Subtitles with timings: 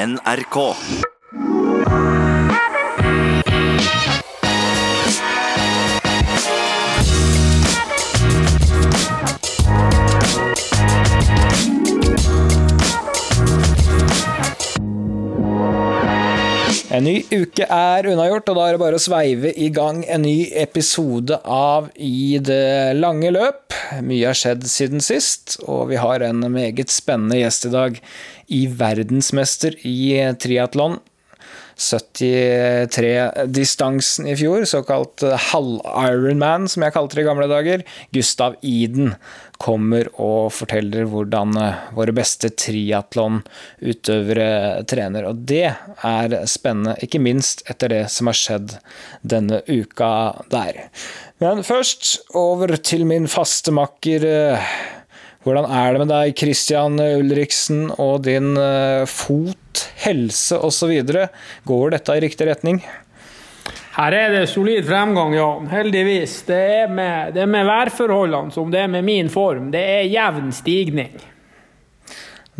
[0.00, 0.74] NRK.
[17.00, 20.20] En ny uke er unnagjort, og da er det bare å sveive i gang en
[20.20, 23.72] ny episode av I det lange løp.
[24.04, 27.96] Mye har skjedd siden sist, og vi har en meget spennende gjest i dag.
[28.52, 29.96] I verdensmester i
[30.44, 30.98] triatlon.
[31.80, 37.80] 73-distansen i fjor, såkalt halv-Ironman, som jeg kalte det i gamle dager.
[38.14, 39.14] Gustav Iden
[39.60, 41.52] kommer og forteller hvordan
[41.96, 45.24] våre beste triatlonutøvere trener.
[45.28, 48.68] Og det er spennende, ikke minst etter det som har skjedd
[49.20, 50.74] denne uka der.
[51.40, 54.20] Men først over til min faste makker.
[55.40, 58.52] Hvordan er det med deg, Christian Ulriksen, og din
[59.08, 60.92] fot, helse osv.?
[61.64, 62.82] Går dette i riktig retning?
[63.96, 65.66] Her er det solid fremgang, Jan.
[65.72, 66.36] Heldigvis.
[66.46, 69.72] Det er, med, det er med værforholdene som det er med min form.
[69.72, 71.16] Det er jevn stigning.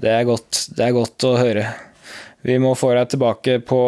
[0.00, 1.68] Det er godt, det er godt å høre.
[2.42, 3.80] Vi må få deg tilbake på,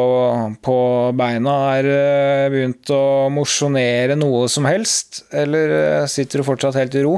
[0.60, 0.78] på
[1.16, 1.54] beina.
[1.78, 7.16] Er du begynt å mosjonere noe som helst, eller sitter du fortsatt helt i ro?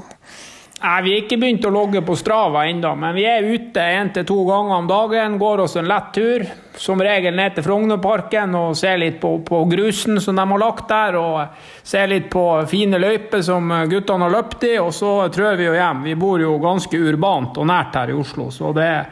[0.85, 4.11] Nei, Vi har ikke begynt å logge på Strava ennå, men vi er ute én
[4.13, 5.39] til to ganger om dagen.
[5.41, 6.45] Går oss en lett tur,
[6.77, 10.85] som regel ned til Frognerparken og ser litt på, på, grusen som de har lagt
[10.93, 11.17] der.
[11.17, 15.71] Og ser litt på fine løyper som guttene har løpt i, og så trør vi
[15.71, 16.05] jo hjem.
[16.05, 19.09] Vi bor jo ganske urbant og nært her i Oslo, så det er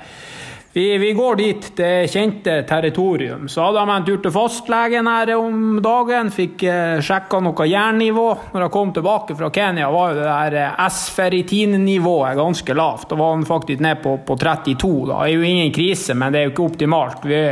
[0.74, 3.48] vi, vi, går dit, det kjente territorium.
[3.48, 6.30] Så hadde jeg en tur til fastlegen her om dagen.
[6.32, 8.26] Fikk eh, sjekka noe jernnivå.
[8.54, 13.10] Når jeg kom tilbake fra Kenya, var jo det der S-ferritin-nivået ganske lavt.
[13.10, 14.92] Da var han faktisk ned på, på 32.
[15.10, 15.20] Da.
[15.20, 17.28] Det er jo ingen krise, men det er jo ikke optimalt.
[17.28, 17.42] Vi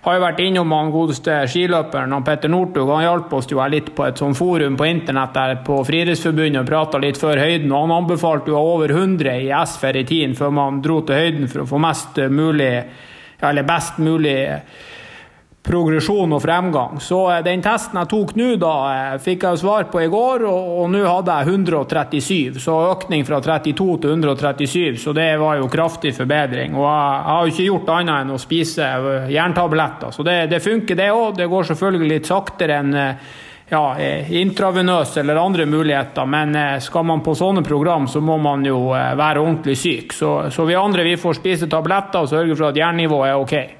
[0.00, 2.88] har jo vært innom han godeste skiløperen han Petter Northug.
[2.88, 6.70] Han hjalp oss jo litt på et sånt forum på internett der på Friidrettsforbundet og
[6.70, 7.72] prata litt før høyden.
[7.72, 11.68] og Han anbefalte jo over 100 i S-ferritin før man dro til høyden for å
[11.68, 12.72] få mest mulig,
[13.44, 14.38] eller best mulig
[15.62, 17.00] progresjon og fremgang.
[17.04, 20.88] Så den testen jeg tok nå, da fikk jeg svar på i går, og, og
[20.92, 22.62] nå hadde jeg 137.
[22.62, 26.74] Så økning fra 32 til 137, så det var jo kraftig forbedring.
[26.78, 28.88] Og jeg, jeg har jo ikke gjort annet enn å spise
[29.34, 31.36] jerntabletter, så det, det funker det òg.
[31.38, 32.98] Det går selvfølgelig litt saktere enn
[33.70, 33.84] ja,
[34.34, 39.44] intravenøs eller andre muligheter, men skal man på sånne program, så må man jo være
[39.44, 40.16] ordentlig syk.
[40.16, 43.79] Så, så vi andre vi får spise tabletter og sørge for at jernnivået er ok.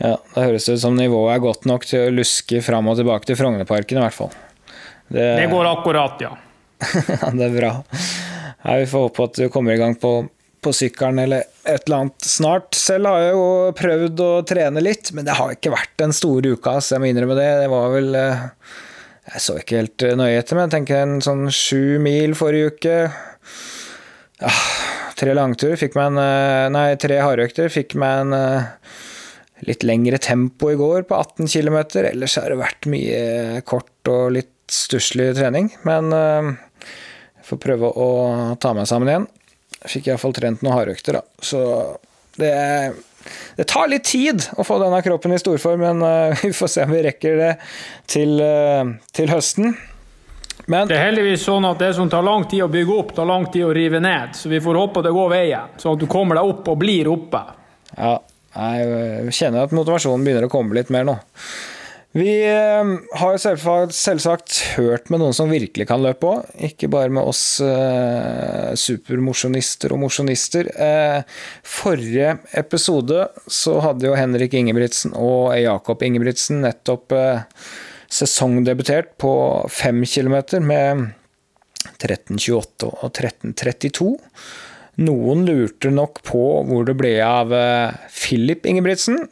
[0.00, 3.28] Ja, Det høres ut som nivået er godt nok til å luske fram og tilbake
[3.28, 4.30] til Frognerparken, i hvert fall.
[5.10, 6.30] Det, det går akkurat, ja.
[7.36, 7.72] det er bra.
[8.62, 10.12] Ja, vi får håpe at du kommer i gang på,
[10.64, 12.72] på sykkelen eller et eller annet snart.
[12.78, 16.54] Selv har jeg jo prøvd å trene litt, men det har ikke vært den store
[16.56, 17.50] uka, så jeg må innrømme det.
[17.64, 22.00] Det var vel Jeg så ikke helt nøye etter, men jeg tenker en sånn sju
[22.02, 22.96] mil forrige uke.
[24.40, 24.56] Ja,
[25.20, 28.38] tre langturer fikk meg en Nei, tre hardøkter fikk meg en
[29.68, 31.78] litt lengre tempo i går på 18 km.
[32.04, 35.70] Ellers har det vært mye kort og litt stusslig trening.
[35.88, 38.08] Men jeg får prøve å
[38.62, 39.28] ta meg sammen igjen.
[39.80, 41.44] Fikk iallfall trent noen hardøkter, da.
[41.44, 41.60] Så
[42.40, 42.52] det,
[43.56, 46.04] det, tar litt tid å få denne kroppen i storform, men
[46.44, 47.54] vi får se om vi rekker det
[48.10, 48.36] til,
[49.16, 49.74] til høsten.
[50.70, 53.26] Men, det er heldigvis sånn at det som tar lang tid å bygge opp, tar
[53.26, 54.36] lang tid å rive ned.
[54.38, 57.10] Så vi får håpe det går veien, sånn at du kommer deg opp og blir
[57.10, 57.40] oppe.
[57.96, 58.12] Ja,
[58.54, 61.18] jeg kjenner at motivasjonen begynner å komme litt mer nå.
[62.10, 67.22] Vi har selvsagt, selvsagt hørt med noen som virkelig kan løpe òg, ikke bare med
[67.22, 70.72] oss eh, supermosjonister og mosjonister.
[70.74, 71.20] Eh,
[71.62, 77.46] forrige episode så hadde jo Henrik Ingebrigtsen og Jakob Ingebrigtsen nettopp eh,
[78.10, 79.32] sesongdebutert på
[79.70, 81.12] 5 kilometer med
[82.02, 84.10] 13.28 og 13.32.
[84.98, 87.54] Noen lurte nok på hvor det ble av
[88.10, 89.28] Philip Ingebrigtsen.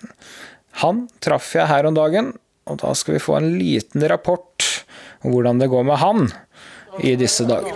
[0.85, 2.33] Han traff jeg her om dagen,
[2.69, 4.69] og da skal vi få en liten rapport
[5.25, 6.29] om hvordan det går med han
[7.05, 7.75] i disse dager.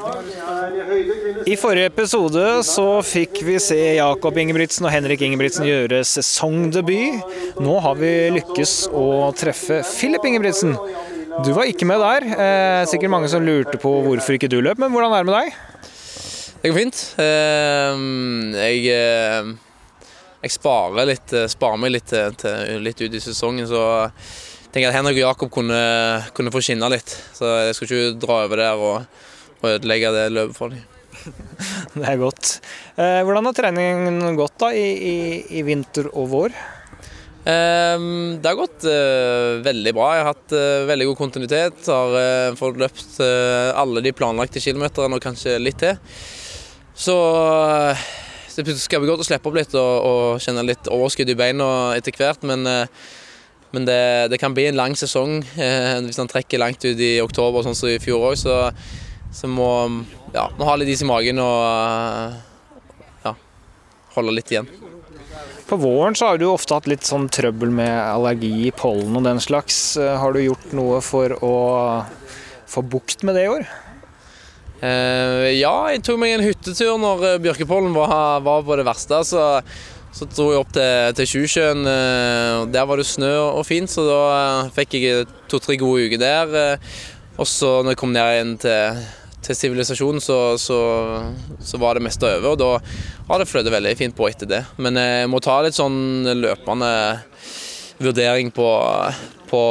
[1.46, 7.58] I forrige episode så fikk vi se Jakob Ingebrigtsen og Henrik Ingebrigtsen gjøre sesongdebut.
[7.62, 10.76] Nå har vi lykkes å treffe Philip Ingebrigtsen.
[11.43, 12.28] Du var ikke med der.
[12.31, 15.38] Eh, sikkert mange som lurte på hvorfor ikke du løp, men hvordan er det med
[15.40, 15.91] deg?
[16.62, 16.99] Det går fint.
[18.55, 18.82] Jeg,
[20.44, 24.94] jeg sparer, litt, sparer meg litt, til, litt ut i sesongen, så jeg tenker at
[24.94, 25.81] Henrik og Jakob kunne,
[26.37, 27.11] kunne få skinne litt.
[27.35, 29.25] Så jeg skal ikke dra over der og,
[29.59, 30.85] og ødelegge det løpet for dem.
[31.99, 32.53] Det er godt.
[32.94, 35.17] Hvordan har treningen gått da i, i,
[35.59, 36.55] i vinter og vår?
[37.43, 38.87] Um, det har gått
[39.67, 40.12] veldig bra.
[40.14, 40.55] Jeg har hatt
[40.93, 41.82] veldig god kontinuitet.
[41.91, 45.99] Har fått løpt alle de planlagte kilometerne og kanskje litt til.
[47.02, 47.16] Så
[48.62, 51.66] det skal bli godt å slippe opp litt og, og kjenne litt overskudd i beina
[51.96, 52.44] etter hvert.
[52.46, 52.69] Men,
[53.72, 57.64] men det, det, kan bli en lang sesong hvis han trekker langt ut i oktober,
[57.66, 58.38] sånn som i fjor òg.
[58.38, 58.60] Så,
[59.34, 59.72] så må
[60.34, 63.34] ja, må ha litt is i magen og ja,
[64.16, 64.70] holde litt igjen.
[65.69, 69.40] På våren så har du ofte hatt litt sånn trøbbel med allergi, pollen og den
[69.40, 69.96] slags.
[69.96, 71.54] Eh, har du gjort noe for å
[72.69, 73.64] få bukt med det i år?
[74.82, 79.20] Eh, ja, jeg tok meg en hyttetur når eh, bjørkepollen var, var på det verste.
[79.29, 79.44] Så,
[80.12, 81.87] så dro jeg opp til, til Sjusjøen.
[81.87, 84.20] Eh, der var det snø og fint, så da
[84.75, 86.79] fikk jeg to-tre gode uker der.
[87.38, 90.79] Og så når jeg kom ned igjen til sivilisasjonen, så, så,
[91.62, 92.52] så, var det meste over.
[92.52, 92.73] Og da
[93.31, 94.64] har det fløtet veldig fint på etter det.
[94.82, 96.90] Men jeg må ta litt sånn løpende
[98.04, 98.69] vurdering på,
[99.50, 99.62] på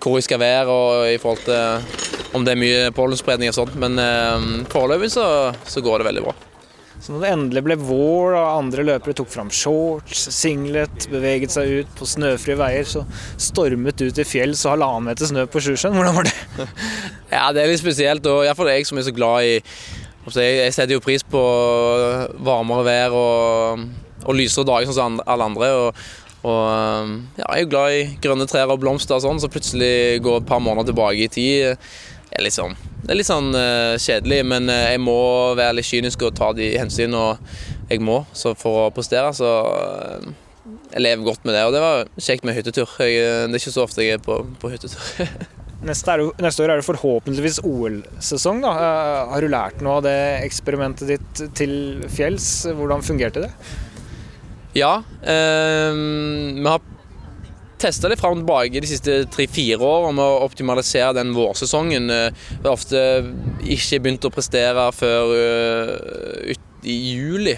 [0.00, 3.74] hvor jeg skal være og i forhold til om det er mye pollenspredning og sånt.
[3.80, 5.26] Men eh, foreløpig så,
[5.66, 6.36] så går det veldig bra.
[7.00, 11.80] Så når det endelig ble vår og andre løpere tok fram shorts, singlet, beveget seg
[11.80, 13.06] ut på snøfrie veier, så
[13.40, 15.96] stormet ut i fjells og halvannen meter snø på Sjusjøen.
[15.96, 16.34] Hvordan var det?
[17.36, 19.56] ja, det er litt spesielt, og iallfall jeg som er så glad i
[20.30, 21.40] Jeg setter jo pris på
[22.44, 23.86] varmere vær og,
[24.26, 25.70] og lysere dager sånn som alle andre.
[25.80, 29.50] og og ja, jeg er jo glad i grønne trær og blomster og sånn, så
[29.52, 31.76] plutselig går et par måneder tilbake i tid
[32.30, 35.20] er litt sånn, det er litt sånn uh, kjedelig, men uh, jeg må
[35.58, 37.40] være litt kynisk og ta de hensyn og
[37.90, 38.20] jeg må.
[38.36, 39.48] Så for å prestere, så
[40.92, 41.64] jeg lever godt med det.
[41.66, 42.92] Og det var kjekt med hyttetur.
[43.02, 45.26] Jeg, det er ikke så ofte jeg er på, på hyttetur.
[45.90, 48.62] neste, er, neste, år er det forhåpentligvis OL-sesong.
[48.62, 48.74] da.
[49.32, 51.74] Har du lært noe av det eksperimentet ditt til
[52.14, 52.50] fjells?
[52.78, 53.52] Hvordan fungerte det?
[54.76, 55.02] Ja.
[55.20, 56.80] vi har
[57.80, 62.10] testa det fram og tilbake de siste tre-fire årene med å optimalisere den vårsesongen.
[62.12, 63.04] Eh, vi har ofte
[63.64, 66.52] ikke begynt å prestere før uh,
[66.84, 67.56] i juli.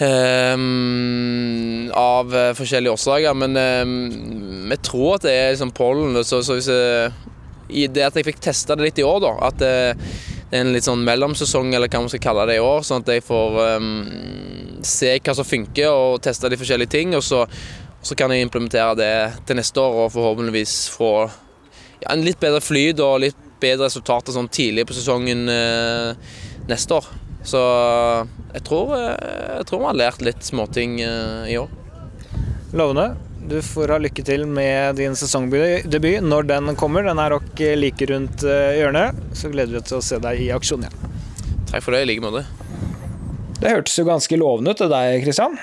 [0.00, 6.16] Um, av forskjellige årsaker, men um, vi tror at det er liksom pollen.
[6.24, 7.10] Så, så hvis jeg,
[7.68, 9.74] i det at jeg fikk testa det litt i år, da, at det,
[10.50, 13.04] det, er en litt sånn mellomsesong, eller hva man skal kalle det i år, sånn
[13.04, 13.92] at jeg får um,
[14.82, 17.14] se hva som funker og teste de forskjellige ting.
[17.18, 17.44] Og så
[18.02, 19.14] så kan jeg implementere det
[19.48, 21.12] til neste år og forhåpentligvis få
[22.00, 26.16] ja, en litt bedre flyt og litt bedre resultater sånn tidlig på sesongen uh,
[26.70, 27.10] neste år.
[27.44, 27.60] Så
[28.52, 31.68] jeg tror, eh, jeg tror vi har lært litt småting uh, i år.
[32.76, 33.29] Lovende.
[33.48, 37.06] Du får ha lykke til med din sesongdebut når den kommer.
[37.06, 39.20] Den er nok like rundt eh, hjørnet.
[39.32, 41.12] Så gleder vi oss til å se deg i aksjon igjen.
[41.70, 42.44] Takk for det, i like måte.
[43.60, 45.56] Det hørtes jo ganske lovende ut til deg, Kristian?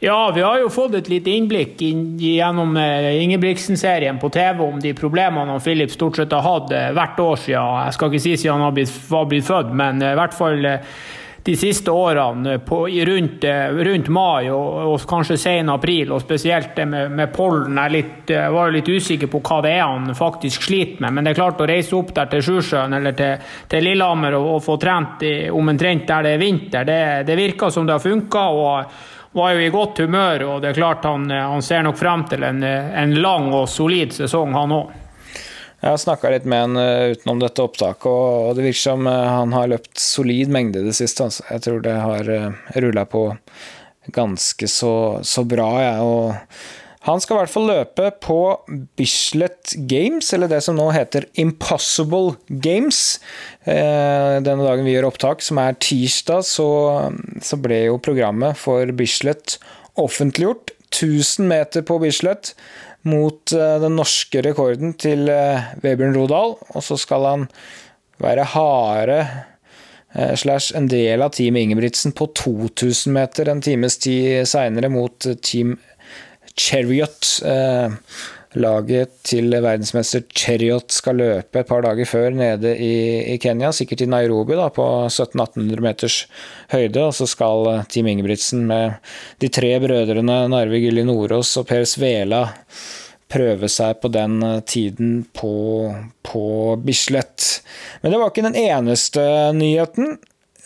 [0.00, 4.92] Ja, vi har jo fått et lite innblikk gjennom eh, Ingebrigtsen-serien på TV om de
[4.94, 7.72] problemene Philip stort sett har hatt eh, hvert år siden.
[7.88, 10.68] Jeg skal ikke si siden han var blitt født, men eh, i hvert fall
[11.48, 16.84] de siste årene på, rundt, rundt, mai og, og kanskje sen april, og spesielt det
[16.84, 17.78] med, med pollen.
[17.80, 21.16] Jeg litt, var litt usikker på hva det er han faktisk sliter med.
[21.16, 24.50] Men det er klart å reise opp der til Sjusjøen eller til, til Lillehammer og,
[24.58, 25.24] og, få trent
[25.56, 27.00] omtrent der det er vinter, det,
[27.32, 28.44] det virker som det har funka
[29.32, 32.44] var jo i godt humør, og det er klart han, han ser nok frem til
[32.44, 34.96] en, en lang og solid sesong, han òg.
[35.78, 39.28] Jeg har snakka litt med han eh, utenom dette opptaket, og det virker som eh,
[39.30, 41.28] han har løpt solid mengde det siste.
[41.28, 41.44] Altså.
[41.52, 43.28] Jeg tror det har eh, rulla på
[44.10, 44.92] ganske så,
[45.22, 46.02] så bra, jeg.
[46.02, 46.34] Ja.
[47.06, 48.38] Han skal i hvert fall løpe på
[48.98, 53.20] Bislett Games, eller det som nå heter Impossible Games.
[53.64, 56.66] Denne dagen vi gjør opptak, som er tirsdag, så,
[57.40, 59.56] så ble jo programmet for Bislett
[59.96, 60.74] offentliggjort.
[60.90, 62.52] 1000 meter på Bislett
[63.08, 66.56] mot eh, den norske rekorden til eh, Vebjørn Rodal.
[66.74, 67.46] Og så skal han
[68.22, 69.20] være harde
[70.40, 75.74] slash en del av Team Ingebrigtsen på 2000 meter en times tid seinere mot Team
[76.58, 77.28] Chariot.
[78.56, 84.08] Laget til verdensmester Cheriot skal løpe et par dager før nede i, Kenya, sikkert i
[84.08, 86.16] Nairobi, da, på 1700-1800 meters
[86.72, 87.02] høyde.
[87.04, 88.96] Og så skal eh, Team Ingebrigtsen med
[89.42, 92.46] de tre brødrene Narve Gilli Nordås og Per Svela
[93.28, 95.52] prøve seg på den eh, tiden på,
[96.24, 96.46] på
[96.80, 97.50] Bislett.
[98.00, 99.28] Men det var ikke den eneste
[99.58, 100.16] nyheten.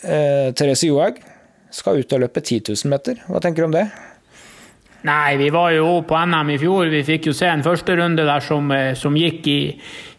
[0.07, 1.19] Eh, Therese Johaug
[1.73, 3.19] skal ut og løpe 10 000 meter.
[3.27, 3.87] Hva tenker du om det?
[5.03, 6.87] Nei, vi var jo på NM i fjor.
[6.87, 9.57] Vi fikk jo se en første runde der som, eh, som gikk i,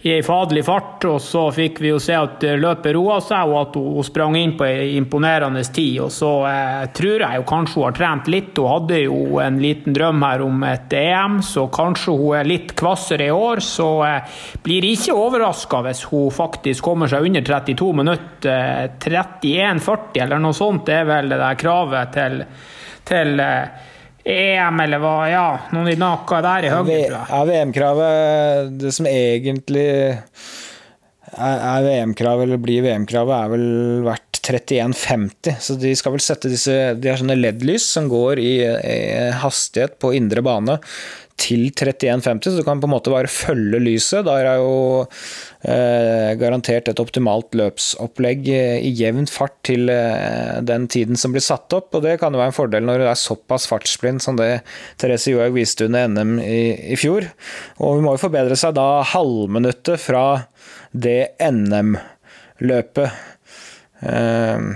[0.04, 1.06] i ei faderlig fart.
[1.08, 4.36] Og så fikk vi jo se at eh, løpet roa seg, og at hun, sprang
[4.36, 6.02] inn på ei imponerende tid.
[6.04, 8.60] Og så eh, tror jeg jo kanskje hun har trent litt.
[8.60, 12.76] Hun hadde jo en liten drøm her om et EM, så kanskje hun er litt
[12.76, 13.64] kvassere i år.
[13.64, 14.36] Så eh,
[14.68, 18.92] blir ikke overraska hvis hun faktisk kommer seg under 32 minutter.
[19.00, 22.40] 31,40 eller noe sånt det er vel det der kravet til,
[23.08, 23.90] til eh,
[24.24, 27.24] EM eller hva, ja, noen i naka der i høyre.
[27.28, 29.88] Ja, VM-kravet Det som egentlig
[31.34, 33.66] er VM-kravet, eller blir VM-kravet, er vel
[34.06, 35.56] verdt 31,50.
[35.60, 39.98] Så de skal vel sette disse De har sånne LED-lys som går i, i hastighet
[40.02, 40.78] på indre bane
[41.40, 44.24] til 31,50, så du kan på en måte bare følge lyset.
[44.26, 45.02] Da er jo
[45.66, 51.74] eh, garantert et optimalt løpsopplegg i jevn fart til eh, den tiden som blir satt
[51.74, 54.62] opp, og det kan jo være en fordel når du er såpass fartsblind som det
[55.02, 56.62] Therese Johaug viste under NM i,
[56.94, 57.26] i, fjor.
[57.80, 60.26] Og hun må jo forbedre seg da halvminuttet fra
[60.94, 63.24] det NM-løpet.
[64.06, 64.70] Eh,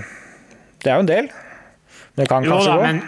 [0.79, 1.31] det er jo en del.
[2.19, 2.83] Det kan kanskje gå.
[2.83, 3.01] Men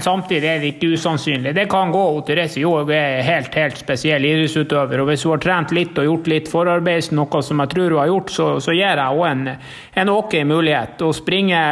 [0.00, 1.54] samtidig er det ikke usannsynlig.
[1.54, 2.04] Det kan gå.
[2.26, 5.00] Therese Johaug er helt helt spesiell idrettsutøver.
[5.00, 7.98] og Hvis hun har trent litt og gjort litt forarbeid, noe som jeg tror hun
[8.02, 9.66] har gjort, så, så gir jeg henne en,
[10.02, 11.02] en ok mulighet.
[11.02, 11.64] Å springe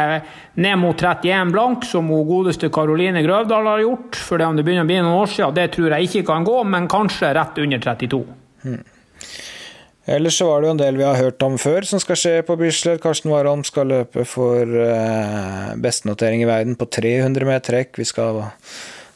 [0.57, 4.65] ned mot 31 blank, som hun godeste Karoline Grøvdal har gjort, for det om det
[4.65, 7.59] begynner å bli noen år siden, det tror jeg ikke kan gå, men kanskje rett
[7.61, 8.23] under 32.
[8.65, 8.85] Hmm.
[10.07, 12.35] Ellers så var det jo en del vi har hørt om før som skal skje
[12.47, 13.01] på Bislett.
[13.03, 17.99] Karsten Warholm skal løpe for uh, bestenotering i verden på 300 meter hekk.
[17.99, 18.39] Vi skal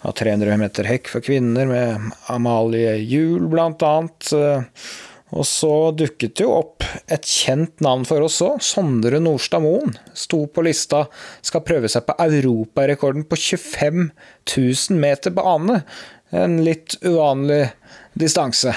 [0.02, 4.34] ha 300 meter hekk for kvinner med Amalie Juel blant annet.
[5.32, 8.60] Og så dukket det jo opp et kjent navn for oss òg.
[8.60, 11.06] Sondre Nordstad Moen sto på lista.
[11.40, 14.10] Skal prøve seg på europarekorden på 25
[14.58, 15.86] 000 meter bane.
[16.36, 17.70] En litt uvanlig
[18.20, 18.76] distanse.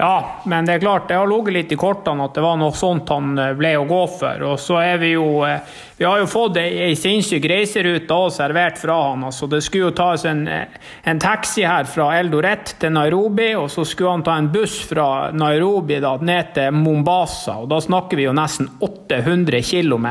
[0.00, 2.70] Ja, men det er klart, det har ligget litt i kortene at det var noe
[2.70, 4.44] sånt han eh, ble å gå for.
[4.46, 5.58] Og så er vi jo eh,
[5.98, 9.24] Vi har jo fått ei sinnssyk reiserute òg servert fra han.
[9.26, 13.66] altså Det skulle jo tas en, eh, en taxi her fra Eldoret til Nairobi, og
[13.74, 17.58] så skulle han ta en buss fra Nairobi da, ned til Mombasa.
[17.64, 20.06] Og da snakker vi jo nesten 800 km.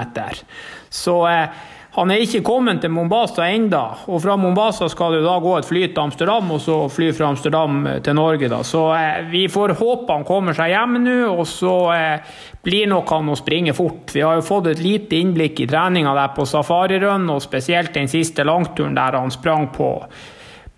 [0.91, 1.63] Så eh,
[1.97, 5.65] han er ikke kommet til Mombasa enda, og fra Mombasa skal det da gå et
[5.65, 8.51] fly til Amsterdam, og så fly fra Amsterdam eh, til Norge.
[8.53, 8.61] da.
[8.61, 13.09] Så eh, vi får håpe han kommer seg hjem nå, og så eh, blir nok
[13.15, 14.13] han å springe fort.
[14.13, 18.13] Vi har jo fått et lite innblikk i treninga der på safarirun, og spesielt den
[18.13, 19.91] siste langturen der han sprang på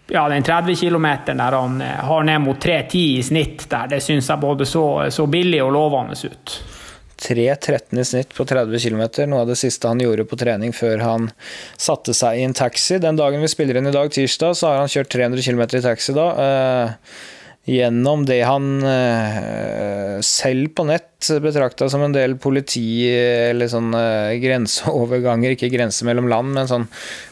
[0.09, 3.91] ja, den 30 km der han eh, har ned mot 3,10 i snitt der.
[3.91, 6.59] Det syns jeg både så, så billig og lovende ut.
[7.19, 11.03] 3.13 i snitt på 30 km, noe av det siste han gjorde på trening før
[11.03, 11.27] han
[11.77, 12.99] satte seg i en taxi.
[13.03, 15.83] Den dagen vi spiller inn i dag, tirsdag, så har han kjørt 300 km i
[15.83, 16.29] taxi da.
[16.45, 17.27] Eh,
[17.67, 21.05] gjennom det han eh, selv på nett
[21.43, 26.87] betrakta som en del politi- eller sånn eh, grenseoverganger, ikke grenser mellom land, men sånn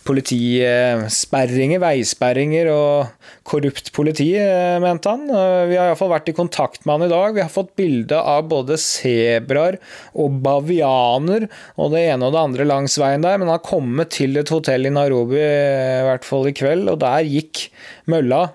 [0.08, 5.26] politisperringer, veisperringer og korrupt politi, eh, mente han.
[5.72, 7.34] Vi har iallfall vært i kontakt med han i dag.
[7.38, 9.80] Vi har fått bilde av både sebraer
[10.20, 14.14] og bavianer og det ene og det andre langs veien der, men han har kommet
[14.20, 17.70] til et hotell i Nairobi, i hvert fall i kveld, og der gikk
[18.12, 18.50] mølla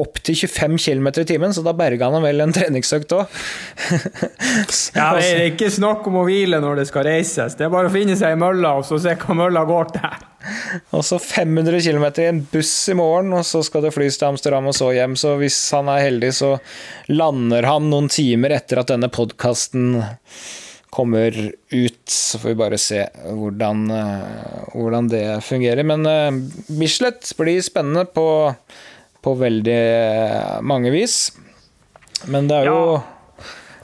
[0.00, 3.40] opp til 25 km i timen, så da berga han vel en treningsøkt òg.
[4.96, 7.58] ja, det er ikke snakk om å hvile når det skal reises.
[7.58, 10.28] Det er bare å finne seg i mølla og så se hva mølla går til.
[10.96, 14.32] Og så 500 km i en buss i morgen, og så skal det flys til
[14.32, 15.14] Amsterdam og så hjem.
[15.14, 16.48] Så hvis han er heldig, så
[17.12, 20.00] lander han noen timer etter at denne podkasten
[20.90, 22.02] kommer ut.
[22.10, 25.86] Så får vi bare se hvordan, eh, hvordan det fungerer.
[25.86, 26.34] Men uh,
[26.74, 28.26] Bislett blir spennende på
[29.22, 29.80] på veldig
[30.66, 31.16] mange vis.
[32.30, 33.00] Men det er jo ja.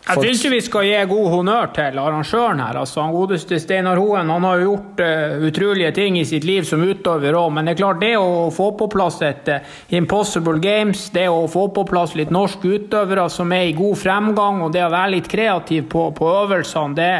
[0.08, 2.78] Jeg syns vi skal gi god honnør til arrangøren her.
[2.80, 6.80] altså han Godeste Steinar Hoen han har gjort uh, utrolige ting i sitt liv som
[6.80, 7.50] utøver òg.
[7.52, 11.44] Men det er klart, det å få på plass et uh, Impossible Games, det å
[11.50, 15.14] få på plass litt norske utøvere som er i god fremgang, og det å være
[15.18, 17.12] litt kreativ på, på øvelsene, det,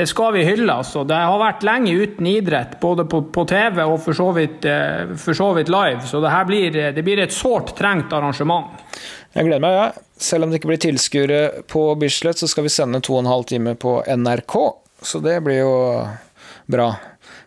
[0.00, 0.80] det, skal vi hylle.
[0.80, 1.04] altså.
[1.04, 5.12] Det har vært lenge uten idrett, både på, på TV og for så, vidt, uh,
[5.20, 6.08] for så vidt live.
[6.08, 8.72] Så det her blir, det blir et sårt trengt arrangement.
[9.30, 10.06] Jeg gleder meg, ja.
[10.20, 13.30] Selv om det ikke blir tilskuere på Bislett, så skal vi sende to og en
[13.30, 14.56] halv time på NRK.
[15.06, 15.74] Så det blir jo
[16.70, 16.88] bra.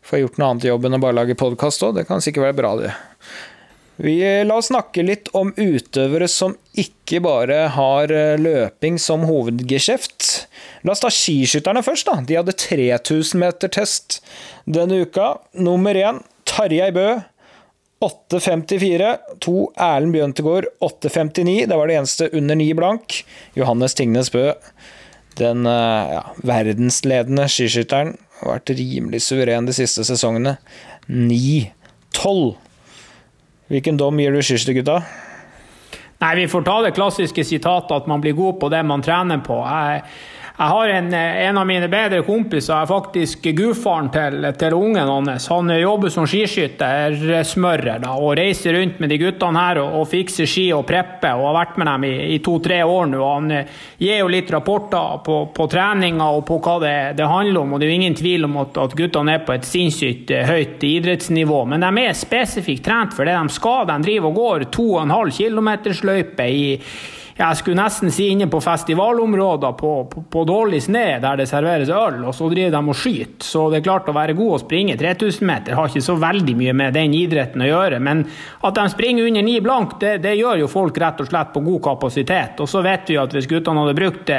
[0.04, 1.98] Får gjort noe annet i jobb enn bare lage podkast òg.
[2.00, 2.94] Det kan sikkert være bra, det.
[4.04, 4.16] Vi
[4.48, 10.48] La oss snakke litt om utøvere som ikke bare har eh, løping som hovedgeskjeft.
[10.88, 12.10] La oss ta skiskytterne først.
[12.10, 12.24] da.
[12.26, 14.22] De hadde 3000 meter test
[14.66, 15.36] denne uka.
[15.54, 17.22] Nummer én Tarjei Bø
[18.04, 19.18] 8.54.
[19.46, 21.66] To Erlend Bjøntegård 8.59.
[21.70, 23.22] Det var det eneste under ni blank.
[23.56, 24.50] Johannes Tingnes Bø,
[25.40, 30.58] den eh, ja, verdensledende skiskytteren, har vært rimelig suveren de siste sesongene.
[31.08, 32.54] 9-12.
[33.72, 35.00] Hvilken dom gir du skiskyttergutta?
[36.24, 39.42] Nei, vi får ta det klassiske sitatet at man blir god på det man trener
[39.44, 39.58] på.
[39.64, 40.04] Jeg,
[40.54, 45.48] jeg har en, en, av mine bedre kompiser, er faktisk gudfaren til, til ungen hans.
[45.50, 50.68] Han jobber som skiskyttersmører og reiser rundt med de guttene her og, og fikser ski
[50.78, 51.40] og prepper.
[51.40, 53.24] og Har vært med dem i, i to-tre år nå.
[53.26, 57.64] Han eh, gir jo litt rapporter på, på treninga og på hva det, det, handler
[57.64, 57.74] om.
[57.74, 60.46] og Det er jo ingen tvil om at, at guttene er på et sinnssykt eh,
[60.54, 61.64] høyt idrettsnivå.
[61.74, 63.90] Men de er spesifikt trent for det de skal.
[63.90, 65.74] De driver og går 2,5 km
[66.14, 66.64] løype i
[67.34, 71.90] jeg skulle nesten si inne på festivalområder på, på, på dårlig sne der det serveres
[71.90, 73.48] øl, og så driver de og skyter.
[73.48, 76.56] Så det er klart å være god å springe 3000 meter har ikke så veldig
[76.60, 78.00] mye med den idretten å gjøre.
[78.06, 78.22] Men
[78.62, 81.66] at de springer under ni blank, det, det gjør jo folk rett og slett på
[81.66, 82.62] god kapasitet.
[82.62, 84.34] Og så vet vi at hvis guttene hadde brukt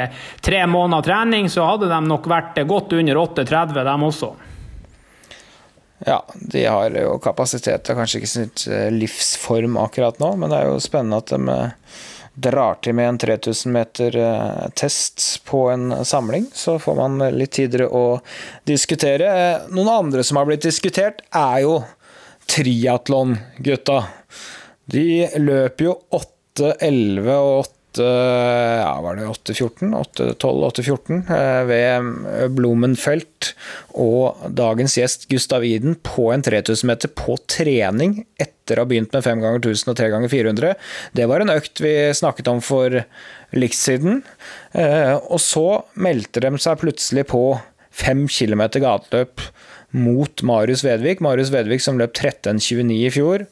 [0.47, 4.33] tre måneder trening, så hadde de nok vært godt under 8,30, dem også.
[6.05, 7.89] Ja, de har jo kapasitet.
[7.89, 11.59] Er kanskje ikke sitt livsform akkurat nå, men det er jo spennende at de
[12.35, 17.87] drar til med en 3000 meter-test eh, på en samling, så får man litt tidligere
[17.89, 18.19] å
[18.67, 19.29] diskutere.
[19.31, 21.79] Eh, noen andre som har blitt diskutert, er jo
[22.51, 24.01] triatlongutta.
[24.85, 25.07] De
[25.39, 27.73] løper jo 8, 11 og 8
[28.03, 29.93] ja, var det 8-14?
[30.39, 32.09] 8-12-8-14 eh, ved
[32.55, 33.51] Blumenfelt
[33.95, 39.15] og dagens gjest Gustav Iden på en 3000 meter på trening etter å ha begynt
[39.15, 40.73] med 5 ganger 1000 og 3 ganger 400.
[41.15, 42.99] Det var en økt vi snakket om for
[43.55, 44.23] litt siden.
[44.73, 47.43] Eh, og så meldte de seg plutselig på
[47.95, 49.43] 5 km gateløp
[49.95, 51.23] mot Marius Vedvik.
[51.23, 53.45] Marius Vedvik som løp 13,29 i fjor.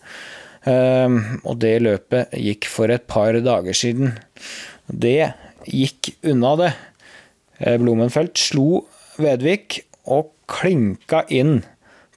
[0.63, 4.13] Og det løpet gikk for et par dager siden.
[4.87, 5.33] Det
[5.69, 6.73] gikk unna, det.
[7.59, 8.83] Eh, Blumenfeldt slo
[9.21, 11.61] Vedvik og klinka inn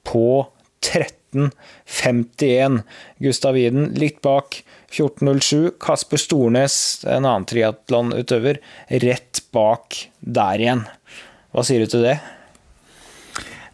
[0.06, 0.47] på
[0.87, 2.80] 13.51.
[3.23, 5.76] Gustav Iden litt bak 14.07.
[5.83, 8.62] Kasper Stornes, en annen triatlonutøver,
[9.05, 10.87] rett bak der igjen.
[11.53, 12.18] Hva sier du til det?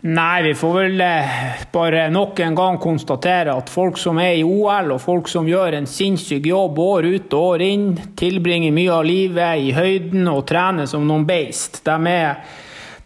[0.05, 1.27] Nei, vi får vel eh,
[1.71, 5.77] bare nok en gang konstatere at folk som er i OL, og folk som gjør
[5.79, 7.85] en sinnssyk jobb år ut og år inn,
[8.19, 12.43] tilbringer mye av livet i høyden og trener som noen beist, de er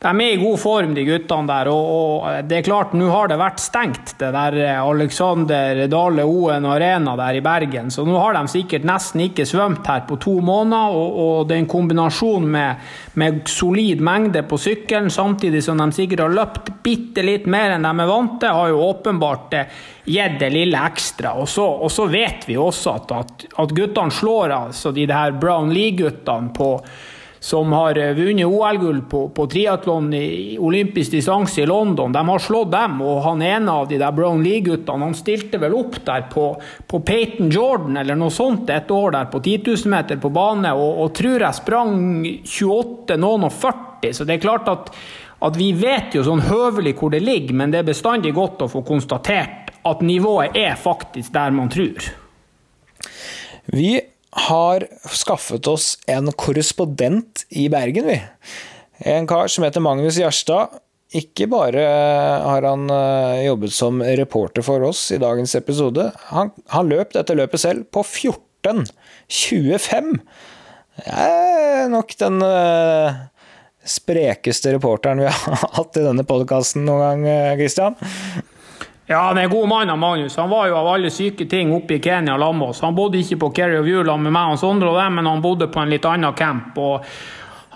[0.07, 1.69] de er i god form, de guttene der.
[1.73, 1.87] Og,
[2.23, 6.69] og det er klart, nå har det vært stengt, det der eh, Alexander Dale Oen
[6.71, 7.91] Arena der i Bergen.
[7.91, 10.95] Så nå har de sikkert nesten ikke svømt her på to måneder.
[10.95, 12.87] Og, og den kombinasjonen med,
[13.19, 17.87] med, solid mengde på sykkelen, samtidig som de sikkert har løpt bitte litt mer enn
[17.87, 21.35] de er vant til, har jo åpenbart eh, gitt det lille ekstra.
[21.41, 25.35] Og så, og så vet vi også at, at, at guttene slår altså de her
[25.35, 26.77] Brown League-guttene på
[27.47, 32.13] som har eh, vunnet OL-gull på, på triatlon i olympisk distanse i London.
[32.13, 35.77] De har slått dem, og han ene av de der Brown League-guttene han stilte vel
[35.79, 36.49] opp der på,
[36.91, 40.73] på Peyton Jordan eller noe sånt et år der på 10 000 meter på bane,
[40.75, 41.95] og, og tror jeg sprang
[42.27, 44.11] 28, noen og 40.
[44.19, 44.91] Så det er klart at,
[45.47, 48.71] at vi vet jo sånn høvelig hvor det ligger, men det er bestandig godt å
[48.75, 52.11] få konstatert at nivået er faktisk der man tror.
[53.71, 53.95] Vi
[54.37, 58.21] har skaffet oss en korrespondent i Bergen, vi.
[58.99, 60.77] En kar som heter Magnus Gjerstad.
[61.17, 61.85] Ikke bare
[62.43, 67.37] har han eh, jobbet som reporter for oss i dagens episode, han, han løp dette
[67.39, 70.11] løpet selv på 14.25.
[70.97, 73.15] Det er nok den uh,
[73.87, 77.95] sprekeste reporteren vi har hatt i denne podkasten noen gang, eh, Christian.
[79.09, 80.37] Ja, han er god mann, Magnus.
[80.37, 82.81] Han var jo av alle syke ting oppe i Kenya sammen med oss.
[82.83, 85.43] Han bodde ikke på Kerry of View med meg og Sondre og dem, men han
[85.43, 86.79] bodde på en litt annen camp.
[86.79, 87.05] og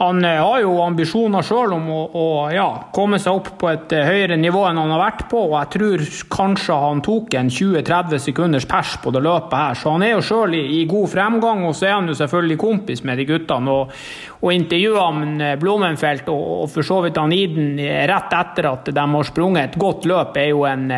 [0.01, 3.93] han eh, har jo ambisjoner sjøl om å, å ja, komme seg opp på et
[3.93, 5.43] eh, høyere nivå enn han har vært på.
[5.51, 9.77] og Jeg tror kanskje han tok en 20-30 sekunders pers på det løpet her.
[9.77, 12.57] Så han er jo sjøl i, i, god fremgang, og så er han jo selvfølgelig
[12.63, 13.75] kompis med de guttene.
[13.75, 14.01] Og,
[14.41, 17.77] og intervjua eh, Blommenfelt og, og for så vidt han Iden
[18.09, 20.89] rett etter at de har sprunget et godt løp, er jo en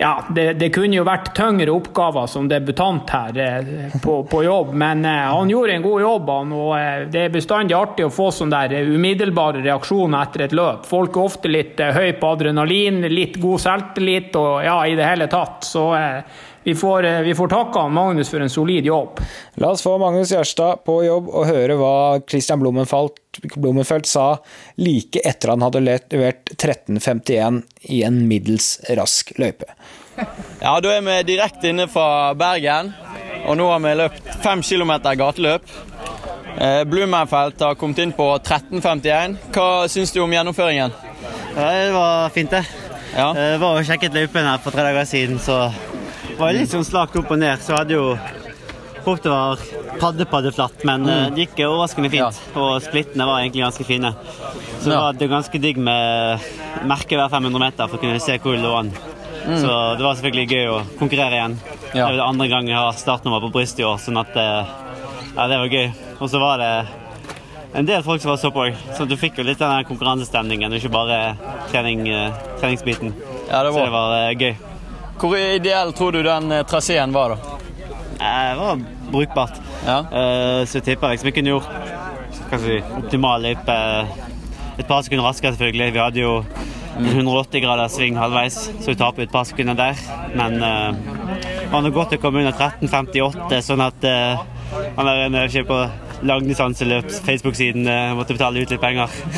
[0.00, 4.70] ja, det, det, kunne jo vært tyngre oppgaver som debutant her eh, på, på, jobb,
[4.72, 6.30] men eh, han gjorde en god jobb.
[6.32, 10.56] Han, og eh, Det er bestandig artig å få sånne der umiddelbare reaksjoner etter et
[10.56, 10.88] løp.
[10.88, 15.28] Folk er ofte litt høy på adrenalin, litt god selvtillit og ja, i det hele
[15.28, 15.68] tatt.
[15.68, 15.90] Så
[16.64, 19.20] vi får, vi får takke Magnus for en solid jobb.
[19.54, 21.94] La oss få Magnus Gjerstad på jobb og høre hva
[22.28, 23.16] Christian Blumenfeld,
[23.56, 24.26] Blumenfeld sa
[24.76, 29.70] like etter han hadde levert 13.51 i en middels rask løype.
[30.60, 32.92] Ja, da er vi direkte inne fra Bergen.
[33.48, 35.64] Og nå har vi løpt fem kilometer gateløp.
[36.60, 39.38] Eh, har kommet inn på 13,51.
[39.54, 40.92] Hva syns du om gjennomføringen?
[41.56, 42.66] Ja, det var fint, det.
[43.16, 43.32] Ja.
[43.34, 45.70] Jeg var og sjekket løypen her for tre dager siden, så
[46.40, 47.60] var litt sånn slakt opp og ned.
[47.64, 48.18] Så hadde jo
[49.04, 49.60] fort det var
[50.00, 51.34] padde-paddeflatt, men mm.
[51.36, 52.40] det gikk overraskende fint.
[52.56, 54.12] Og splittene var egentlig ganske fine.
[54.80, 55.00] Så det Ja.
[55.00, 56.40] var det var ganske digg med
[56.88, 58.92] merke hver 500 meter for å kunne se hvor det lå an.
[59.40, 61.58] Så det var selvfølgelig gøy å konkurrere igjen.
[61.92, 62.08] Det Ja.
[62.08, 64.66] er det andre gang jeg har startnummer på brystet i år, sånn at eh,
[65.36, 65.92] ja, det var gøy.
[66.20, 66.86] Og så var det
[67.74, 70.70] en del folk som var så på òg, så du fikk jo litt den konkurransestemningen,
[70.72, 71.36] og ikke bare
[71.70, 73.14] trening, eh, treningsbiten.
[73.50, 74.10] Ja, det Så det var.
[74.10, 74.56] var eh, gøy.
[75.20, 77.58] Hvor ideell tror du den eh, traseen var, da?
[78.20, 78.80] Eh, Det var
[79.12, 79.60] brukbart.
[79.86, 79.98] Ja.
[80.10, 81.68] Eh, Så jeg tipper liksom vi kunne gjort
[82.50, 83.76] kanskje optimal løype
[84.80, 85.92] et par sekunder raskere, selvfølgelig.
[85.94, 86.32] Vi hadde jo
[87.00, 90.00] 180 grader sving halvveis, så vi taper et par sekunder der.
[90.34, 94.40] Men det var nå godt å komme under 13,58, sånn at uh,
[94.96, 95.78] han der en ikke på
[96.26, 97.86] langdistanseløp, Facebook-siden,
[98.18, 99.12] måtte betale ut litt penger.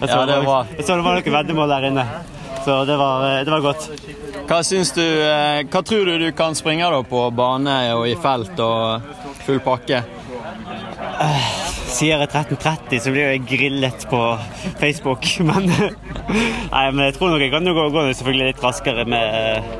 [0.00, 2.06] Jeg så Ja, det var- Jeg så det var noen veddemål der inne,
[2.64, 3.90] så det var, det var godt.
[4.50, 8.58] Hva du eh, Hva tror du du kan springe da på bane og i felt
[8.58, 9.04] og
[9.44, 10.00] full pakke?
[11.90, 14.18] Sier jeg 13.30, så blir jeg grillet på
[14.80, 15.28] Facebook.
[15.46, 19.70] Men, nei, men jeg tror nok jeg kan jo gå, gå selvfølgelig litt raskere med,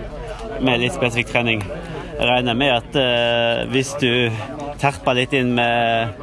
[0.62, 1.66] med litt spesifikk trening.
[2.20, 4.11] Jeg regner med at uh, hvis du
[4.78, 6.18] terper litt inn med,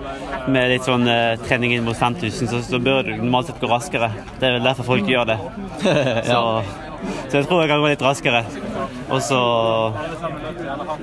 [0.54, 3.72] med litt sånn uh, trening inn mot 5000, så, så bør du normalt sett gå
[3.72, 4.12] raskere.
[4.38, 5.40] Det er vel derfor folk gjør det.
[6.30, 6.42] Så,
[7.30, 8.44] så jeg tror jeg kan gå litt raskere.
[9.10, 9.40] Og så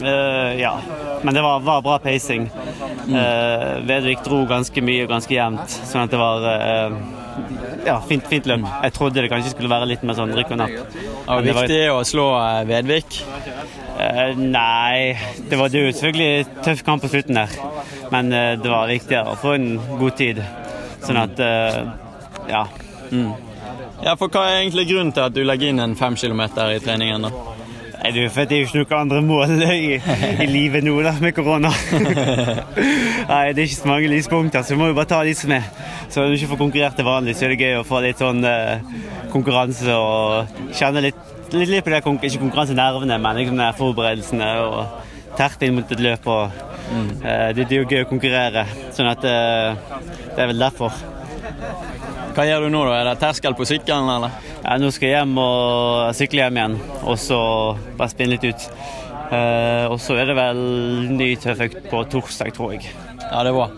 [0.02, 0.78] eh, Ja.
[1.22, 2.50] Men det var, var bra pacing.
[3.08, 6.96] Uh, Vedvik dro ganske mye og ganske jevnt, sånn at det var uh,
[7.86, 8.66] ja, fint, fint løp.
[8.84, 10.74] Jeg trodde det kanskje skulle være litt mer sånn rykk og napp.
[10.74, 12.26] Det var det var- viktig å slå
[12.68, 13.18] Vedvik.
[13.94, 15.16] Uh, nei,
[15.48, 17.56] det var jo selvfølgelig tøff kamp på slutten der.
[18.12, 20.44] Men det var viktigere å få en god tid.
[21.04, 22.66] Sånn at Ja.
[23.10, 23.24] ja.
[24.02, 26.80] Ja, for Hva er egentlig grunnen til at du legger inn en fem kilometer i
[26.82, 27.28] treningen?
[27.28, 27.30] da?
[28.04, 29.94] Nei, du, for det er jo ikke noe andre mål i,
[30.44, 31.70] i livet nå da, med korona.
[33.30, 35.54] Nei, det er ikke så mange lyspunkter, så vi må jo bare ta de som
[35.56, 35.70] er.
[36.10, 38.20] Så når du ikke får konkurrert til vanlig, så er det gøy å få litt
[38.20, 38.84] sånn eh,
[39.32, 45.10] konkurranse og kjenne litt, litt, litt på det, ikke konkurransenervene, men liksom de forberedelsene og
[45.38, 46.28] terpe inn mot et løp.
[46.34, 46.62] Og,
[47.24, 49.98] eh, det, det er jo gøy å konkurrere, sånn at eh,
[50.34, 51.04] det er vel derfor.
[52.34, 52.94] Hva gjør du nå, da?
[52.98, 54.32] Er det terskel på sykkelen, eller?
[54.64, 57.40] Ja, nå skal jeg hjem og sykle hjem igjen, og så
[57.94, 58.68] bare spinne litt ut.
[59.30, 60.60] Uh, og så er det vel
[61.14, 62.90] ny tøfføkt på torsdag, tror jeg.
[63.22, 63.68] Ja, det er bra.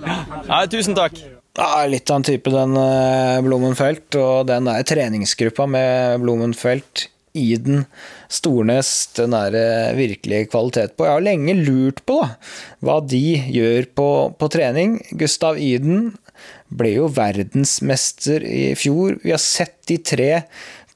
[0.48, 1.20] Ja, tusen takk.
[1.56, 4.08] Ja, litt av en type, den eh, Blommenfelt.
[4.20, 7.84] Og den der treningsgruppa med Blommenfelt, Iden,
[8.32, 11.04] Stornes, den er det virkelig kvalitet på.
[11.04, 12.30] Jeg har lenge lurt på da,
[12.84, 14.08] hva de gjør på,
[14.40, 14.98] på trening.
[15.20, 16.14] Gustav Iden
[16.68, 19.20] ble jo verdensmester i fjor.
[19.22, 20.30] Vi har sett de tre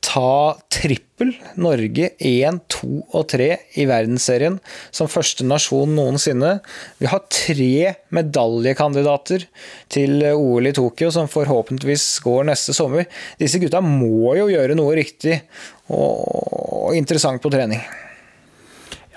[0.01, 1.35] ta trippel.
[1.61, 3.49] Norge 1, 2 og 3
[3.83, 4.57] i verdensserien
[4.89, 6.57] som første nasjon noensinne.
[6.99, 9.45] Vi har tre medaljekandidater
[9.93, 13.09] til OL i Tokyo som forhåpentligvis går neste sommer.
[13.41, 15.43] Disse gutta må jo gjøre noe riktig
[15.93, 17.85] og interessant på trening.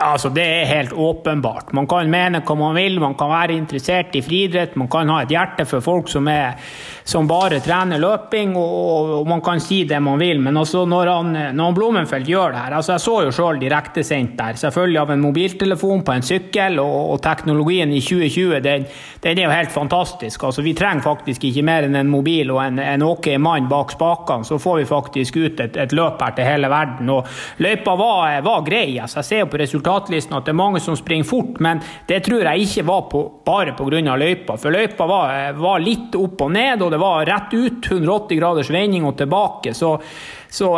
[0.03, 1.71] Altså Det er helt åpenbart.
[1.73, 5.21] Man kan mene hva man vil, man kan være interessert i friidrett, man kan ha
[5.23, 6.59] et hjerte for folk som, er,
[7.03, 10.39] som bare trener løping, og, og, man kan si det man vil.
[10.43, 13.59] Men altså når, han, når han Blommenfelt gjør det her altså Jeg så jo sjøl
[13.61, 18.87] direktesendt der, selvfølgelig av en mobiltelefon på en sykkel, og, og teknologien i 2020 den,
[19.23, 20.43] den, er jo helt fantastisk.
[20.43, 23.95] Altså Vi trenger faktisk ikke mer enn en mobil og en, en ok mann bak
[23.95, 27.09] spakene, så får vi faktisk ut et, et løp her til hele verden.
[27.13, 27.27] Og
[27.63, 28.99] Løypa var, var grei.
[28.99, 32.23] altså Jeg ser jo på resultatlisten at det er mange som springer fort, men det
[32.25, 34.15] tror jeg ikke var på, bare pga.
[34.17, 34.57] løypa.
[34.57, 38.69] For løypa var, var, litt opp og ned, og det var rett ut, 180 graders
[38.73, 39.73] vending og tilbake.
[39.77, 39.95] Så,
[40.53, 40.69] så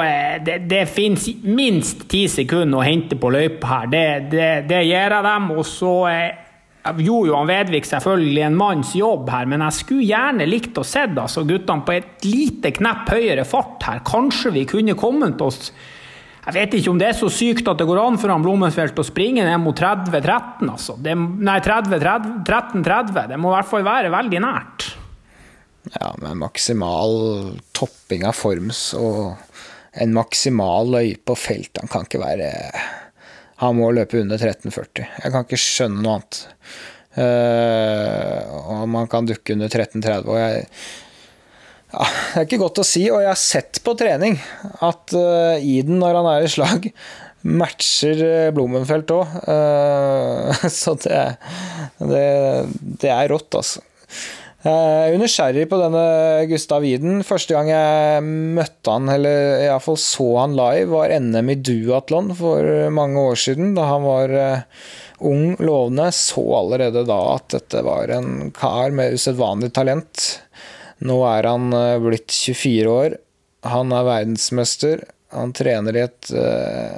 [0.46, 3.92] det, det finnes minst ti sekunder å hente på løypa her.
[3.92, 5.52] Det, det, det gir jeg dem.
[5.56, 10.06] Og så jeg gjorde jo han Vedvik selvfølgelig en manns jobb her, men jeg skulle
[10.06, 14.04] gjerne likt å se altså, guttene på et lite knepp høyere fart her.
[14.06, 15.72] Kanskje vi kunne kommet oss
[16.46, 19.00] jeg vet ikke om det er så sykt at det går an for han Blommenfelt
[19.02, 20.94] å springe ned mot 30-13, altså.
[21.02, 23.24] Det, nei, 13-30.
[23.32, 24.86] Det må i hvert fall være veldig nært.
[25.94, 27.16] Ja, med maksimal
[27.78, 29.36] topping av forms og
[29.96, 31.78] en maksimal løype og felt.
[31.80, 32.52] Han kan ikke være
[33.62, 35.06] Han må løpe under 13,40.
[35.24, 36.40] Jeg kan ikke skjønne noe annet.
[37.16, 38.42] Uh,
[38.76, 40.28] og man kan dukke under 13,30.
[40.28, 40.66] Og jeg
[41.96, 44.36] ja, det er ikke godt å si, og jeg har sett på trening
[44.84, 46.90] at uh, Iden, når han er i slag,
[47.62, 51.22] matcher eh, Blommenfelt Uh, Så det,
[52.02, 52.26] det,
[53.00, 53.86] det er rått, altså.
[54.66, 56.02] Jeg er nysgjerrig på denne
[56.50, 57.20] Gustav Iden.
[57.22, 62.90] Første gang jeg møtte han, eller iallfall så han live, var NM i duatlon for
[62.90, 64.34] mange år siden, da han var
[65.22, 66.10] ung, lovende.
[66.18, 70.42] Så allerede da at dette var en kar med usedvanlig talent.
[71.06, 71.70] Nå er han
[72.02, 73.22] blitt 24 år.
[73.70, 75.06] Han er verdensmester.
[75.38, 76.98] Han trener i et uh,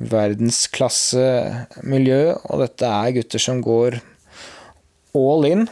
[0.00, 4.00] verdensklassemiljø, og dette er gutter som går
[5.12, 5.68] all in.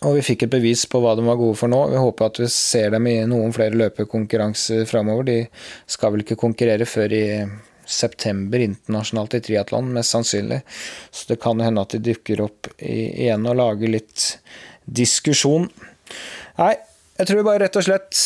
[0.00, 1.82] Og vi fikk et bevis på hva de var gode for nå.
[1.92, 5.28] Vi håper at vi ser dem i noen flere løpekonkurranser framover.
[5.28, 5.36] De
[5.90, 7.26] skal vel ikke konkurrere før i
[7.92, 10.62] september internasjonalt i triatlon, mest sannsynlig.
[11.10, 14.26] Så det kan hende at de dukker opp igjen og lager litt
[14.86, 15.68] diskusjon.
[16.58, 16.74] Nei,
[17.18, 18.24] jeg tror bare rett og slett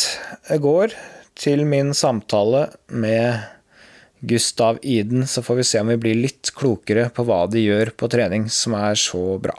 [0.63, 0.95] går
[1.37, 3.43] til min samtale med
[4.19, 7.93] Gustav Iden, så får vi se om vi blir litt klokere på hva de gjør
[7.93, 9.53] på trening som er så bra.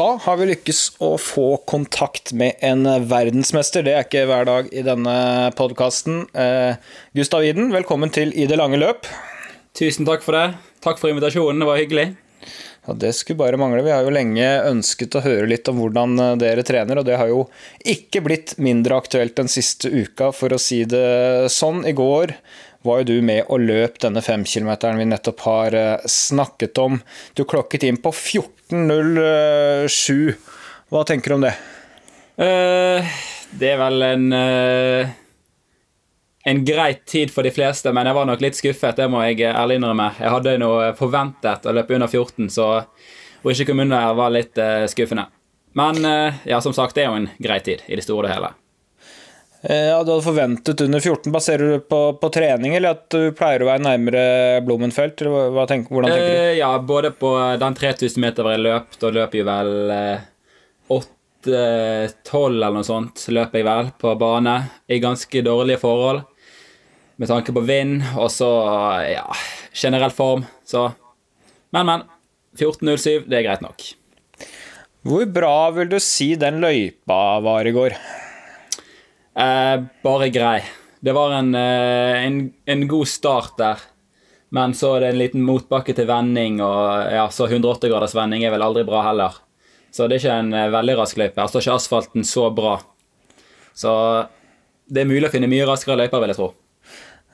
[0.00, 3.84] Da har vi lykkes å få kontakt med en verdensmester.
[3.84, 5.16] Det er ikke hver dag i denne
[5.58, 6.22] podkasten.
[6.32, 6.78] Eh,
[7.18, 9.04] Gustav Iden, velkommen til I det lange løp.
[9.76, 10.46] Tusen takk for det.
[10.80, 12.06] Takk for invitasjonen, det var hyggelig.
[12.86, 13.84] Ja, Det skulle bare mangle.
[13.84, 17.20] Vi har jo lenge ønsket å høre litt om hvordan eh, dere trener, og det
[17.20, 17.44] har jo
[17.84, 21.84] ikke blitt mindre aktuelt den siste uka, for å si det sånn.
[21.84, 22.32] I går
[22.82, 27.00] var jo du med og løp denne femkilometeren vi nettopp har eh, snakket om.
[27.36, 30.34] Du klokket inn på 14.07.
[30.90, 31.54] Hva tenker du om det?
[32.40, 33.00] Uh,
[33.60, 35.02] det er vel en uh
[36.48, 38.96] en greit tid for de fleste, men jeg var nok litt skuffet.
[38.96, 40.16] Det må jeg ærlig innrømme.
[40.16, 44.56] Jeg hadde noe forventet å løpe under 14, så å ikke komme under var litt
[44.56, 45.28] uh, skuffende.
[45.76, 46.00] Men
[46.48, 48.50] ja, som sagt, det er jo en grei tid i det store og hele.
[49.62, 51.32] Eh, ja, Du hadde forventet under 14.
[51.32, 54.24] Baserer du på, på, trening, eller at du pleier å være nærmere
[54.64, 55.20] Blommenfelt?
[55.20, 56.58] Hva tenker, hvordan tenker du?
[56.60, 59.92] ja, både på den 3000 meter hvor jeg løp, da løper jeg vel
[60.96, 64.56] 8-12 eller noe sånt, løper jeg vel på bane
[64.88, 66.24] i ganske dårlige forhold
[67.20, 68.48] med tanke på vind og så
[69.04, 69.26] ja,
[69.76, 70.46] generell form.
[70.64, 70.88] Så
[71.70, 72.08] Men, men.
[72.58, 73.84] 14.07, det er greit nok.
[75.06, 77.94] Hvor bra vil du si den løypa var i går?
[79.34, 80.62] Eh, bare grei.
[81.00, 83.78] Det var en, eh, en, en, god start der.
[84.48, 88.42] Men så er det en liten motbakke til vending, og ja, så 180 graders vending
[88.44, 89.36] er vel aldri bra heller.
[89.94, 91.38] Så det er ikke en eh, veldig rask løype.
[91.38, 92.76] Her står ikke asfalten så bra.
[93.74, 93.92] Så
[94.90, 96.50] det er mulig å finne mye raskere løyper, vil jeg tro.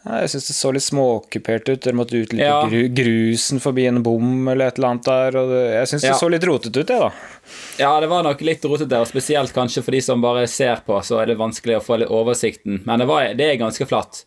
[0.07, 1.81] Jeg syns det så litt småokkupert ut.
[1.83, 2.83] Dere måtte utlippe ja.
[2.95, 5.39] grusen forbi en bom eller et eller annet der.
[5.41, 6.19] Og det, jeg syns det ja.
[6.21, 7.55] så litt rotete ut, jeg, da.
[7.81, 10.99] Ja, det var nok litt rotete, og spesielt kanskje for de som bare ser på,
[11.03, 12.85] så er det vanskelig å få litt oversikten.
[12.87, 14.23] Men det, var, det er ganske flatt.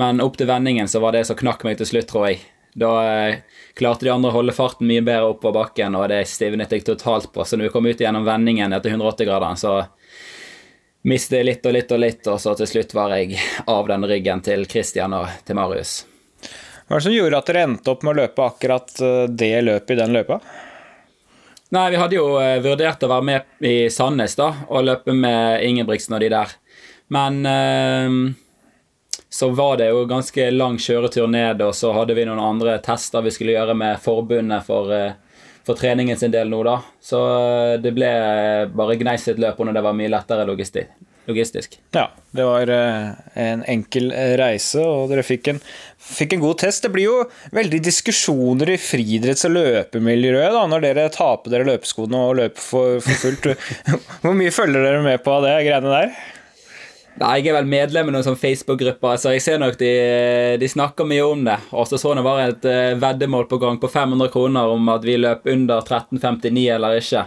[0.00, 2.42] Men opp til vendingen så var det som knakk meg til slutt, tror jeg.
[2.80, 3.38] Da eh,
[3.78, 7.30] klarte de andre å holde farten mye bedre oppover bakken, og det stivnet jeg totalt
[7.34, 7.46] på.
[7.46, 9.78] Så når vi kom ut gjennom vendingen etter 180-graderen, så
[11.02, 14.42] mistet litt og litt og litt, og så til slutt var jeg av den ryggen
[14.44, 16.00] til Christian og til Marius.
[16.86, 19.54] Hva er det som gjorde at dere endte opp med å løpe akkurat eh, det
[19.62, 20.40] løpet i den løypa?
[21.70, 25.62] Nei, vi hadde jo eh, vurdert å være med i Sandnes da, og løpe med
[25.68, 26.56] Ingebrigtsen og de der.
[27.14, 28.16] Men eh,
[29.30, 33.22] så var det jo ganske lang kjøretur ned, og så hadde vi noen andre tester
[33.22, 35.14] vi skulle gjøre med forbundet for eh,
[35.70, 36.80] for treningen sin del nå, da.
[37.02, 38.10] Så eh, det ble
[38.74, 41.76] bare gneiset løp når det var mye lettere logistisk.
[41.94, 45.60] Ja, det var eh, en enkel eh, reise, og dere fikk en,
[46.02, 46.82] fikk en god test.
[46.82, 47.20] Det blir jo
[47.54, 52.98] veldig diskusjoner i friidretts- og løpemiljøet da, når dere på dere løpeskoene og løper for,
[53.04, 53.50] for fullt.
[54.24, 56.39] Hvor mye følger dere med på det greiene der?
[57.20, 59.90] Nei, Jeg er vel medlem i noen sånn Facebook-grupper, så jeg ser nok de,
[60.56, 61.58] de, snakker mye om det.
[61.76, 65.04] Og så så det var et uh, veddemål på gang på 500 kroner om at
[65.04, 67.26] vi løp under 13,59 eller ikke.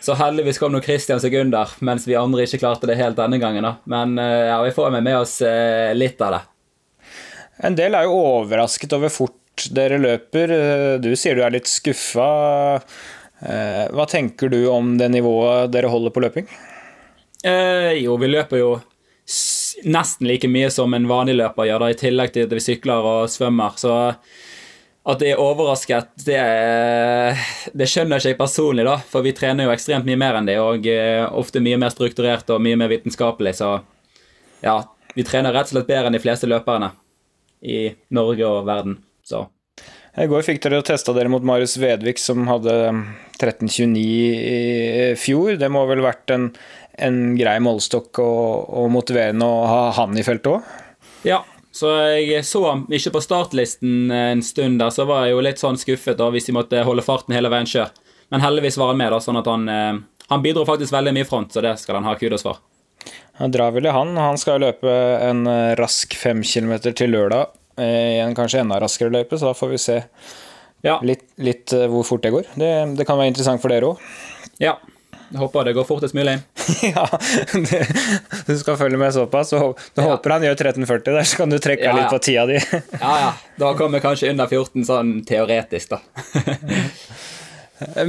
[0.00, 3.36] Så heldigvis kom nå Christian seg under, mens vi andre ikke klarte det helt denne
[3.42, 3.68] gangen.
[3.68, 3.74] da.
[3.84, 6.42] Men uh, ja, vi får med oss uh, litt av det.
[7.68, 10.56] En del er jo overrasket over fort dere løper.
[11.04, 12.28] Du sier du er litt skuffa.
[13.38, 16.46] Hva tenker du om det nivået dere holder på løping?
[17.98, 18.70] jo, vi løper jo
[19.84, 23.08] nesten like mye som en vanlig løper gjør, da, i tillegg til at vi sykler
[23.12, 23.76] og svømmer.
[23.80, 23.94] Så
[25.08, 26.38] at det er overrasket, det,
[27.72, 28.98] det skjønner ikke jeg personlig, da.
[29.08, 32.50] For vi trener jo ekstremt mye mer enn det, og eh, ofte mye mer strukturert
[32.52, 33.54] og mye mer vitenskapelig.
[33.60, 33.76] Så
[34.64, 34.80] ja,
[35.14, 36.92] vi trener rett og slett bedre enn de fleste løperne
[37.64, 38.98] i Norge og verden.
[39.26, 39.46] Så
[40.18, 42.74] i går fikk dere testa dere mot Marius Vedvik, som hadde
[43.38, 45.52] 13.29 i fjor.
[45.60, 46.48] Det må vel vært en,
[47.04, 50.74] en grei målestokk og, og motiverende å ha han i feltet òg?
[51.26, 51.42] Ja,
[51.74, 55.60] så jeg så ham ikke på startlisten en stund der, så var jeg jo litt
[55.62, 57.90] sånn skuffet da, hvis de måtte holde farten hele veien sjøl.
[58.32, 60.00] Men heldigvis var han med, da, sånn at han, eh,
[60.32, 62.58] han bidro faktisk veldig mye i front, så det skal han ha kudos for.
[63.38, 64.16] Han drar vel i han.
[64.18, 64.90] Han skal løpe
[65.22, 69.54] en eh, rask fem kilometer til lørdag i en kanskje enda raskere løype, så da
[69.54, 70.00] får vi se
[70.82, 70.96] Ja.
[71.06, 72.48] litt, litt eh, hvor fort det går.
[72.58, 74.00] Det, det kan være interessant for dere òg.
[74.62, 74.74] ja.
[75.28, 76.38] Jeg håper det går fortest mulig.
[76.88, 77.04] ja,
[77.52, 77.80] det,
[78.48, 79.52] du skal følge med såpass.
[79.58, 80.06] Og du Ja.
[80.14, 82.56] håper han gjør 13,40 der, så kan du trekke Ja, litt på tida di.
[83.02, 83.32] Ja, ja.
[83.60, 86.00] Da kommer kanskje under 14 sånn teoretisk, da.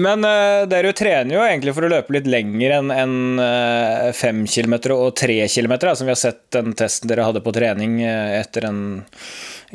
[0.02, 4.40] Men uh, dere trener jo egentlig for å løpe litt lenger enn en, uh, fem
[4.50, 8.00] kilometer og tre kilometer, da, som vi har sett den testen dere hadde på trening
[8.02, 8.80] uh, etter en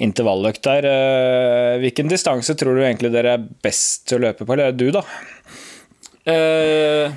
[0.02, 0.87] intervalløkt der.
[0.90, 4.74] Eh, Hvilken distanse tror du egentlig dere er best til å løpe på, eller er
[4.74, 5.04] det du, da?
[6.26, 7.14] Eh,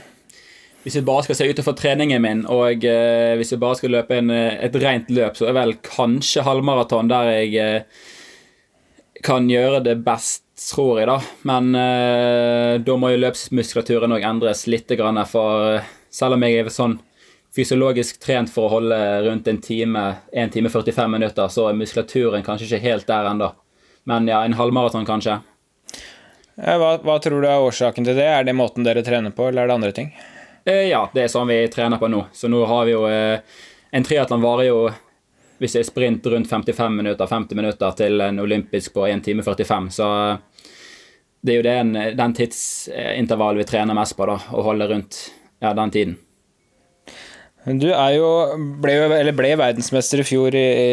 [0.87, 4.15] hvis jeg bare skal se utenfor treningen min, og eh, hvis jeg bare skal løpe
[4.15, 8.05] en, eh, et rent løp, så er vel kanskje halvmaraton der jeg eh,
[9.27, 11.17] kan gjøre det best, tror jeg, da.
[11.49, 14.93] Men eh, da må jo løpsmuskulaturen òg endres litt,
[15.27, 16.95] for eh, selv om jeg er sånn
[17.57, 22.47] fysiologisk trent for å holde rundt en time, 1 time 45 minutter, så er muskulaturen
[22.47, 23.51] kanskje ikke helt der ennå.
[24.07, 25.41] Men ja, en halvmaraton, kanskje.
[26.55, 28.31] Eh, Hva, hva tror du er årsaken til det?
[28.39, 30.15] Er det måten dere trener på, eller er det andre ting?
[30.67, 32.25] Eh, ja, det er sånn vi trener på nå.
[32.35, 33.39] Så nå har vi jo eh,
[33.95, 34.79] En triatlon varer jo,
[35.61, 39.45] hvis det er sprint, rundt 55 minutter, 50 minutter til en olympisk på 1 time
[39.47, 39.87] 45.
[39.95, 40.07] Så
[41.39, 44.35] det er jo den, den tidsintervallet vi trener mest på, da.
[44.35, 45.21] Å holde rundt
[45.63, 46.17] ja, den tiden.
[47.79, 48.27] Du er jo,
[48.83, 50.91] ble, eller ble verdensmester i fjor i, i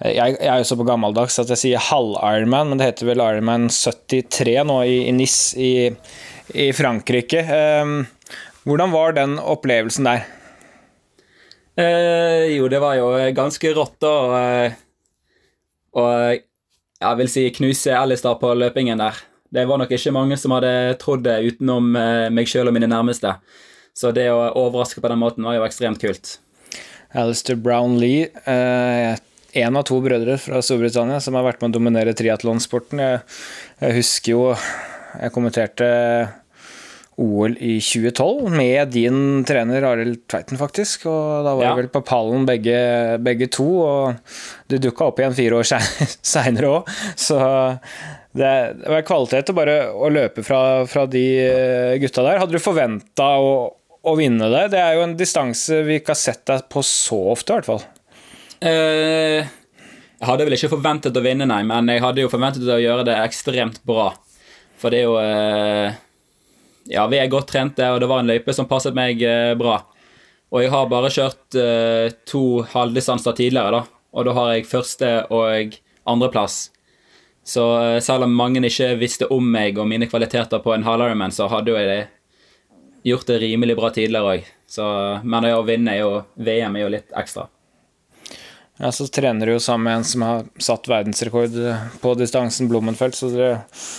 [0.00, 3.20] jeg, jeg er jo så på gammeldags at jeg sier halv-Ironman, men det heter vel
[3.26, 5.90] Ironman 73 nå i, i Nis i,
[6.54, 7.42] i Frankrike.
[7.58, 7.98] Ehm,
[8.70, 10.28] hvordan var den opplevelsen der?
[11.80, 14.12] Eh, jo, det var jo ganske rått, da.
[14.20, 14.78] Og, eh,
[15.98, 16.44] og
[17.00, 19.18] jeg vil si knuse Alistair på løpingen der.
[19.50, 22.90] Det var nok ikke mange som hadde trodd det utenom eh, meg sjøl og mine
[22.90, 23.34] nærmeste.
[23.96, 26.36] Så det å overraske på den måten var jo ekstremt kult.
[27.18, 29.16] Alistair Brownlee, eh,
[29.64, 33.02] en av to brødre fra Storbritannia som har vært med å dominere triatlonsporten.
[33.02, 33.24] Jeg,
[33.82, 35.88] jeg husker jo jeg kommenterte
[37.20, 41.04] OL i 2012 med din trener Arild Tveiten, faktisk.
[41.10, 41.72] Og da var Ja.
[41.74, 42.78] jeg vel på pallen begge,
[43.20, 44.32] begge to, og
[44.72, 46.88] du dukka opp igjen fire år seinere òg.
[47.20, 47.36] Så
[48.32, 52.40] det, det var kvalitet å bare å løpe fra, fra de eh, gutta der.
[52.40, 53.52] Hadde du forventa å,
[54.00, 54.66] å vinne det?
[54.76, 57.68] Det er jo en distanse vi ikke har sett deg på så ofte, i hvert
[57.74, 57.82] fall.
[58.64, 59.40] Eh,
[60.20, 63.06] jeg hadde vel ikke forventet å vinne, nei, men jeg hadde jo forventet å gjøre
[63.08, 64.10] det ekstremt bra.
[64.80, 65.98] For det er jo eh,
[66.90, 69.76] Ja, vi er godt trente, og det var en løype som passet meg eh, bra.
[70.50, 73.98] Og jeg har bare kjørt eh, to halvdistanser tidligere, da.
[74.10, 75.76] Og da har jeg første og
[76.10, 76.64] andreplass.
[77.46, 81.30] Så eh, selv om mange ikke visste om meg og mine kvaliteter på en halv-Ironman,
[81.30, 82.08] så hadde jeg
[83.06, 84.50] gjort det rimelig bra tidligere òg.
[85.22, 87.46] Men det å vinne er jo VM er jo litt ekstra.
[88.80, 91.52] Ja, Så trener du jo sammen med en som har satt verdensrekord
[92.00, 93.50] på distansen, Blommenfelt, så dere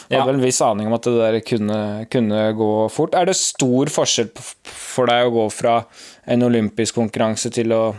[0.10, 0.22] Ja.
[0.22, 3.14] hadde vel en viss aning om at det der kunne, kunne gå fort.
[3.14, 4.32] Er det stor forskjell
[4.66, 5.86] for deg å gå fra
[6.26, 7.96] en olympisk konkurranse til, å,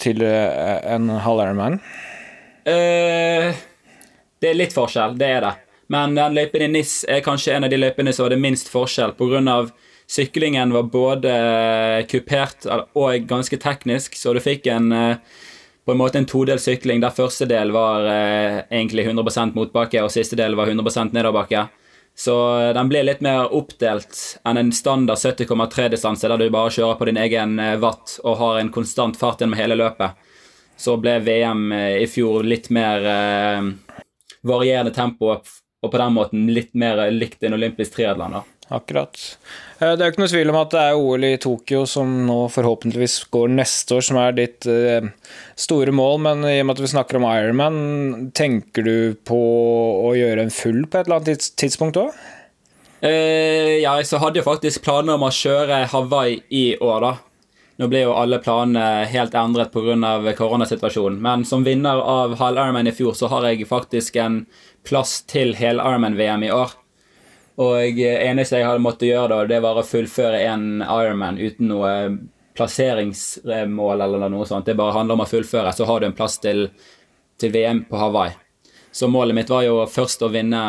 [0.00, 1.80] til eh, en halv Ironman?
[2.64, 3.52] Eh,
[4.40, 5.54] det er litt forskjell, det er det.
[5.92, 9.12] Men den løypen i NIS er kanskje en av de løypene som hadde minst forskjell,
[9.18, 9.70] pga.
[10.08, 15.16] syklingen var både kupert og ganske teknisk, så du fikk en eh,
[15.84, 20.12] på en måte en todelt sykling der første del var eh, egentlig 100% motbakke, og
[20.12, 21.66] siste del var 100% nedoverbakke.
[22.16, 27.00] Så eh, den ble litt mer oppdelt enn en standard 70,3-distanse, der du bare kjører
[27.00, 30.16] på din egen eh, watt og har en konstant fart gjennom hele løpet.
[30.76, 33.68] Så ble VM eh, i fjor litt mer eh,
[34.46, 35.36] varierende tempo,
[35.84, 38.40] og på den måten litt mer likt en olympisk triatlon.
[38.72, 39.18] Akkurat.
[39.78, 42.14] Eh, Det er jo ikke noe tvil om at det er OL i Tokyo som
[42.26, 45.04] nå forhåpentligvis går neste år, som er ditt eh,
[45.56, 48.96] store mål, men i og med at vi snakker om Ironman, tenker du
[49.28, 49.36] på
[50.08, 52.16] å gjøre en full på et eller annet tidspunkt òg?
[53.04, 57.14] Eh, ja, så hadde jeg faktisk planer om å kjøre Hawaii i år, da.
[57.76, 60.32] Nå ble jo alle planene helt endret pga.
[60.38, 61.18] koronasituasjonen.
[61.20, 64.46] Men som vinner av halv Ironman i fjor, så har jeg faktisk en
[64.84, 66.74] plass til hel Ironman-VM i år.
[67.64, 71.92] Og eneste jeg hadde måttet gjøre da, det var å fullføre en Ironman uten noe
[72.54, 74.66] plasseringsmål eller noe sånt.
[74.66, 76.68] Det bare handler om å fullføre, så har du en plass til,
[77.40, 78.34] til VM på Hawaii.
[78.94, 80.60] Så målet mitt var jo først å vinne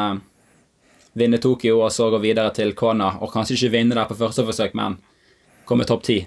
[1.16, 3.16] vinne Tokyo og så gå videre til Kona.
[3.24, 4.98] Og kanskje ikke vinne der på første forsøk, men
[5.66, 6.20] komme topp ti.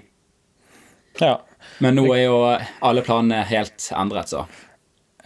[1.19, 1.39] Ja.
[1.83, 2.39] Men nå er jo
[2.85, 4.45] alle planene helt endret, så.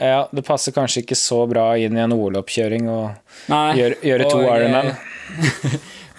[0.04, 2.99] Ja, det passer kanskje ikke så bra inn i en OL-oppkjøring å
[3.47, 4.89] gjøre, gjøre to eh, Ironman.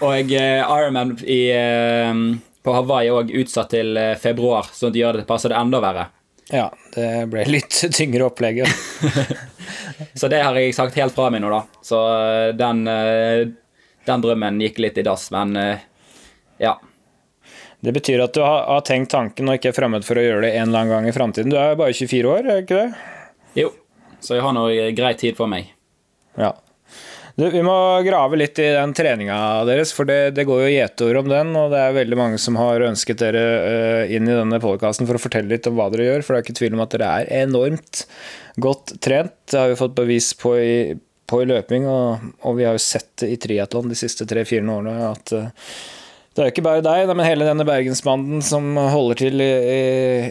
[0.05, 2.21] Og eh, Ironman eh,
[2.65, 5.83] på Hawaii er òg utsatt til februar, sånn at det gjør det passer det enda
[5.83, 6.07] verre.
[6.49, 8.63] Ja, det ble litt tyngre opplegg.
[10.19, 11.61] Så det har jeg sagt helt fra meg nå, da.
[11.85, 11.99] Så
[12.57, 15.53] den, den drømmen gikk litt i dass, men
[16.59, 16.73] ja.
[17.85, 20.47] Det betyr at du har, har tenkt tanken og ikke er fremmed for å gjøre
[20.47, 21.53] det en eller annen gang i framtiden.
[21.53, 23.14] Du er jo bare 24 år, er ikke det?
[23.55, 23.71] Jo.
[24.23, 25.71] Så jeg har nå grei tid for meg.
[26.39, 26.53] Ja.
[27.35, 27.75] Du, vi må
[28.07, 29.37] grave litt i den treninga
[29.67, 31.51] deres, for det, det går jo gjetord om den.
[31.59, 35.19] Og det er veldig mange som har ønsket dere eh, inn i denne podkasten for
[35.19, 36.23] å fortelle litt om hva dere gjør.
[36.23, 38.05] For det er ikke tvil om at dere er enormt
[38.63, 39.35] godt trent.
[39.51, 40.77] Det har vi fått bevis på i,
[41.27, 44.63] på i løping, og, og vi har jo sett det i triatlon de siste tre-fire
[44.63, 45.69] årene at eh,
[46.35, 49.53] det er jo ikke bare deg, men hele denne bergensbanden som holder til i,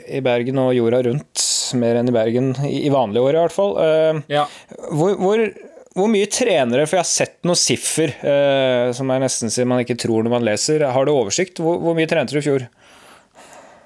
[0.04, 1.44] i, Bergen og jorda rundt,
[1.80, 3.72] mer enn i Bergen, i, i vanlige år i hvert fall.
[3.80, 4.42] Eh, Ja.
[4.90, 5.46] hvor, hvor,
[5.96, 6.90] hvor mye trener dere?
[6.90, 10.36] For jeg har sett noen siffer eh, som er nesten sier man ikke tror når
[10.36, 10.84] man leser.
[10.92, 11.64] Har du oversikt?
[11.64, 12.68] Hvor, hvor mye trente du i fjor?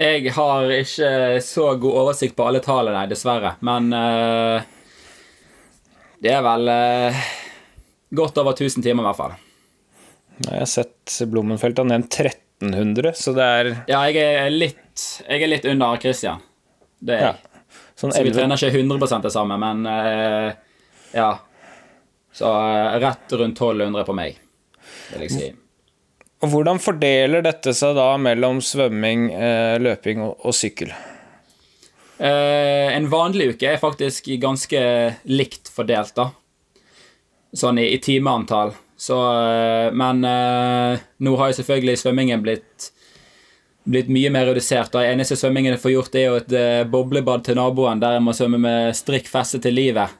[0.02, 1.14] Jeg har ikke
[1.46, 3.54] så god oversikt på alle tallene, dessverre.
[3.66, 4.58] Men uh,
[6.22, 6.70] det er vel
[8.10, 9.42] godt over 1000 timer, i hvert fall.
[10.46, 15.42] Jeg har sett Blommenfelt har nevnt 1300, så det er Ja, jeg er litt, jeg
[15.42, 16.42] er litt under Christian.
[16.98, 17.62] Det er ja, jeg.
[17.98, 20.50] sånn Så vi 11 trener ikke 100 det samme, men uh,
[21.14, 21.30] ja.
[22.34, 24.38] Så uh, rett rundt 1200 på meg,
[25.12, 25.52] vil jeg si.
[26.38, 30.94] Hvordan fordeler dette seg da mellom svømming, uh, løping og, og sykkel?
[32.18, 34.78] En vanlig uke er faktisk ganske
[35.30, 36.32] likt fordelt, da.
[37.54, 38.72] Sånn i, i timeantall.
[38.98, 42.88] Så, eh, men eh, nå har jo selvfølgelig svømmingen blitt,
[43.86, 44.90] blitt mye mer redusert.
[44.90, 48.24] Det Eneste svømmingen jeg får gjort, er jo et eh, boblebad til naboen der jeg
[48.26, 50.18] må svømme med strikk festet til livet.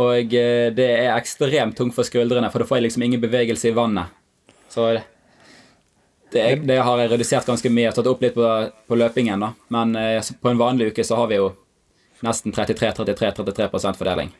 [0.00, 3.74] Og det er ekstremt tungt for skuldrene, for da får jeg liksom ingen bevegelse i
[3.76, 4.10] vannet.
[4.70, 4.86] Så
[6.30, 7.90] det, det har jeg redusert ganske mye.
[7.94, 8.46] Tatt opp litt på,
[8.86, 9.50] på løpingen, da.
[9.74, 9.98] Men
[10.30, 11.50] på en vanlig uke så har vi jo
[12.24, 14.30] nesten 33-33-33% fordeling.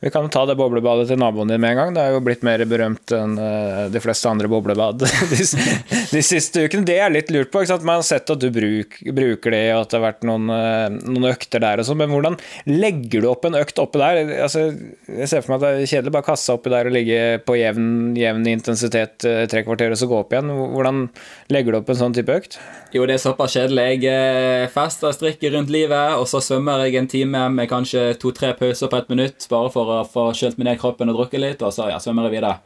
[0.00, 1.94] Vi kan ta det boblebadet til naboen din med en gang.
[1.94, 5.02] Det er jo blitt mer berømt enn eh, de fleste andre boblebad
[6.12, 6.86] de, siste ukene.
[6.88, 7.62] Det er litt lurt på.
[7.82, 10.88] Man har sett at du bruk, bruker det, og at det har vært noen, eh,
[11.06, 12.00] noen økter der og sånn.
[12.02, 12.38] Men hvordan
[12.70, 14.22] legger du opp en økt oppi der?
[14.48, 14.68] Altså,
[15.06, 17.58] jeg ser for meg at det er kjedelig bare seg oppi der og ligge på
[17.60, 20.50] jevn, jevn intensitet eh, tre kvarter og så gå opp igjen.
[20.50, 21.04] Hvordan
[21.52, 22.58] legger du opp en sånn type økt?
[22.92, 24.02] Jo, det er såpass kjedelig.
[24.04, 28.90] Jeg fester strikker rundt livet, og så svømmer jeg en time med kanskje to-tre pauser
[28.92, 31.74] på ett minutt, bare for å få kjølt meg ned kroppen og drukket litt, og
[31.74, 32.58] så ja, svømmer jeg videre.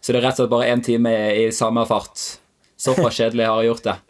[0.00, 2.22] Så det er rett og slett bare én time i samme fart.
[2.80, 3.98] Såpass kjedelig har jeg gjort det.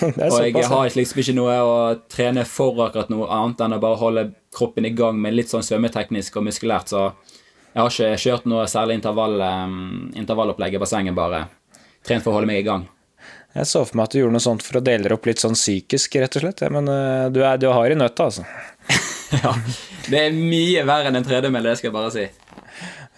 [0.00, 3.80] Det Og jeg har liksom ikke noe å trene for akkurat noe annet enn å
[3.82, 4.22] bare holde
[4.54, 7.08] kroppen i gang med litt sånn svømmeteknisk og muskulært, så
[7.70, 11.44] jeg har ikke kjørt noe særlig intervall, um, intervallopplegg i bassenget, bare
[12.06, 12.86] trent for å holde meg i gang.
[13.54, 15.42] Jeg så for meg at du gjorde noe sånt for å dele det opp litt
[15.42, 16.62] sånn psykisk, rett og slett.
[16.62, 18.46] Ja, Men uh, du, er, du har i nøtta, altså.
[19.44, 19.52] Ja,
[20.10, 22.24] det er mye verre enn en tredemølle, det skal jeg bare si.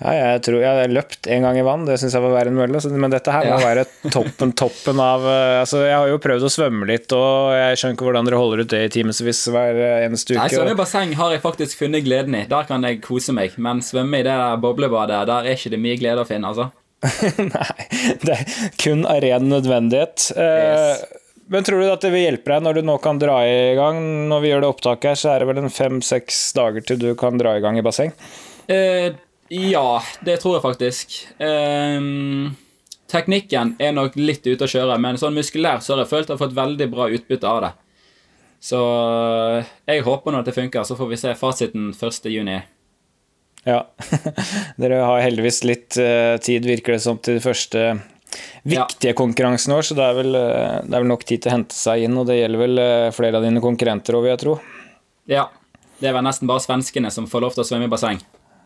[0.02, 2.50] Ja, jeg tror jeg har løpt en gang i vann, det syns jeg var verre
[2.50, 2.80] enn mølle.
[2.98, 3.68] Men dette her må Ja.
[3.68, 7.78] være toppen, toppen av eh, Altså, jeg har jo prøvd å svømme litt, og jeg
[7.78, 10.56] skjønner ikke hvordan dere holder ut det i timevis hver eh, eneste Nei, uke.
[10.58, 12.44] svømme i basseng har jeg faktisk funnet gleden i.
[12.50, 13.54] Der kan jeg kose meg.
[13.62, 16.68] Men svømme i det der boblebadet, der er ikke det mye glede å finne, altså.
[17.54, 17.88] Nei,
[18.26, 18.44] det er
[18.82, 20.32] kun av ren nødvendighet.
[20.34, 21.04] Eh, Yes.
[21.50, 23.98] Men tror du at det vil hjelpe deg når du nå kan dra i gang?
[24.30, 27.10] Når vi gjør det opptaket her, så er det vel en fem-seks dager til du
[27.18, 28.14] kan dra i gang i basseng?
[28.70, 29.12] Eh,
[29.52, 31.16] ja, det tror jeg faktisk.
[31.42, 32.54] Ehm,
[33.10, 36.38] teknikken er nok litt ute å kjøre, men sånn muskulært så har jeg følt jeg
[36.38, 37.72] har fått veldig bra utbytte av det.
[38.62, 38.78] Så
[39.58, 42.30] eh, jeg håper nå at det funker, så får vi se fasiten 1.
[42.30, 42.60] juni.
[43.66, 43.82] Ja.
[44.80, 47.84] Dere har heldigvis litt eh, tid, virker det som, til de første
[48.64, 51.56] viktige konkurransene våre, så det er, vel, eh, det er vel nok tid til å
[51.56, 54.42] hente seg inn, og det gjelder vel eh, flere av dine konkurrenter òg, vil jeg
[54.44, 54.54] tro.
[55.30, 55.48] Ja.
[56.02, 58.18] Det er vel nesten bare svenskene som får lov til å svømme i basseng.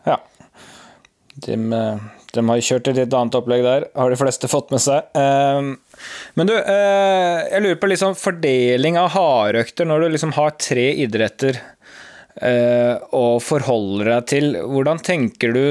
[0.07, 0.17] Ja.
[1.45, 4.81] De, eh, de har kjørt et litt annet opplegg der, har de fleste fått med
[4.81, 5.05] seg.
[5.17, 5.73] Eh,
[6.37, 11.57] Men du, jeg lurer på liksom fordeling av hardøkter når du liksom har tre idretter
[13.17, 14.51] og forholder deg til.
[14.69, 15.63] Hvordan tenker du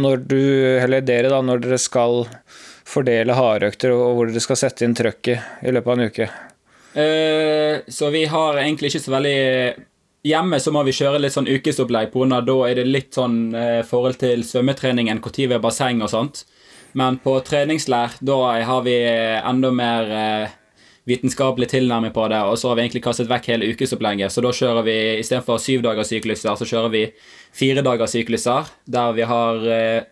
[0.00, 0.38] når du,
[0.80, 2.24] eller dere da, når dere skal
[2.88, 6.28] fordele hardøkter og hvor dere skal sette inn trøkket i løpet av en uke?
[6.94, 9.38] Uh, så vi har egentlig ikke så veldig
[10.24, 13.12] Hjemme så må vi kjøre litt sånn ukesopplegg, på grunn av da er det litt
[13.12, 16.46] sånn eh, forhold til svømmetreningen, når vi er basseng og sånt.
[16.96, 20.54] Men på treningslær, da har vi enda mer eh,
[21.04, 24.32] vitenskapelig tilnærming på det, og så har vi egentlig kastet vekk hele ukesopplegget.
[24.32, 27.02] Så da kjører vi istedenfor syvdagerssykluser, så kjører vi
[27.60, 30.02] firedagerssykluser, der vi har eh,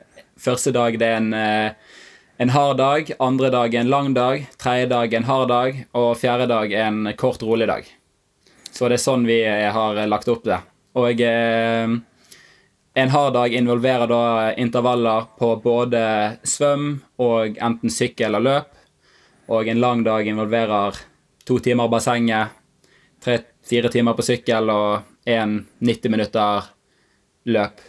[0.43, 1.92] Første dag det er en, eh,
[2.43, 6.49] en hard dag, andre dag en lang dag, tredje dag en hard dag, og fjerde
[6.51, 7.87] dag en kort, rolig dag.
[8.75, 10.57] Så det er sånn vi eh, har lagt opp det.
[10.99, 11.93] Og eh,
[12.99, 14.25] en hard dag involverer da
[14.59, 16.01] intervaller på både
[16.43, 16.89] svøm
[17.23, 18.73] og enten sykkel og løp.
[19.55, 20.99] Og en lang dag involverer
[21.47, 22.57] to timer bassenget,
[23.23, 26.67] tre-fire timer på sykkel og en 90 minutter
[27.55, 27.87] løp.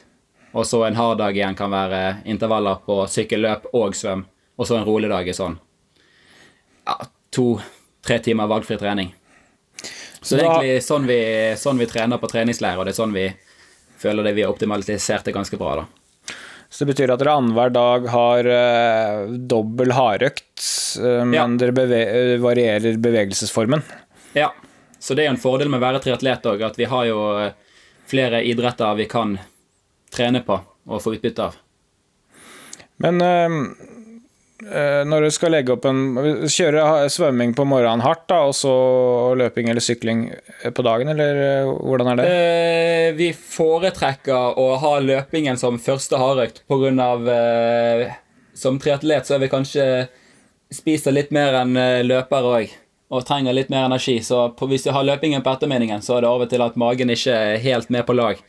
[0.54, 4.28] Og så en hard dag igjen kan være intervaller på sykkel, løp og svøm.
[4.58, 5.58] Og så en rolig dag er sånn
[6.86, 6.97] ja,
[7.34, 9.14] to-tre timer valgfri trening.
[10.22, 11.20] Så det er egentlig sånn vi,
[11.60, 13.28] sånn vi trener på treningsleir, og det er sånn vi
[13.99, 15.82] føler det vi har optimalisert det ganske bra.
[15.82, 16.36] da.
[16.70, 20.54] Så det betyr at dere annenhver dag har uh, dobbel hardøkt,
[20.99, 21.47] uh, men Ja.
[21.60, 22.04] dere beve
[22.41, 23.84] varierer bevegelsesformen?
[24.34, 24.51] Ja,
[25.04, 27.20] så det er jo en fordel med å være triatlet òg, at vi har jo
[27.36, 27.51] eh,
[28.08, 29.34] flere idretter vi kan
[30.16, 31.58] trene på og få utbytte av.
[33.04, 33.92] Men eh, eh,
[34.64, 36.01] når du skal legge opp en
[36.47, 38.74] Kjøre svømming på morgenen hardt, da, og så
[39.38, 40.26] løping eller sykling
[40.72, 42.28] på dagen, eller eh, hvordan er det?
[42.30, 47.09] Eh, vi foretrekker å ha løpingen som første hardøkt pga.
[47.34, 48.14] Eh,
[48.57, 49.86] som triatlet så er vi kanskje
[50.74, 52.80] spiser litt mer enn løpere løper òg.
[53.14, 54.16] Og trenger litt mer energi.
[54.26, 57.14] Så på, hvis vi har løpingen på ettermiddagen, så er det og til at magen
[57.14, 58.39] ikke er helt med på lag.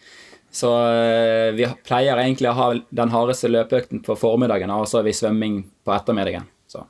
[0.54, 5.08] Så eh, vi pleier egentlig å ha den hardeste løpeøkten på formiddagen, og så har
[5.08, 6.46] vi svømming på ettermiddagen.
[6.70, 6.84] Så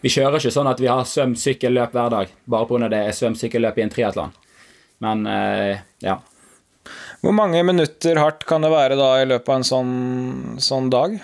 [0.00, 2.88] vi kjører ikke sånn at vi har svøm, sykkel, løp hver dag, bare pga.
[2.88, 4.32] det er svøm, sykkel, løp i en triatlon.
[5.04, 6.16] Men eh, ja.
[7.20, 9.92] Hvor mange minutter hardt kan det være da i løpet av en sånn,
[10.64, 11.18] sånn dag?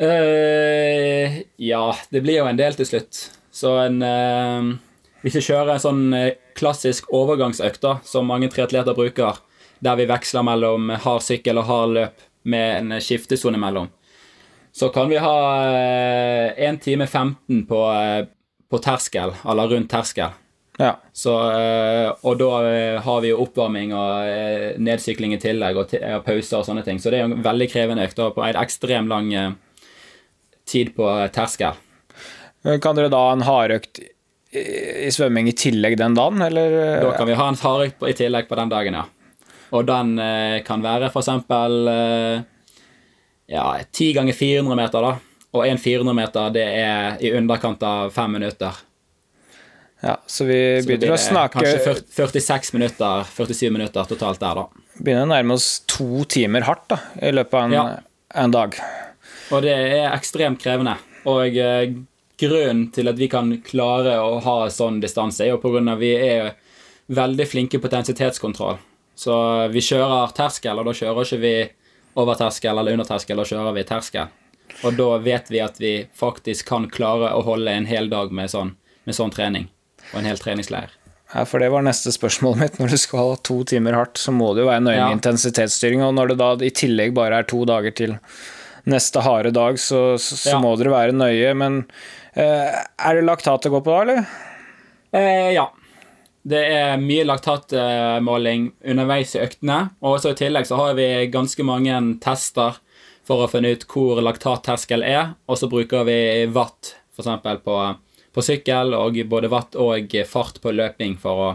[0.00, 3.20] Uh, ja, det blir jo en del til slutt.
[3.52, 4.70] Så en uh,
[5.20, 6.02] Hvis vi kjører en sånn
[6.56, 9.44] klassisk overgangsøkt, som mange triatleter bruker,
[9.80, 13.88] der vi veksler mellom hard sykkel og hard løp med en skiftesone imellom,
[14.72, 15.36] så kan vi ha
[15.74, 18.26] eh, 1 time 15 på, eh,
[18.70, 20.36] på terskel, eller rundt terskel.
[20.80, 20.94] Ja.
[21.12, 25.92] Så, eh, og da eh, har vi jo oppvarming og eh, nedsykling i tillegg, og,
[25.92, 27.02] og pauser og sånne ting.
[27.02, 29.50] Så det er en veldig krevende økt, og på en ekstremt lang eh,
[30.70, 31.76] tid på eh, terskel.
[32.80, 34.02] Kan dere da ha en hardøkt
[34.52, 36.76] i, svømming i tillegg den dagen, eller?
[37.04, 39.06] Da kan vi ha en hardøkt i tillegg på den dagen, ja.
[39.70, 42.42] Og den eh, kan være eksempel eh,
[43.50, 45.12] ja, 10 ganger 400 meter, da.
[45.52, 48.76] Og en 400 meter, det er i underkant av fem minutter.
[50.00, 54.62] Ja, så vi Så begynner å snakke Kanskje 40, 46 minutter, 47 minutter totalt der,
[54.62, 54.84] da.
[55.00, 57.84] Begynner å nærme oss to timer hardt da, i løpet av en, Ja.
[58.44, 58.78] en dag.
[59.50, 60.96] Og det er ekstremt krevende.
[61.28, 61.92] Og eh,
[62.40, 65.60] grunnen til at vi kan klare å ha sånn distanse, er jo
[65.92, 66.54] av vi er
[67.10, 68.78] veldig flinke på intensitetskontroll.
[69.20, 69.34] Så
[69.74, 71.54] vi kjører terskel, og da kjører ikke vi
[72.20, 74.30] over terskel eller under terskel, da kjører vi terskel.
[74.86, 78.48] Og da vet vi at vi faktisk kan klare å holde en hel dag med
[78.52, 78.72] sånn,
[79.04, 79.66] med sånn trening.
[80.12, 80.94] Og en hel treningsleir.
[81.34, 82.78] Ja, for det var neste spørsmål mitt.
[82.80, 85.10] Når du skal ha to timer hardt, så må det jo være nøye Ja.
[85.14, 86.00] intensitetsstyring.
[86.02, 88.16] Og når det da i tillegg bare er to dager til
[88.90, 90.60] neste harde dag, så, så, så Ja.
[90.64, 91.52] må dere være nøye.
[91.54, 91.84] Men
[92.34, 94.26] eh, er det laktat det går på da, eller?
[95.12, 95.68] Eh, ja.
[96.42, 99.80] Det er mye laktatmåling underveis i øktene.
[100.00, 102.78] Og så i tillegg så har vi ganske mange tester
[103.28, 105.34] for å finne ut hvor laktatterskel er.
[105.46, 106.20] Og så bruker vi
[106.54, 107.28] watt f.eks.
[107.64, 107.76] På,
[108.32, 111.50] på sykkel, og både watt og fart på løping for å,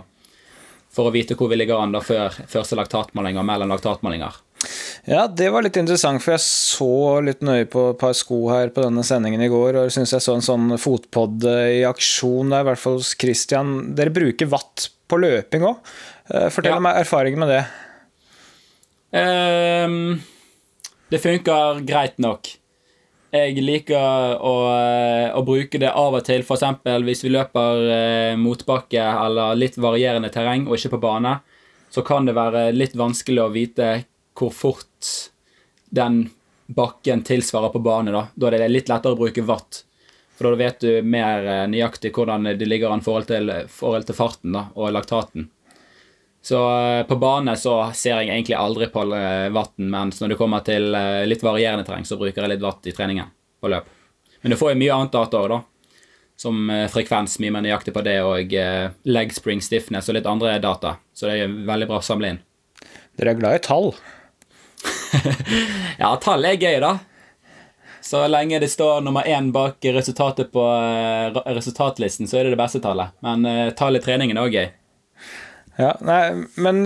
[0.93, 4.45] for å vite hvor vi ligger an da før første laktatmåling og mellom laktatmålinger.
[5.09, 6.89] Ja, det var litt interessant, for jeg så
[7.26, 10.24] litt nøye på et par sko her på denne sendingen i går, og syns jeg
[10.26, 13.76] så en sånn fotpod i aksjon der, i hvert fall hos Christian.
[13.97, 15.95] Dere bruker watt på løping òg.
[16.49, 16.82] Fortell Ja.
[16.82, 17.63] meg erfaringen med det.
[19.16, 20.22] Um,
[21.11, 22.49] det funker greit nok.
[23.36, 24.53] Jeg liker å,
[25.36, 26.63] å bruke det av og til, f.eks.
[27.03, 31.34] hvis vi løper eh, motbakke eller litt varierende terreng og ikke på bane,
[31.91, 33.89] så kan det være litt vanskelig å vite
[34.36, 35.09] hvor fort
[35.95, 36.25] den
[36.65, 38.11] bakken tilsvarer på bane.
[38.11, 39.83] Da, da er det litt lettere å bruke watt.
[40.36, 44.07] For da vet du mer eh, nøyaktig hvordan det ligger an i forhold til, forhold
[44.09, 45.47] til farten da, og laktaten.
[46.45, 50.39] Så eh, på bane så ser jeg egentlig aldri på eh, vatten, mens når det
[50.41, 53.31] kommer til eh, litt varierende terreng, så bruker jeg litt vatt i treningen
[53.61, 53.88] på løp.
[54.43, 55.57] Men du får jo mye annet data òg, da.
[56.38, 60.29] Som eh, frekvens, mye mer nøyaktig på det, og eh, leg spring stiffness og litt
[60.29, 60.97] andre data.
[61.17, 62.43] Så det er veldig bra å samle inn.
[63.17, 63.89] Dere er glad i tall.
[66.01, 66.95] Ja, tall er gøy, da.
[68.05, 72.61] Så lenge det står nummer én bak resultatet på eh, resultatlisten, så er det det
[72.61, 73.15] beste tallet.
[73.25, 74.67] Men tall tallet i treningen er òg gøy.
[75.75, 76.83] Ja, nei, men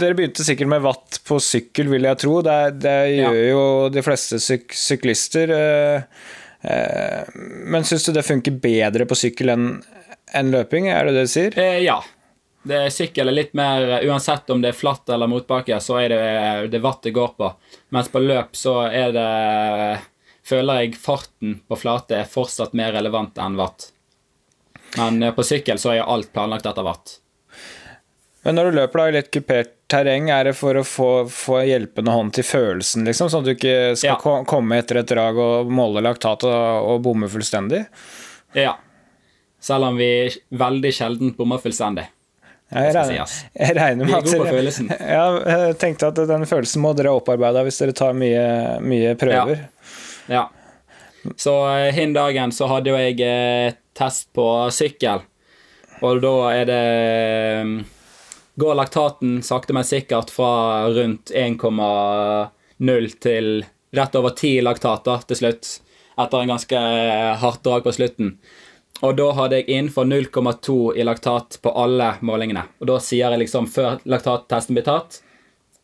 [0.00, 2.40] dere begynte sikkert med watt på sykkel, vil jeg tro.
[2.42, 3.50] Det, det gjør Ja.
[3.52, 3.60] jo
[3.94, 5.52] de fleste syk syklister.
[5.54, 6.24] Eh,
[6.66, 7.30] eh,
[7.70, 9.68] men syns du det funker bedre på sykkel enn
[10.34, 11.56] en løping, er det det du sier?
[11.60, 12.00] Eh, ja.
[12.62, 16.12] Det er sykkel er litt mer Uansett om det er flatt eller motbakke, så er
[16.12, 16.20] det,
[16.70, 17.48] det vatt det går på.
[17.90, 19.28] Mens på løp så er det
[20.46, 23.88] Føler jeg farten på flate er fortsatt mer relevant enn vatt.
[24.98, 27.12] Men eh, på sykkel så er alt planlagt etter vatt.
[28.42, 31.60] Men når du løper da i litt kupert terreng, er det for å få, få
[31.68, 33.30] hjelpende hånd til følelsen, liksom?
[33.30, 34.42] Sånn at du ikke skal Ja.
[34.50, 37.84] komme etter et drag og måle laktat og, og bomme fullstendig?
[38.58, 38.74] Ja.
[39.62, 40.10] Selv om vi
[40.50, 42.08] veldig sjelden bommer fullstendig.
[42.72, 43.44] Jeg regner, sies.
[43.58, 44.98] jeg regner med at dere-.
[45.16, 48.44] Ja, jeg tenkte at den følelsen må dere opparbeide hvis dere tar mye,
[48.80, 49.66] mye prøver.
[50.32, 50.46] Ja.
[51.36, 55.22] Så eh, hin dagen så hadde jo jeg eh, test på sykkel,
[56.02, 56.86] og da er det
[57.68, 57.74] mm,
[58.62, 63.46] Går laktaten sakte, men sikkert fra rundt 1,0 til
[63.96, 65.70] rett over 10 laktater til slutt,
[66.20, 68.34] etter en ganske eh, hardt drag på slutten.
[69.02, 72.62] Og da hadde jeg innenfor 0,2 i laktat på alle målingene.
[72.80, 75.20] Og da sier jeg liksom, før laktattesten blir tatt,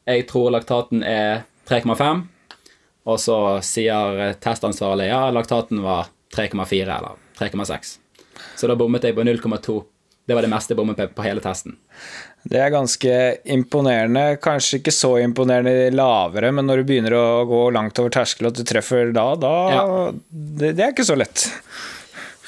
[0.09, 2.23] jeg tror laktaten er 3,5.
[3.09, 7.97] Og så sier testansvarlig ja, laktaten var 3,4 eller 3,6.
[8.59, 9.79] Så da bommet jeg på 0,2.
[10.29, 11.75] Det var det meste jeg bommet på hele testen.
[12.49, 13.13] Det er ganske
[13.51, 14.37] imponerende.
[14.45, 18.59] Kanskje ikke så imponerende lavere, men når du begynner å gå langt over terskelen og
[18.61, 19.87] du treffer da, da Ja.
[20.29, 21.49] det, det er ikke så lett.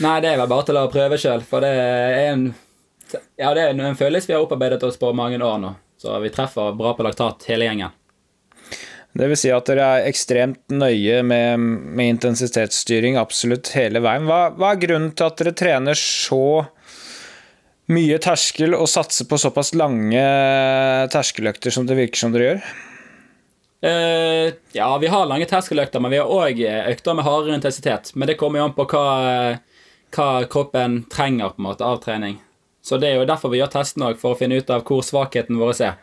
[0.01, 2.51] Nei, det er vel bare til å prøve sjøl, for det er en
[3.37, 5.75] Ja, det er en følelse vi har opparbeidet oss på mange år nå.
[6.01, 7.97] Så vi treffer bra på laktat, hele gjengen.
[9.13, 11.59] Det vil si at dere er ekstremt nøye med,
[11.99, 14.29] med intensitetsstyring absolutt hele veien.
[14.29, 16.63] Hva, hva er grunnen til at dere trener så
[17.91, 20.23] mye terskel og satser på såpass lange
[21.11, 22.71] terskeløkter som det virker som dere gjør?
[23.81, 24.47] Uh,
[24.77, 28.15] ja, vi har lange terskeløkter, men vi har òg økter med hardere intensitet.
[28.15, 29.05] Men det kommer jo an på hva,
[30.15, 32.39] hva kroppen trenger på en måte av trening.
[32.83, 35.03] Så det er jo derfor vi gjør testen òg, for å finne ut av hvor
[35.05, 35.99] svakheten vår er.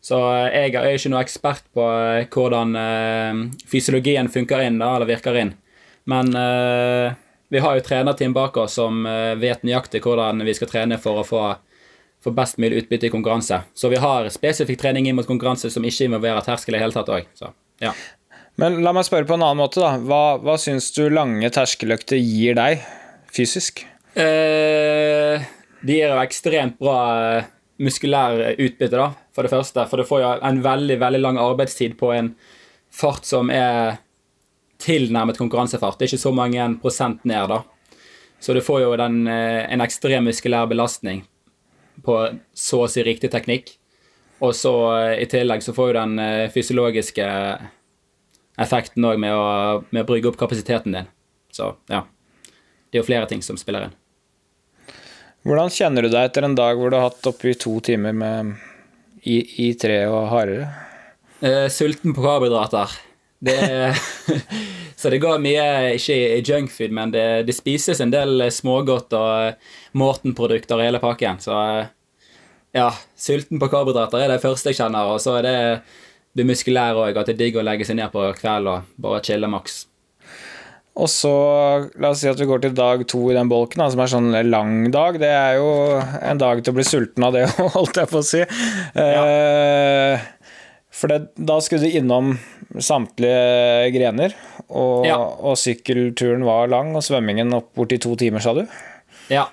[0.00, 4.94] Så eh, jeg er ikke noe ekspert på eh, hvordan eh, fysiologien funker inn, da,
[4.96, 5.54] eller virker inn.
[6.10, 6.32] Men
[7.52, 9.04] vi har jo trenerteam bak oss som
[9.38, 11.42] vet nøyaktig hvordan vi skal trene for å få
[12.24, 13.60] for best mulig utbytte i konkurranse.
[13.76, 17.12] Så vi har spesifikk trening inn mot konkurranse som ikke involverer terskel i hele tatt
[17.12, 17.28] òg.
[17.84, 17.92] Ja.
[18.60, 19.94] Men la meg spørre på en annen måte, da.
[20.02, 22.82] Hva, hva syns du lange terskeløkter gir deg
[23.34, 23.84] fysisk?
[24.14, 25.42] Eh,
[25.80, 26.98] de gir jo ekstremt bra
[27.38, 27.48] eh,
[27.80, 29.86] muskulær utbytte, da, for det første.
[29.88, 32.34] For du får jo en veldig, veldig lang arbeidstid på en
[32.92, 34.00] fart som er
[34.80, 35.98] tilnærmet konkurransefart.
[35.98, 37.62] Det er ikke så mange prosent ned, da.
[38.40, 41.26] Så du får jo den, eh, en ekstrem muskulær belastning
[42.04, 42.16] på
[42.56, 43.76] så å si riktig teknikk.
[44.40, 47.26] Og så eh, i tillegg så får du den fysiologiske
[48.60, 51.12] effekten òg med, med å brygge opp kapasiteten din.
[51.52, 52.04] Så ja.
[52.90, 53.96] Det er jo flere ting som spiller inn.
[55.46, 58.56] Hvordan kjenner du deg etter en dag hvor du har hatt oppi to timer med
[59.24, 60.66] i, i tre og hardere?
[61.40, 62.92] Eh, sulten på karbohydrater.
[63.40, 63.56] Det,
[65.00, 65.64] så det går mye,
[65.96, 71.40] ikke i junkfood, men det, det spises en del smågodt og Morten-produkter i hele pakken.
[71.40, 71.88] Så eh,
[72.76, 75.14] ja, sulten på karbohydrater er det første jeg kjenner.
[75.14, 75.56] Og så er det
[76.36, 79.24] det muskulære òg, at det er digg å legge seg ned på kvelden og bare
[79.26, 79.86] chille maks.
[80.98, 81.30] Og så,
[82.02, 84.10] la oss si at vi går til dag to i den bolken, da, som er
[84.10, 85.16] sånn lang dag.
[85.22, 85.68] Det er jo
[86.02, 87.44] en dag til å bli sulten av det,
[87.76, 88.42] holdt jeg på å si.
[88.42, 90.26] Eh,
[91.00, 92.34] for det, da skulle du innom
[92.82, 94.34] samtlige grener,
[94.68, 95.16] og, Ja.
[95.22, 98.66] og sykkelturen var lang, og svømmingen opp borti to timer, sa du?
[99.30, 99.46] Ja.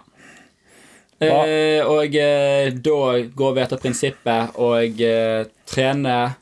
[1.22, 2.98] Eh, og eh, da
[3.40, 6.36] går vi etter prinsippet og eh, trener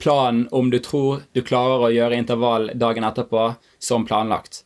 [0.00, 3.48] planen om du tror du klarer å gjøre intervall dagen etterpå
[3.80, 4.62] som planlagt.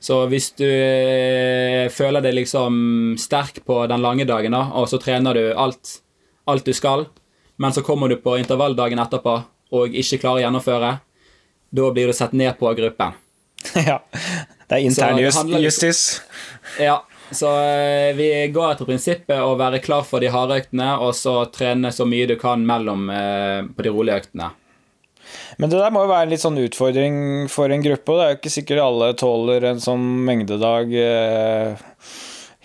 [0.00, 5.00] Så hvis du eh, føler deg liksom sterk på den lange dagen, da, og så
[5.02, 5.98] trener du alt,
[6.46, 7.06] alt du skal,
[7.56, 9.38] men så kommer du på intervalldagen etterpå
[9.76, 10.92] og ikke klarer å gjennomføre,
[11.76, 13.16] da blir du sett ned på av gruppen.
[13.88, 14.00] ja.
[14.66, 16.20] Det er intern handler justis.
[16.82, 21.14] Ja, så eh, vi går etter prinsippet å være klar for de harde øktene, og
[21.18, 24.50] så trene så mye du kan mellom eh, på de rolige øktene.
[25.58, 27.16] Men det der må jo være en litt sånn utfordring
[27.52, 31.86] for en gruppe, og det er jo ikke sikkert alle tåler en sånn mengdedag eh,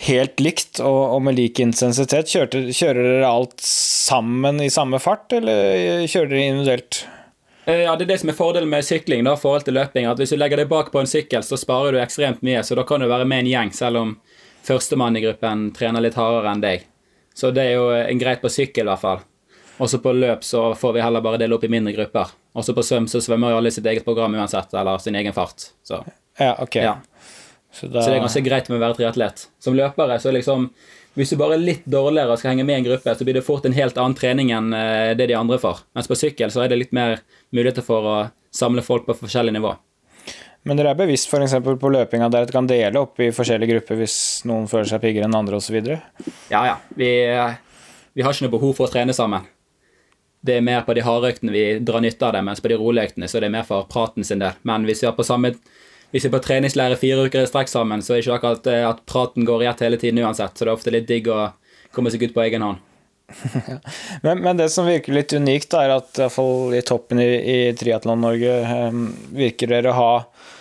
[0.07, 2.29] helt likt og, med lik intensitet.
[2.31, 7.03] Kjørte, kjører dere alt sammen i samme fart, eller kjører dere individuelt?
[7.65, 10.09] Eh, Ja, Det er det som er fordelen med sykling da, forhold til løping.
[10.09, 12.63] at Hvis du legger deg bak på en sykkel, så sparer du ekstremt mye.
[12.63, 14.17] Så da kan du være med en gjeng, selv om
[14.63, 16.87] førstemann i gruppen trener litt hardere enn deg.
[17.33, 19.21] Så det er jo en greit på sykkel, i hvert fall.
[19.81, 22.33] Også på løp så får vi heller bare dele opp i mindre grupper.
[22.53, 25.33] Og så på svøm så svømmer jo alle sitt eget program uansett, eller sin egen
[25.33, 25.71] fart.
[25.87, 26.03] Så,
[26.37, 26.75] Ja, ok.
[26.75, 26.95] ja.
[27.71, 29.45] Så da, så det er ganske greit med å være triatlet.
[29.63, 30.69] Som løpere så liksom
[31.15, 33.35] Hvis du bare er litt dårligere og skal henge med i en gruppe, så blir
[33.35, 35.81] det fort en helt annen trening enn eh, det de andre får.
[35.91, 37.17] Mens på sykkel så er det litt mer
[37.51, 38.13] muligheter for å
[38.55, 39.73] samle folk på forskjellig nivå.
[40.63, 43.99] Men dere er bevisst eksempel på løpinga der dere kan dele opp i forskjellige grupper
[43.99, 44.15] hvis
[44.47, 45.81] noen føler seg piggere enn andre osv.?
[46.53, 46.77] Ja, ja.
[46.95, 47.59] Vi, eh,
[48.13, 49.43] vi har ikke noe behov for å trene sammen.
[50.41, 52.79] Det er mer på de harde øktene vi drar nytte av det, mens på de
[52.81, 54.57] rolige øktene så er det mer for praten sin del.
[54.67, 55.53] Men hvis vi er på samme
[56.11, 58.65] hvis vi er på treningsleir fire uker i strekk sammen, så er det ikke akkurat
[58.67, 60.57] eh, at praten går i hele tiden uansett.
[60.57, 61.53] Så det er ofte litt digg å
[61.95, 62.81] komme seg ut på egen hånd.
[64.25, 66.27] Men, men det som virker litt unikt, er at i,
[66.75, 68.57] i toppen i, i Triatlon-Norge
[68.91, 70.57] um, virker dere å ha eh,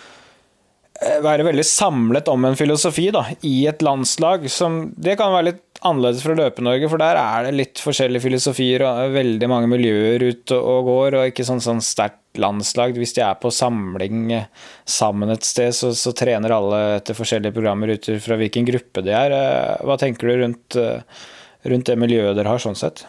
[1.01, 4.45] være veldig samlet om en filosofi da, i et landslag.
[4.53, 8.83] Som, det kan være litt annerledes fra Løpe-Norge, for der er det litt forskjellige filosofier
[8.85, 12.93] og veldig mange miljøer ute og går, og ikke sånn, sånn sterkt landslag.
[13.01, 14.45] Hvis de er på samling eh,
[14.85, 19.15] sammen et sted, så, så trener alle etter forskjellige programmer ut fra hvilken gruppe de
[19.17, 19.35] er.
[19.35, 21.25] Eh, Hva tenker du rundt, eh,
[21.71, 23.07] rundt det miljøet dere har, sånn sett?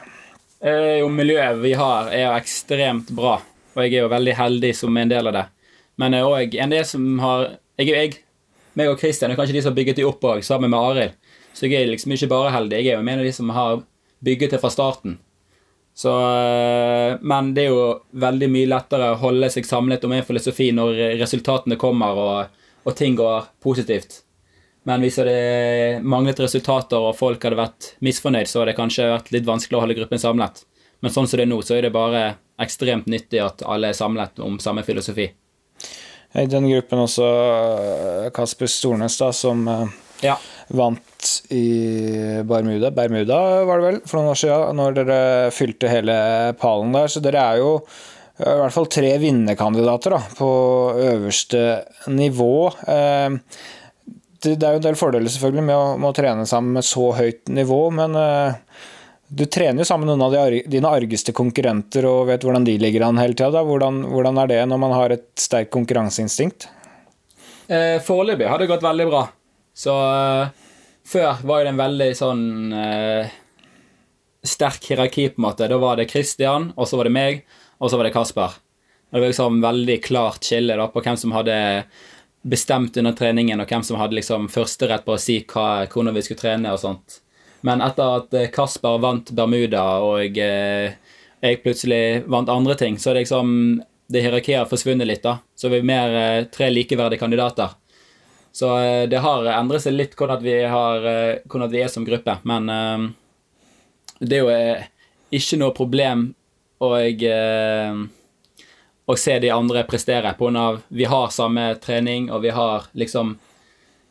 [0.64, 3.36] Eh, jo, miljøet vi har, er jo ekstremt bra,
[3.74, 5.48] og jeg er jo veldig heldig som en del av det.
[6.00, 7.50] Men eh, òg en del som har
[7.82, 8.18] Jeg er jeg,
[8.78, 11.16] meg og Christian er kanskje de som har bygget det opp òg, sammen med Arild.
[11.52, 13.80] Så jeg er liksom ikke bare heldig, jeg er jo en av de som har
[14.22, 15.16] bygget det fra starten.
[15.94, 17.86] Så, eh, men det er jo
[18.22, 22.96] veldig mye lettere å holde seg samlet om en filosofi når resultatene kommer og, og
[22.96, 24.22] ting går positivt.
[24.88, 29.34] Men hvis det manglet resultater og folk hadde vært misfornøyd, så hadde det kanskje vært
[29.34, 30.64] litt vanskelig å holde gruppen samlet.
[31.02, 32.24] Men sånn som det er nå, så er det bare
[32.62, 35.28] ekstremt nyttig at alle er samlet om samme filosofi.
[36.38, 39.84] I den gruppen også eh, Kasper Stornes, da, som eh,
[40.22, 40.36] Ja.
[40.72, 41.64] vant i
[42.48, 45.20] Bermuda, Bermuda var det vel, for noen år siden, når dere
[45.52, 46.16] fylte hele
[46.62, 47.10] pallen der.
[47.12, 47.74] Så dere er jo
[48.42, 50.48] i hvert fall tre vinnerkandidater da, på
[51.12, 51.60] øverste
[52.10, 52.54] nivå.
[52.88, 53.36] Eh,
[54.42, 57.12] Det er jo en del fordeler selvfølgelig med å, med å trene sammen med så
[57.14, 58.56] høyt nivå, men eh,
[59.32, 63.06] du trener jo sammen med noen av dine argeste konkurrenter og vet hvordan de ligger
[63.06, 63.62] an hele tida.
[63.64, 66.66] Hvordan, hvordan er det når man har et sterkt konkurranseinstinkt?
[67.72, 69.22] Eh, Foreløpig har det gått veldig bra.
[69.72, 70.50] Så eh,
[71.08, 72.44] før var det en veldig sånn
[72.76, 73.32] eh,
[74.44, 75.70] sterk hierarki, på en måte.
[75.70, 77.42] Da var det Christian, og så var det meg,
[77.80, 78.60] og så var det Kasper.
[79.12, 81.56] Og det var liksom veldig klart skille da, på hvem som hadde
[82.42, 86.24] bestemt under treningen, og hvem som hadde liksom førsterett på å si hva, hvordan vi
[86.26, 87.22] skulle trene og sånt.
[87.62, 90.98] Men etter at eh, Kasper vant Bermuda, og eh,
[91.42, 93.54] jeg plutselig vant andre ting, så er det liksom
[94.12, 95.22] det hierarkiet har forsvunnet litt.
[95.22, 95.38] da.
[95.54, 97.78] Så vi er mer eh, tre likeverdige kandidater.
[98.52, 98.68] Så
[99.08, 101.06] det har endret seg litt hvordan vi, har,
[101.48, 102.34] hvordan vi er som gruppe.
[102.44, 102.66] Men
[104.20, 104.50] det er jo
[105.32, 106.26] ikke noe problem
[106.84, 106.90] å,
[109.08, 110.34] å se de andre prestere.
[110.36, 113.38] På grunn av vi har samme trening, og vi har liksom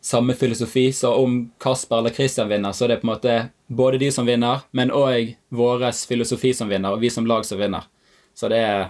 [0.02, 0.88] samme filosofi.
[0.94, 3.36] Så om Kasper eller Christian vinner, så er det på en måte
[3.68, 7.60] både de som vinner, men òg vår filosofi som vinner, og vi som lag som
[7.62, 7.86] vinner.
[8.36, 8.90] Så det er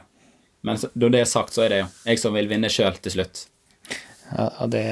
[0.64, 3.12] Men når det er sagt, så er det jo jeg som vil vinne sjøl til
[3.16, 3.48] slutt.
[4.30, 4.84] Ja, det,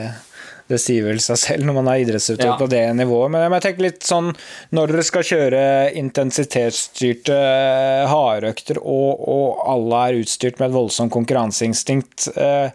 [0.68, 2.58] det sier vel seg selv når man er idrettsutøver Ja.
[2.58, 3.30] på det nivået.
[3.36, 4.32] Men jeg tenker litt sånn
[4.74, 5.62] når dere skal kjøre
[6.02, 12.72] intensitetsstyrte eh, hardøkter, og, og alle er utstyrt med et voldsomt konkurranseinstinkt eh,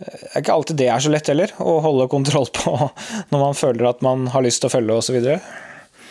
[0.00, 2.74] er ikke alltid det er så lett heller, å holde kontroll på
[3.32, 5.16] når man føler at man har lyst til å følge osv.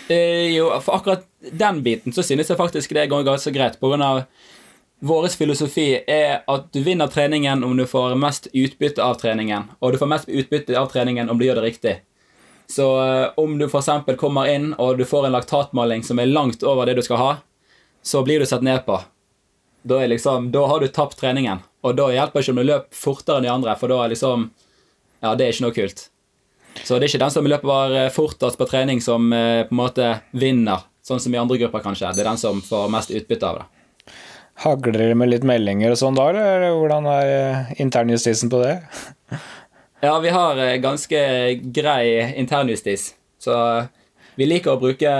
[0.09, 3.79] Eh, jo, for akkurat den biten så synes jeg faktisk det går ganske greit.
[3.79, 4.23] På grunn av
[5.05, 9.69] vår filosofi er at du vinner treningen om du får mest utbytte av treningen.
[9.79, 11.95] Og du får mest utbytte av treningen om du gjør det riktig.
[12.71, 13.89] Så eh, om du f.eks.
[14.17, 17.33] kommer inn og du får en laktatmåling som er langt over det du skal ha,
[18.05, 18.97] så blir du sett ned på.
[19.85, 21.61] Da, liksom, da har du tapt treningen.
[21.85, 24.13] Og da hjelper det ikke om du løper fortere enn de andre, for da er
[24.15, 24.49] liksom
[25.21, 26.07] Ja, det er ikke noe kult.
[26.83, 30.09] Så det er ikke den som løper fortest på trening, som eh, på en måte
[30.35, 32.11] vinner, sånn som i andre grupper, kanskje.
[32.13, 34.15] Det er den som får mest utbytte av det.
[34.65, 38.79] Hagler dere med litt meldinger og sånn da, eller hvordan er eh, internjustisen på det?
[40.03, 41.19] Ja, vi har eh, ganske
[41.73, 43.07] grei internjustis,
[43.41, 43.55] så
[44.37, 45.13] vi liker å bruke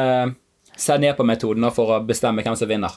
[0.78, 2.94] se ned på-metoden for å bestemme hvem som vinner.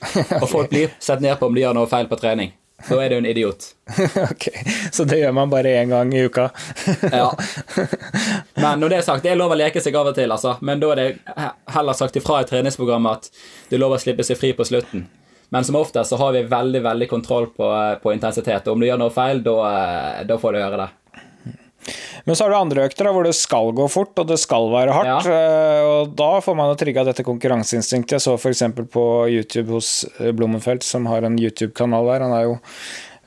[0.42, 2.54] Og folk blir sett ned på om de gjør noe feil på trening.
[2.88, 3.64] Da er du en idiot.
[4.30, 4.48] ok,
[4.92, 6.50] Så det gjør man bare én gang i uka?
[7.12, 7.30] Ja.
[8.62, 10.58] Men når det er sagt, det er lov å leke seg av og til, altså.
[10.60, 11.06] Men da er det
[11.72, 15.06] heller sagt ifra i treningsprogrammet at det er lov å slippe seg fri på slutten.
[15.54, 17.70] Men som oftest så har vi veldig veldig kontroll på,
[18.02, 18.66] på intensitet.
[18.66, 20.88] Og om du gjør noe feil, da, eh, da får du høre det.
[22.26, 24.66] Men så har du andre økter da, hvor det skal gå fort, og det skal
[24.72, 25.28] være hardt.
[25.30, 25.82] Ja.
[25.86, 28.16] Og da får man jo trigga dette konkurranseinstinktet.
[28.18, 28.64] Jeg så f.eks.
[28.90, 32.24] på YouTube hos Blummenfelt, Blommenfelt, som har en YouTube-kanal der.
[32.26, 32.56] Han er jo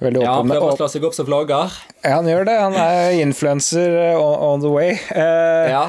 [0.03, 0.27] veldig åpen.
[0.27, 1.79] Ja, han Prøver å slå seg opp som vlogger.
[2.03, 2.55] Ja, han gjør det.
[2.59, 4.95] Han er influenser eh, on, on the way.
[5.15, 5.85] Eh, Ja.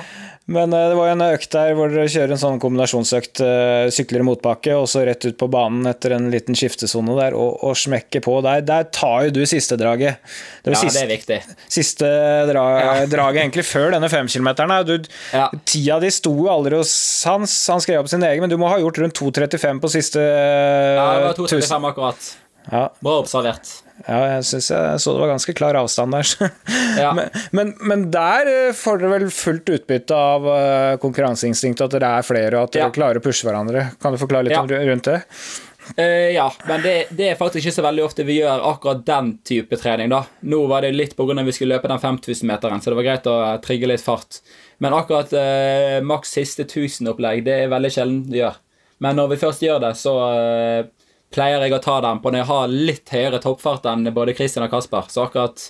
[0.50, 4.24] Men eh, det var en økt der hvor dere kjører en sånn kombinasjonsøkt, eh, sykler
[4.24, 7.76] i motbakke, og så rett ut på banen etter en liten skiftesone der, og, og
[7.78, 8.64] smekker på der.
[8.66, 10.18] Der tar jo du siste draget.
[10.64, 11.58] Det ja, siste, ja, det er viktig.
[11.70, 12.10] siste
[12.50, 12.64] dra,
[13.14, 15.06] draget egentlig før denne femkilometeren.
[15.34, 15.46] Ja.
[15.68, 16.94] Tida di sto jo aldri hos
[17.28, 20.24] hans, han skrev opp sin egen, men du må ha gjort rundt 2.35 på siste
[20.24, 22.32] Ja, det var 235 akkurat.
[22.70, 23.70] Ja, Bra observert.
[24.06, 26.34] Ja, jeg syns jeg så det var ganske klar avstand der.
[27.00, 27.12] Ja.
[27.16, 32.10] Men, men, men der eh, får dere vel fullt utbytte av eh, konkurranseinstinktet, at dere
[32.18, 32.94] er flere og at dere Ja.
[32.94, 33.86] klarer å pushe hverandre.
[34.02, 34.64] Kan du forklare litt Ja.
[34.90, 35.20] rundt det?
[35.98, 39.30] Uh, ja, men det, det er faktisk ikke så veldig ofte vi gjør akkurat den
[39.46, 40.10] type trening.
[40.12, 40.20] da.
[40.46, 41.42] Nå var det litt pga.
[41.42, 44.38] vi skulle løpe den 5000-meteren, så det var greit å trigge litt fart.
[44.78, 48.58] Men akkurat uh, maks siste 1000-opplegg, det er veldig sjelden vi gjør.
[49.00, 50.80] Men når vi først gjør det, så eh,
[51.34, 54.66] pleier jeg å ta den på når jeg har litt høyere toppfart enn både Christian
[54.66, 55.06] og Kasper.
[55.12, 55.62] Så akkurat,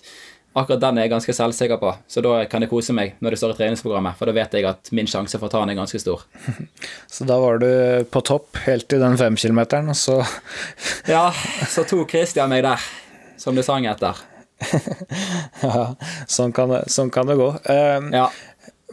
[0.56, 1.92] akkurat den er jeg ganske selvsikker på.
[2.08, 4.68] Så da kan jeg kose meg når det står i treningsprogrammet, for da vet jeg
[4.70, 6.24] at min sjanse for å ta den er ganske stor.
[7.14, 7.68] Så da var du
[8.10, 10.20] på topp helt til den femkilometeren, og så
[11.14, 11.28] Ja,
[11.68, 12.80] så tok Christian meg der,
[13.40, 14.26] som det sang etter.
[15.60, 15.94] Ja,
[16.28, 17.50] sånn kan det, sånn kan det gå.
[17.68, 18.28] Uh, Ja.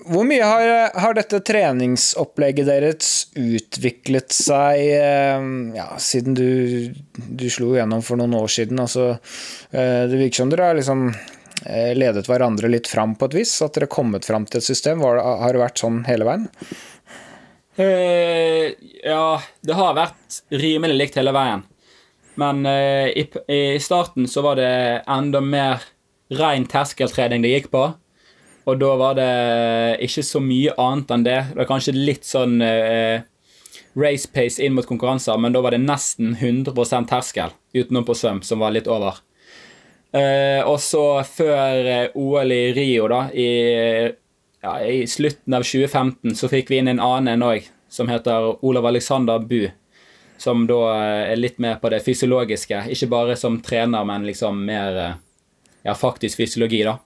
[0.07, 5.47] Hvor mye har, har dette treningsopplegget deres utviklet seg eh,
[5.77, 8.79] ja, siden du, du slo gjennom for noen år siden?
[8.83, 9.17] Altså,
[9.71, 13.55] eh, det virker som dere har liksom eh, ledet hverandre litt fram på et vis?
[13.65, 15.03] At dere har kommet fram til et system?
[15.03, 16.47] Det- har det vært sånn hele veien?
[17.77, 18.73] Uh,
[19.05, 21.61] ja, det har vært rimelig likt hele veien.
[22.41, 24.71] Men uh, i, i starten så var det
[25.05, 25.85] enda mer
[26.33, 27.83] ren terskeltrening det gikk på.
[28.67, 29.31] Og da var det
[30.03, 31.39] ikke så mye annet enn det.
[31.53, 33.23] Det var kanskje litt sånn eh,
[33.97, 38.43] race pace inn mot konkurranser, men da var det nesten 100% terskel utenom på svøm,
[38.43, 39.21] som var litt over.
[40.11, 43.49] Eh, og så før eh, OL i Rio, da, i,
[44.63, 48.53] ja, i slutten av 2015, så fikk vi inn en annen en òg, som heter
[48.65, 49.67] Olav Alexander Bu.
[50.37, 52.85] Som da eh, er litt mer på det fysiologiske.
[52.93, 55.19] Ikke bare som trener, men liksom mer eh,
[55.87, 56.99] ja, faktisk fysiologi, da.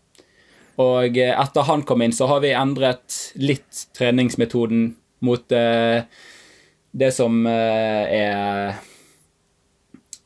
[0.80, 4.94] Og eh, etter han kom inn, så har vi endret litt treningsmetoden
[5.28, 6.08] mot eh,
[6.92, 8.80] det som eh, er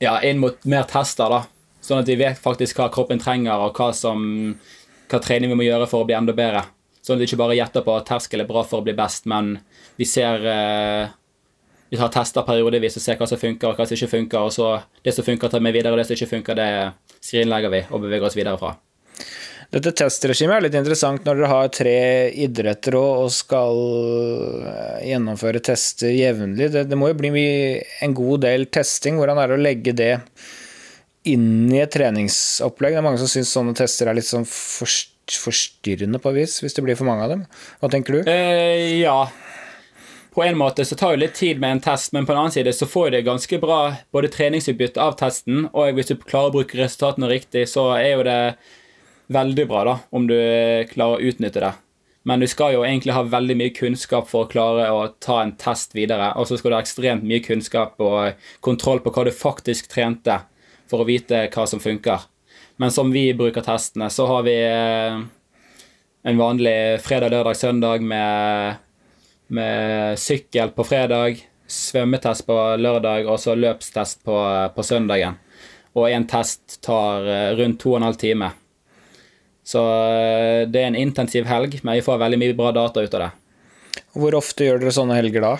[0.03, 1.45] Ja, inn mot mer tester, da.
[1.81, 4.55] Sånn at vi vet faktisk hva kroppen trenger, og hva, som,
[5.09, 6.65] hva trening vi må gjøre for å bli enda bedre.
[7.05, 9.27] Sånn at vi ikke bare gjetter på at terskel er bra for å bli best,
[9.29, 9.59] men
[9.99, 11.13] vi ser eh,
[11.93, 14.41] Vi tar tester periodevis og ser hva som funker, og hva som ikke funker.
[14.41, 14.71] Og så
[15.05, 18.01] det som funker, tar vi videre, og det som ikke funker, det skrinlegger vi og
[18.01, 18.73] beveger oss videre fra.
[19.75, 21.95] Dette testregimet er litt interessant når dere har tre
[22.45, 23.79] idretter og, skal
[24.71, 26.69] eh, gjennomføre tester jevnlig.
[26.71, 27.41] Det, det må jo bli
[28.05, 29.19] en god del testing.
[29.19, 30.13] Hvordan er det å legge det
[31.27, 32.95] inn i et treningsopplegg?
[32.95, 36.85] Det er mange som syns sånne tester er litt sånn forstyrrende på vis, hvis det
[36.85, 37.43] blir for mange av dem.
[37.81, 38.31] Hva tenker du?
[38.31, 39.25] Eh, ja.
[40.35, 42.55] På en måte så tar det litt tid med en test, men på en annen
[42.55, 43.81] side så får det ganske bra
[44.15, 48.25] både treningsutbytte av testen, og hvis du klarer å bruke resultatene riktig, så er jo
[48.27, 48.39] det
[49.27, 50.37] veldig bra, da, om du
[50.91, 51.73] klarer å utnytte det.
[52.25, 55.53] Men du skal jo egentlig ha veldig mye kunnskap for å klare å ta en
[55.61, 56.31] test videre.
[56.41, 60.39] Og så skal du ha ekstremt mye kunnskap og kontroll på hva du faktisk trente,
[60.89, 62.25] for å vite hva som funker.
[62.81, 65.21] Men som vi bruker testene, så har vi eh,
[66.25, 68.81] en vanlig fredag, lørdag, søndag med,
[69.53, 74.41] med sykkel på fredag, svømmetest på lørdag og så løpstest på,
[74.73, 75.37] på søndagen.
[75.95, 78.55] Og én test tar eh, rundt to og en halv time.
[79.65, 83.17] Så eh, det er en intensiv helg, men vi får veldig mye bra data ut
[83.17, 83.31] av det.
[84.15, 85.55] Hvor ofte gjør dere sånne helger da?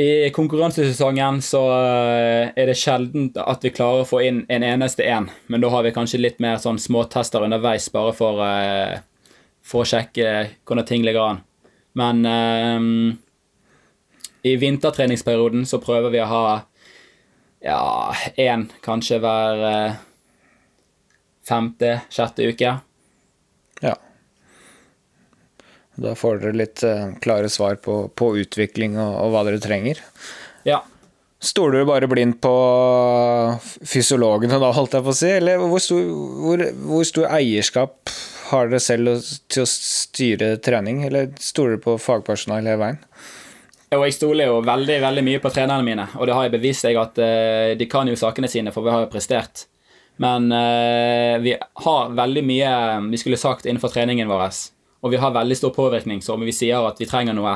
[0.00, 5.06] I konkurransesesongen så eh, er det sjelden at vi klarer å få inn en eneste
[5.08, 9.00] en, men da har vi kanskje litt mer sånn småtester underveis bare for, eh,
[9.64, 10.28] for å sjekke
[10.68, 11.42] hvordan ting ligger an.
[11.98, 13.16] Men um,
[14.46, 16.44] i vintertreningsperioden så prøver vi å ha
[17.66, 17.80] ja,
[18.38, 19.64] én kanskje hver
[21.50, 22.76] femte, sjette uke.
[23.82, 23.96] Ja.
[26.00, 30.00] Da får dere litt eh, klare svar på, på utvikling og, og hva dere trenger.
[30.68, 30.80] Ja.
[31.40, 32.52] Stoler du bare blindt på
[33.88, 35.30] fysiologene da, holdt jeg på å si?
[35.40, 36.02] Eller hvor stor,
[36.44, 38.12] hvor, hvor stor eierskap
[38.50, 41.04] har dere selv til å styre trening?
[41.08, 43.00] Eller stoler du på fagpersonell hele veien?
[43.96, 46.84] Og jeg stoler jo veldig veldig mye på trenerne mine, og det har jeg bevist
[46.84, 49.64] seg at uh, de kan jo sakene sine, for vi har jo prestert.
[50.20, 52.72] Men uh, vi har veldig mye
[53.08, 54.48] vi skulle sagt innenfor treningen vår,
[55.00, 57.54] og vi har veldig stor påvirkning, så om vi sier at vi trenger noe,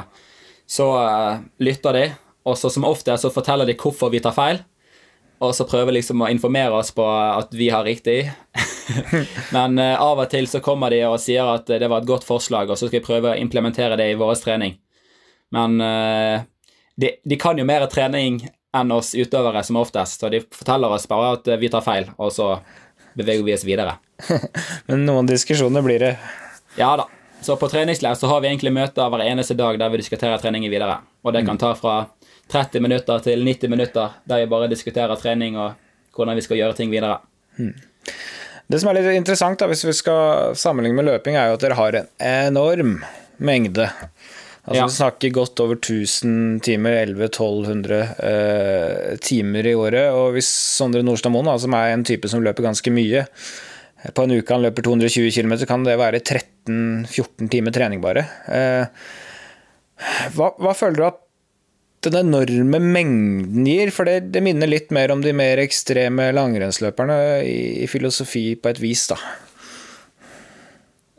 [0.65, 2.07] så uh, lytter de,
[2.49, 4.63] og så som ofte så forteller de hvorfor vi tar feil,
[5.45, 8.31] og så prøver liksom å informere oss på at vi har riktig.
[9.57, 12.71] Men av og til så kommer de og sier at det var et godt forslag,
[12.71, 14.79] og så skal vi prøve å implementere det i vår trening.
[15.53, 16.41] Men uh,
[16.97, 18.41] de, de, kan jo mer trening
[18.75, 22.33] enn oss utøvere som oftest, så de forteller oss bare at vi tar feil, og
[22.35, 22.57] så
[23.15, 23.99] beveger vi oss videre.
[24.89, 26.15] Men noen diskusjoner blir det?
[26.79, 27.07] Ja da.
[27.45, 30.73] Så på treningsleir så har vi egentlig møter hver eneste dag der vi diskuterer treningen
[30.73, 31.03] videre.
[31.23, 32.07] Og det kan ta fra
[32.53, 35.75] 30 minutter til 90 minutter der vi bare diskuterer trening og
[36.17, 37.19] hvordan vi skal gjøre ting videre.
[37.59, 37.75] Hmm.
[38.67, 41.67] Det som er litt interessant, da, hvis vi skal sammenligne med løping, er jo at
[41.67, 42.97] dere har en enorm
[43.37, 43.91] mengde
[44.65, 44.85] Altså ja.
[44.89, 50.09] Vi snakker godt over 1000 timer, 1100-1200 eh, timer i året.
[50.17, 53.27] Og hvis Sondre Nordstad Moen, som er en type som løper ganske mye,
[54.17, 58.25] på en uke han løper 220 km, kan det være 13-14 timer trening bare.
[58.49, 59.05] Eh,
[60.33, 61.21] hva, hva, føler du at
[62.09, 63.93] den enorme mengden gir?
[63.93, 68.73] For det, det minner litt mer om de mer ekstreme langrennsløperne i, i filosofi på
[68.73, 69.21] et vis, da.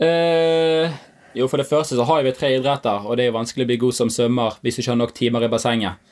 [0.01, 1.03] Eh
[1.35, 3.79] jo, for det første så har vi tre idretter, og det er vanskelig å bli
[3.81, 6.11] god som svømmer hvis du ikke har nok timer i bassenget.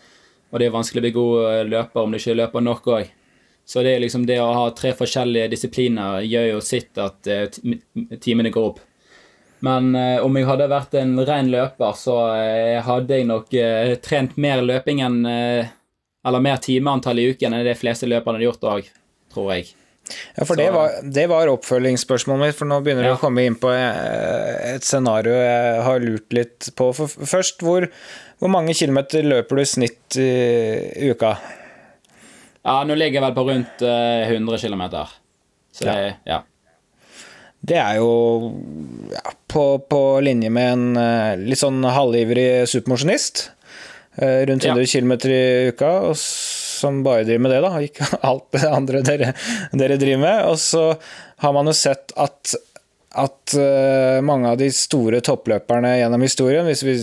[0.54, 3.12] Og det er vanskelig å bli god eh, løper om du ikke løper nok òg.
[3.66, 8.52] Så det liksom det å ha tre forskjellige disipliner gjør jo sitt at uh, timene
[8.52, 8.82] går opp.
[9.64, 13.54] Men eh, om jeg hadde vært en ren løper, så eh, hadde jeg nok
[14.04, 18.68] trent mer løping enn Eller mer timeantall i uken enn det fleste løperne hadde gjort
[18.74, 18.92] òg,
[19.32, 19.72] tror jeg.
[20.36, 23.16] Ja, for det var, det var, oppfølgingsspørsmålet mitt, for nå begynner vi ja.
[23.16, 26.90] å komme inn på eh, et scenario jeg har lurt litt på.
[26.98, 27.88] For først, hvor,
[28.42, 31.38] hvor mange kilometer løper du i snitt i, uka?
[32.64, 34.84] Ja, nå ligger jeg vel på rundt 100 eh, km.
[35.74, 35.96] Så det,
[36.28, 36.44] ja.
[37.64, 38.12] Det er jo
[39.14, 43.48] ja, på, på, linje med en eh, litt sånn halvivrig supermosjonist.
[44.20, 44.90] Rundt 100 ja.
[44.92, 45.94] km i uka.
[46.12, 46.20] Og
[46.84, 49.34] som bare driver med det, da, ikke alt det andre dere,
[49.72, 50.46] dere driver med.
[50.52, 50.86] Og så
[51.44, 52.56] har man jo sett at,
[53.24, 56.98] at uh, mange av de store toppløperne gjennom historien, hvis vi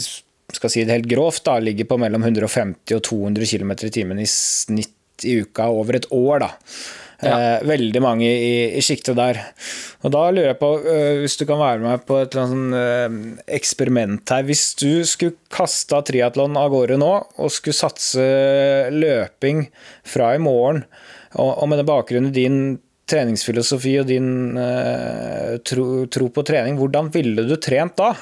[0.55, 4.23] skal si det helt grovt, da, ligger på mellom 150 og 200 km i timen
[4.23, 6.47] i snitt i uka over et år.
[6.47, 6.51] da.
[7.21, 7.57] Ja.
[7.57, 9.43] Eh, veldig mange i, i sjiktet der.
[10.01, 13.17] Og da lurer jeg på, uh, hvis du kan være med på et sånn, uh,
[13.53, 18.25] eksperiment her Hvis du skulle kasta triatlon av gårde nå, og skulle satse
[18.95, 19.67] løping
[20.09, 20.87] fra i morgen,
[21.37, 22.61] og, og med den bakgrunnen din
[23.11, 28.15] treningsfilosofi og din uh, tro, tro på trening, hvordan ville du trent da?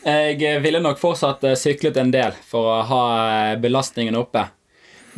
[0.00, 3.02] Jeg ville nok fortsatt syklet en del for å ha
[3.60, 4.46] belastningen oppe.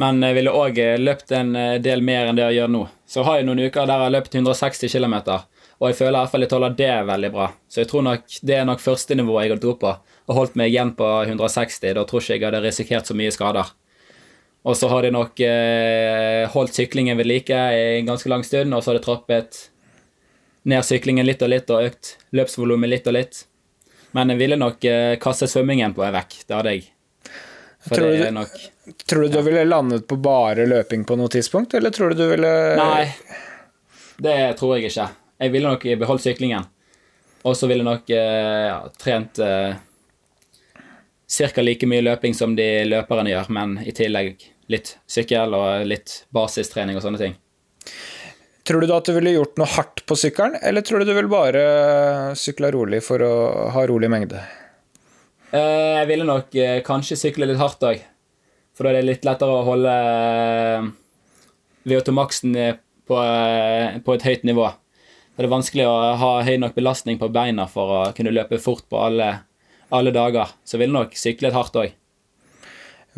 [0.00, 2.86] Men jeg ville òg eh, løpt en eh, del mer enn det jeg gjør nå.
[3.08, 5.16] Så har jeg noen uker der jeg har løpt 160 km,
[5.82, 7.50] og jeg føler i hvert fall jeg tåler det veldig bra.
[7.68, 9.92] Så jeg tror nok det er nok første nivået jeg har dro på,
[10.28, 11.92] og holdt meg igjen på 160.
[11.98, 13.74] Da tror ikke jeg hadde risikert så mye skader.
[14.62, 18.72] Og så har de nok eh, holdt syklingen ved like i en ganske lang stund,
[18.72, 19.64] og så har de trappet
[20.70, 23.42] ned syklingen litt og litt og økt løpsvolumet litt og litt.
[24.14, 26.44] Men jeg ville nok eh, kaste svømmingen på vekk.
[26.46, 26.86] Det hadde jeg.
[27.82, 28.54] For tror det er nok
[29.06, 32.28] Tror du du ville landet på bare løping på noe tidspunkt, eller tror du du
[32.32, 33.04] ville Nei,
[34.18, 35.08] det tror jeg ikke.
[35.42, 36.66] Jeg ville nok beholdt syklingen.
[37.46, 39.74] Og så ville nok eh, ja, trent eh,
[41.38, 41.62] ca.
[41.62, 46.98] like mye løping som de løperne gjør, men i tillegg litt sykkel og litt basistrening
[46.98, 47.38] og sånne ting.
[48.62, 51.16] Tror du da at du ville gjort noe hardt på sykkelen, eller tror du du
[51.16, 51.62] ville bare
[52.38, 53.32] sykla rolig for å
[53.74, 54.38] ha rolig mengde?
[55.50, 58.04] Eh, jeg ville nok eh, kanskje sykle litt hardt òg.
[58.72, 60.86] For da er det litt lettere å holde eh,
[61.88, 62.56] VO2-maksen
[63.08, 63.18] på,
[64.04, 64.68] på, et høyt nivå.
[65.36, 68.84] Det er vanskelig å ha høy nok belastning på beina for å kunne løpe fort
[68.88, 69.32] på alle,
[69.92, 70.54] alle dager.
[70.64, 71.92] Så vil nok sykle hardt òg.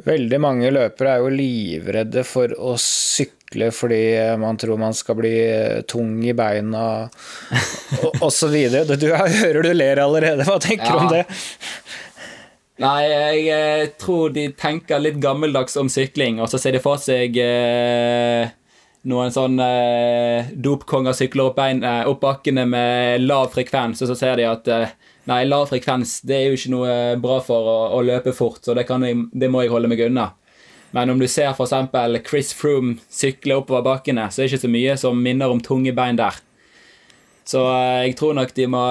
[0.03, 4.01] Veldig mange løpere er jo livredde for å sykle fordi
[4.43, 5.37] man tror man skal bli
[5.87, 7.05] tung i beina
[8.19, 8.57] osv.
[8.91, 10.47] Du, jeg hører du ler allerede.
[10.49, 11.05] Hva tenker du ja.
[11.05, 11.23] om det?
[12.83, 16.99] Nei, jeg eh, tror de tenker litt gammeldags om sykling, og så ser de for
[16.99, 18.51] seg eh,
[19.11, 24.17] noen sånn eh, dopkonger sykler opp, bein, eh, opp, bakkene med lav frekvens, og så
[24.19, 24.95] ser de at eh,
[25.31, 28.75] nei, lav frekvens det er jo ikke noe bra for å, å løpe fort, så
[28.77, 30.33] det, jeg, det, må jeg holde meg unna.
[30.95, 31.75] Men om du ser f.eks.
[32.27, 35.95] Chris Froome sykle oppover bakkene, så er det ikke så mye som minner om tunge
[35.95, 36.43] bein der.
[37.45, 38.83] Så eh, jeg tror nok de må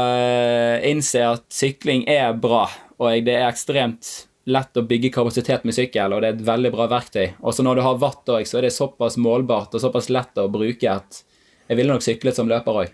[0.88, 2.68] innse at sykling er bra,
[3.04, 4.12] og det er ekstremt
[4.52, 7.38] lett å bygge kapasitet med sykkel, og det er et veldig bra verktøy.
[7.44, 10.42] Og så når du har watt òg, så er det såpass målbart og såpass lett
[10.42, 11.22] å bruke at
[11.70, 12.92] jeg ville nok syklet som løper òg.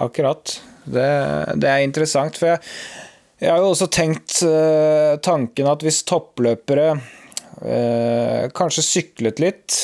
[0.00, 0.54] Akkurat.
[0.88, 1.10] Det,
[1.60, 2.62] det, er interessant, for jeg,
[3.42, 9.78] jeg har jo også tenkt uh, tanken at hvis toppløpere uh, kanskje syklet litt,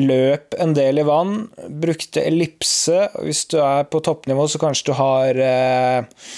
[0.00, 4.94] løp en del i vann, brukte ellipse Hvis du er på toppnivå, så kanskje du
[4.98, 6.30] har uh,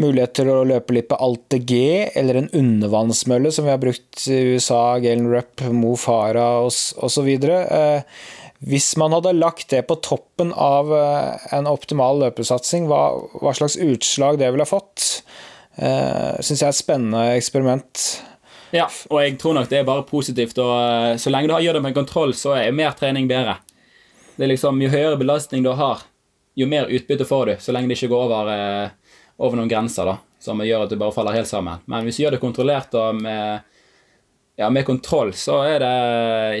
[0.00, 4.24] mulighet til å løpe litt på Alte G, eller en undervannsmølle, som vi har brukt
[4.32, 7.28] i USA, Galen Rupp, Mo Farah osv.
[7.28, 8.20] Eh,
[8.62, 13.04] hvis man hadde lagt det på toppen av eh, en optimal løpesatsing, hva,
[13.42, 15.24] hva slags utslag det ville ha fått,
[15.76, 18.06] eh, syns jeg er et spennende eksperiment.
[18.72, 20.56] Ja, og jeg tror nok det er bare positivt.
[20.62, 23.58] og Så lenge du har gjør det med kontroll, så er mer trening bedre.
[24.38, 26.06] Det er liksom, Jo høyere belastning du har,
[26.56, 28.48] jo mer utbytte får du, så lenge det ikke går over
[29.42, 31.82] over noen grenser da, som gjør at du bare faller helt sammen.
[31.90, 33.64] Men hvis du gjør det kontrollert og med,
[34.60, 35.94] ja, med kontroll, så er det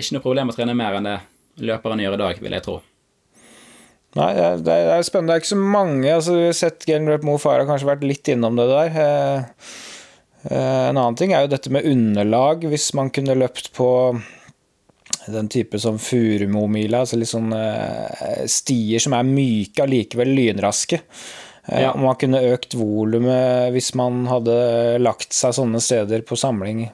[0.00, 1.20] ikke noe problem å trene mer enn det
[1.62, 2.80] løperen gjør i dag, vil jeg tro.
[4.18, 5.32] Nei, det er spennende.
[5.32, 6.10] Det er ikke så mange.
[6.12, 8.98] altså Vi har sett Galen Rep Mo Farah kanskje vært litt innom det der.
[9.00, 9.72] Eh,
[10.50, 12.66] eh, en annen ting er jo dette med underlag.
[12.68, 13.88] Hvis man kunne løpt på
[15.32, 21.00] den type som Furumomila, altså litt sånn eh, stier som er myke, allikevel lynraske.
[21.68, 21.92] Eh, ja.
[21.92, 24.56] Om man kunne økt volumet hvis man hadde
[25.02, 26.88] lagt seg sånne steder på samling,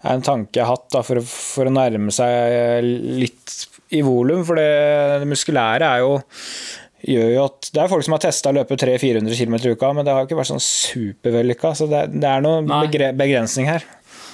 [0.00, 2.84] er en tanke jeg har hatt da, for, for, å, nærme seg
[3.20, 3.56] litt
[3.94, 4.42] i volum.
[4.48, 4.70] For det,
[5.22, 6.14] det, muskulære er jo
[7.00, 9.92] gjør jo at Det er folk som har testa å løpe 300-400 km i uka,
[9.96, 11.72] men det har ikke vært sånn supervellykka.
[11.78, 12.68] Så det, det er noen
[13.16, 13.86] begrensning her.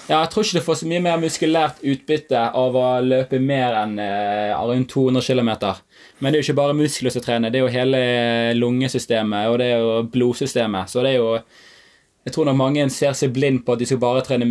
[0.07, 3.75] Ja, jeg tror ikke du får så mye mer muskulært utbytte av å løpe mer
[3.83, 5.53] enn eh, rundt 200 km.
[6.19, 7.99] Men det er jo ikke bare muskler som trener, det er jo hele
[8.57, 10.89] lungesystemet og det er jo blodsystemet.
[10.93, 11.41] Så det er jo
[12.27, 14.49] Jeg tror nok mange ser seg blind på at de skal bare trene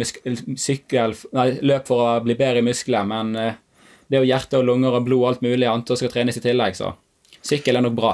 [0.55, 3.57] sykkel, nei, løp for å bli bedre i muskler, men eh,
[4.07, 6.39] det er jo hjerte og lunger og blod og alt mulig annet som skal trenes
[6.39, 6.93] i tillegg, så
[7.43, 8.13] sykkel er nok bra.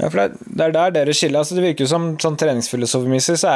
[0.00, 1.42] Ja, for det er der dere skiller.
[1.42, 3.50] Altså, det virker jo som sånn treningsfilosofimessig så,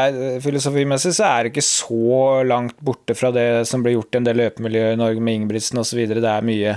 [1.16, 4.40] så er det ikke så langt borte fra det som ble gjort i en del
[4.42, 6.02] løpemiljøer i Norge med Ingebrigtsen osv.
[6.12, 6.76] Det er mye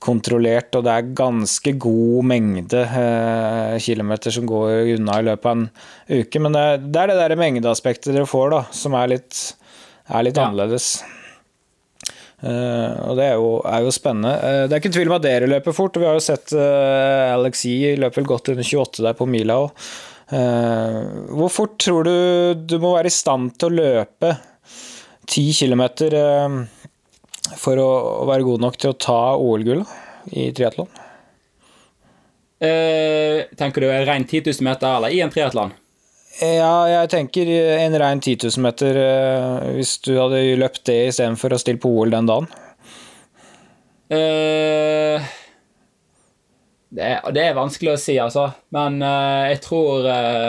[0.00, 5.58] kontrollert, og det er ganske god mengde eh, kilometer som går unna i løpet av
[5.58, 5.66] en
[6.08, 6.40] uke.
[6.40, 9.40] Men det det, er det der mengdeaspektet dere får, da, som er litt,
[10.08, 10.48] er litt ja.
[10.48, 10.92] annerledes.
[12.40, 14.32] Uh, og det er jo, er jo spennende.
[14.40, 15.98] Uh, det er ikke tvil om at dere løper fort.
[15.98, 19.28] og Vi har jo sett uh, Alex E løper vel godt under 28 der på
[19.28, 19.90] mila òg.
[20.30, 22.14] hvor fort tror du
[22.54, 24.30] du må være i stand til å løpe
[25.26, 25.82] 10 km
[27.58, 27.90] for å,
[28.28, 29.84] være god nok til å ta OL-gull
[30.36, 30.90] i triatlon?
[32.60, 35.70] tenker du en ren 10 000 meter eller i en triatlon?
[36.38, 41.52] Ja, jeg tenker en ren 10 000 meter eh, hvis du hadde løpt det istedenfor
[41.52, 42.46] å stille på OL den dagen.
[44.08, 45.26] Eh,
[46.88, 48.46] det, er, det, er, vanskelig å si, altså.
[48.74, 50.48] Men eh, jeg tror uh,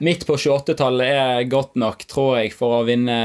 [0.00, 3.18] Midt på 28-tallet er godt nok, tror jeg, for å vinne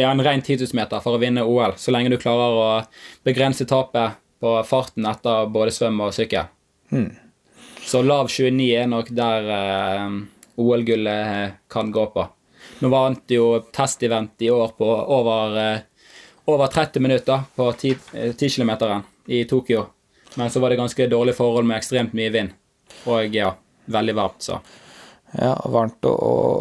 [0.00, 1.76] ja, en ren 10 000 meter for å vinne OL.
[1.76, 2.68] Så lenge du klarer å
[3.26, 6.48] begrense tapet på farten etter både svøm og sykkel.
[6.92, 7.10] Hmm.
[7.82, 9.50] Så lav 29 er nok der
[10.56, 12.26] OL-gullet eh, kan gå på.
[12.78, 15.80] Nå vant jo testevent i år på over, eh,
[16.44, 17.96] over 30 minutter på 10,
[18.38, 19.86] 10 km i Tokyo.
[20.34, 22.54] Men så var det ganske dårlige forhold med ekstremt mye vind.
[23.04, 24.60] Og ja, veldig varmt, så.
[25.32, 26.18] Ja, varmt og,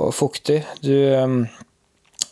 [0.08, 0.62] og fuktig.
[0.84, 1.46] Du um,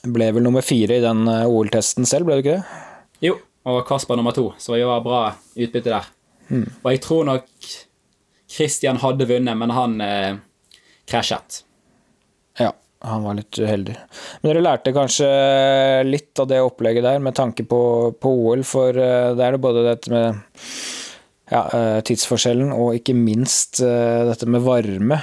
[0.08, 2.82] ble vel nummer fire i den eh, OL-testen selv, ble du ikke det?
[3.30, 3.36] Jo,
[3.70, 6.12] og Kasper nummer to, så vi var bra utbytte der.
[6.50, 6.68] Mm.
[6.82, 7.48] Og jeg tror nok
[8.50, 10.38] Christian hadde vunnet, men han eh,
[11.10, 11.64] krasjet.
[12.60, 12.72] Ja,
[13.06, 13.96] han var litt uheldig.
[14.42, 15.28] Men dere lærte kanskje
[16.08, 17.82] litt av det opplegget der med tanke på,
[18.20, 20.42] på OL, for uh, det er det både dette med
[21.50, 25.22] ja, uh, tidsforskjellen og ikke minst uh, dette med varme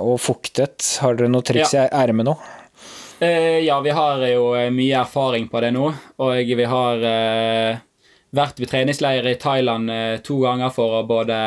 [0.00, 0.86] og fuktighet.
[1.04, 1.88] Har dere noe triks ja.
[1.88, 2.38] i ermet nå?
[3.64, 5.90] Ja, vi har jo mye erfaring på det nå.
[6.24, 7.04] Og vi har
[8.34, 9.92] vært ved treningsleir i Thailand
[10.26, 11.38] to ganger for å både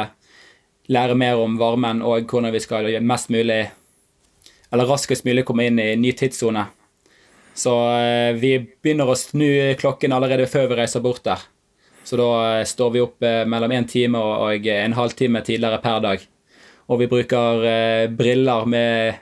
[0.87, 3.65] lære mer om varmen og hvordan vi skal mest mulig
[4.71, 6.65] eller raskest mulig komme inn i ny tidssone.
[7.57, 9.49] Så eh, vi begynner å snu
[9.79, 11.45] klokken allerede før vi reiser bort der.
[12.05, 12.29] Så da
[12.59, 16.25] eh, står vi opp eh, mellom en time og en halvtime tidligere per dag.
[16.87, 17.65] Og vi bruker
[18.15, 19.17] briller med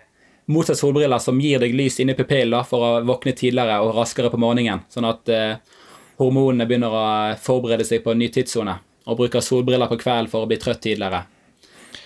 [0.51, 4.39] motsatt solbriller som gir deg lys inni pupillen for å våkne tidligere og raskere på
[4.41, 4.83] morgenen.
[4.93, 5.31] Sånn at
[6.19, 7.05] hormonene begynner å
[7.41, 8.77] forberede seg på en ny tidssone.
[9.05, 11.25] Og bruker solbriller på kvelden for å bli trøtt tidligere.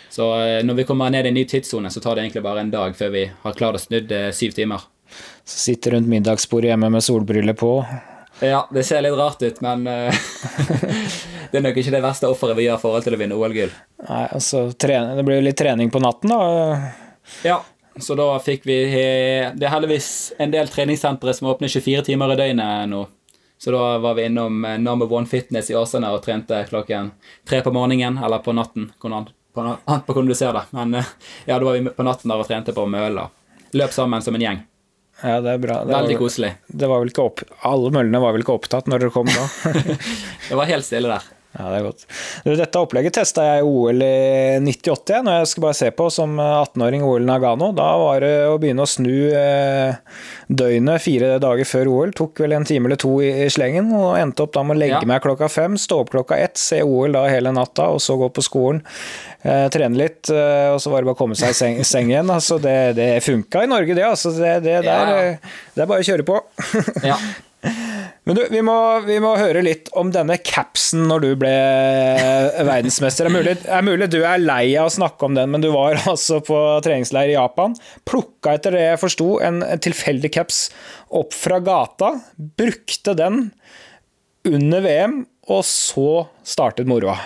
[0.10, 2.64] Så eh, når vi kommer ned i en ny tidssone, så tar det egentlig bare
[2.66, 4.88] en dag før vi har klart å snudd eh, syv timer.
[5.46, 7.72] Så Sitter rundt middagsbordet hjemme med solbriller på.
[8.44, 10.22] Ja, det ser litt rart ut, men eh,
[11.52, 13.74] det er nok ikke det verste offeret vi gjør i forhold til å vinne OL-gull.
[14.10, 16.94] Nei, altså, Det blir jo litt trening på natten, da.
[17.46, 17.62] Ja,
[18.02, 22.38] så da fikk vi Det er heldigvis en del treningssentre som åpner 24 timer i
[22.40, 23.06] døgnet nå.
[23.60, 27.12] Så da var vi innom eh, Number One Fitness i Åsane og trente klokken
[27.48, 28.86] tre på morgenen, eller på natten.
[29.04, 30.62] An på, an på hvordan du ser det.
[30.72, 31.10] Men eh,
[31.46, 33.28] ja, da var vi på natten der og trente på mølla.
[33.76, 34.62] Løp sammen som en gjeng.
[35.20, 35.82] Ja, det er bra.
[35.84, 36.54] Det Veldig var, koselig.
[36.72, 39.50] det var vel ikke opp, alle møllene var vel ikke opptatt når dere kom da?
[40.48, 41.28] Det var helt stille der.
[41.58, 42.04] Ja, det er godt.
[42.46, 46.06] Dette opplegget testa jeg i OL i 98, jeg, når jeg skal bare se på
[46.14, 47.72] som 18-åring OL Nagano.
[47.74, 49.98] Da var det å begynne å snu eh,
[50.46, 52.14] døgnet fire dager før OL.
[52.20, 55.00] Tok vel en time eller to i, slengen, og endte opp da med å legge
[55.02, 55.10] Ja.
[55.10, 58.30] meg klokka fem, stå opp klokka ett, se OL da hele natta, og så gå
[58.38, 58.84] på skolen.
[59.42, 62.14] Eh, trene litt, eh, og så var det bare å komme seg i seng, seng
[62.14, 62.30] igjen.
[62.30, 64.06] Altså, det, det funka i Norge, det.
[64.06, 65.54] Altså, det, det, der, Ja.
[65.74, 66.44] det er bare å kjøre på.
[67.10, 67.18] Ja.
[68.30, 68.78] Men du, vi må,
[69.08, 71.54] vi må høre litt om denne capsen når du ble
[72.68, 73.26] verdensmester.
[73.26, 75.72] Det er mulig, er mulig du er lei av å snakke om den, men du
[75.74, 77.74] var altså på treningsleir i Japan.
[78.06, 80.68] Plukka etter det jeg forsto, en tilfeldig caps
[81.10, 82.12] opp fra gata.
[82.38, 83.48] Brukte den
[84.46, 85.18] under VM,
[85.50, 86.08] og så
[86.46, 87.18] startet moroa.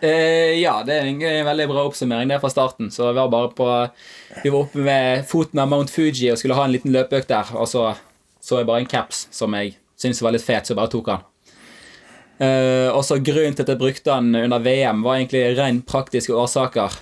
[0.00, 2.32] Eh, ja, det er en, en veldig bra oppsummering.
[2.32, 2.88] Det er fra starten.
[2.88, 3.68] Så vi var bare på
[4.40, 7.52] Vi var oppe ved foten av Mount Fuji og skulle ha en liten løpeøkt der.
[7.60, 7.90] Og så
[8.44, 11.10] så jeg bare en caps som jeg syntes var litt fet, så jeg bare tok
[11.12, 11.24] han.
[12.34, 16.34] Uh, og så Grunnen til at jeg brukte den under VM, var egentlig ren praktiske
[16.34, 16.96] årsaker.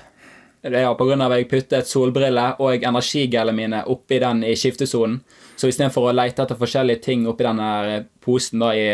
[0.63, 5.17] Det er av at jeg puttet solbrille og energigelene mine oppi den i skiftesonen.
[5.59, 8.87] Så istedenfor å lete etter forskjellige ting oppi denne posen da i,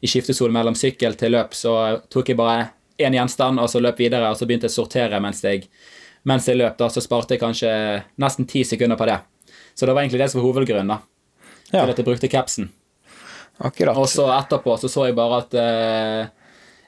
[0.00, 4.00] i skiftesonen mellom sykkel til løp, så tok jeg bare én gjenstand og så løp
[4.02, 5.68] videre, og så begynte jeg å sortere mens jeg,
[6.26, 6.74] mens jeg løp.
[6.80, 7.70] da, Så sparte jeg kanskje
[8.18, 9.20] nesten ti sekunder på det.
[9.78, 10.98] Så det var egentlig det som var hovedgrunnen da,
[11.70, 12.72] Ja, at jeg brukte capsen.
[13.58, 13.98] Akkurat.
[13.98, 16.34] Og så etterpå så så jeg bare at eh,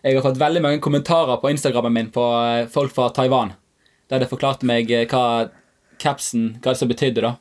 [0.00, 3.54] jeg har fått veldig mange kommentarer på Instagrammen min på eh, folk fra Taiwan,
[4.10, 5.50] der de forklarte meg eh, hva
[6.00, 7.26] capsen hva det så betydde.
[7.26, 7.36] da.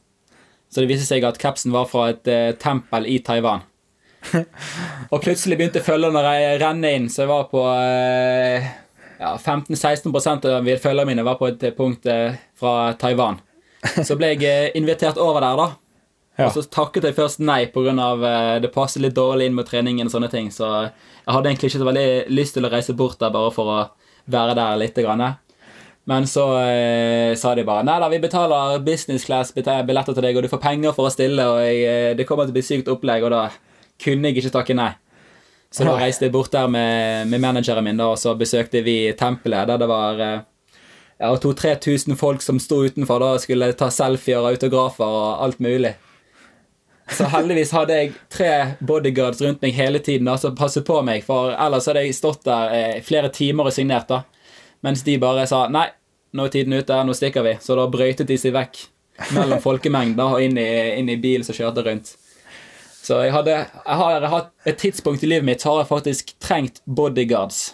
[0.69, 3.65] Så det viste seg at capsen var fra et eh, tempel i Taiwan.
[5.13, 8.67] og plutselig begynte følgerne når jeg renne inn, så jeg var på eh,
[9.19, 13.39] ja, 15-16% av følgerne mine var på et punkt eh, fra Taiwan.
[14.03, 15.69] Så ble jeg invitert over der, da.
[16.39, 16.47] Ja.
[16.47, 17.91] Og så takket jeg først nei pga.
[17.91, 20.07] Uh, det passer litt dårlig inn med treningen.
[20.07, 23.19] og sånne ting Så jeg hadde egentlig ikke så veldig lyst til å reise bort
[23.19, 23.79] der bare for å
[24.29, 24.95] være der litt.
[24.95, 25.25] Grann.
[26.09, 30.39] Men så eh, sa de bare Nei da, vi betaler business class billetter til deg,
[30.39, 32.65] og du får penger for å stille, og jeg, eh, det kommer til å bli
[32.65, 33.43] sykt opplegg, og da
[34.01, 34.89] kunne jeg ikke takke nei.
[35.69, 39.11] Så da reiste jeg bort der med, med manageren min, da, og så besøkte vi
[39.13, 40.39] tempelet, der det var eh,
[41.19, 45.61] ja, 2000-3000 folk som sto utenfor da og skulle ta selfier og autografer og alt
[45.61, 45.93] mulig.
[47.09, 48.51] Så heldigvis hadde jeg tre
[48.85, 52.75] bodyguards rundt meg hele tiden som passet på meg, for ellers hadde jeg stått der
[52.75, 54.23] eh, flere timer og signert, da.
[54.85, 55.87] Mens de bare sa nei,
[56.37, 57.55] nå er tiden ute, nå stikker vi.
[57.61, 58.83] Så da brøytet de seg vekk
[59.35, 60.69] mellom folkemengden og inn i,
[60.99, 62.13] inn i bilen som kjørte rundt.
[62.99, 66.83] Så jeg hadde jeg har hatt et tidspunkt i livet mitt har jeg faktisk trengt
[66.85, 67.71] bodyguards.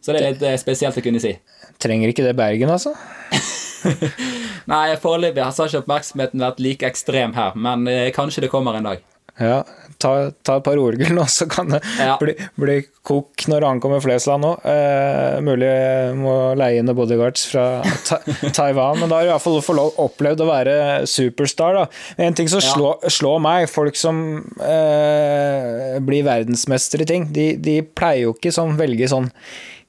[0.00, 1.36] Så det er litt eh, spesielt å kunne si.
[1.80, 2.94] Trenger ikke det Bergen, altså?
[4.72, 8.86] Nei, foreløpig har ikke oppmerksomheten vært like ekstrem her, men eh, kanskje det kommer en
[8.92, 9.02] dag.
[9.34, 9.64] Ja,
[9.98, 12.12] ta, ta et par OL-gull nå, så kan det Ja.
[12.20, 14.62] bli, bli kok når han kommer Flesland òg.
[14.70, 15.72] Eh, mulig
[16.20, 17.64] må leie inn bodyguards fra
[18.06, 18.20] ta
[18.54, 20.76] Taiwan, men da har du iallfall fått opplevd å være
[21.10, 21.80] superstar.
[21.80, 21.84] da.
[22.28, 22.70] En ting som Ja.
[22.76, 24.22] slår, slår meg, folk som
[24.62, 29.32] eh, blir verdensmester i ting, de, de pleier jo ikke sånn velge sånn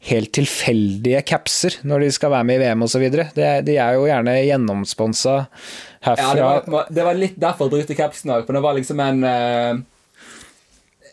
[0.06, 3.04] helt tilfeldige capser når de skal være med i VM osv.
[3.10, 5.36] De, er jo gjerne gjennomsponsa
[6.06, 6.30] herfra.
[6.38, 9.02] Ja, det var, det var litt derfor jeg brukte capsen òg, for det var liksom
[9.06, 9.84] en eh,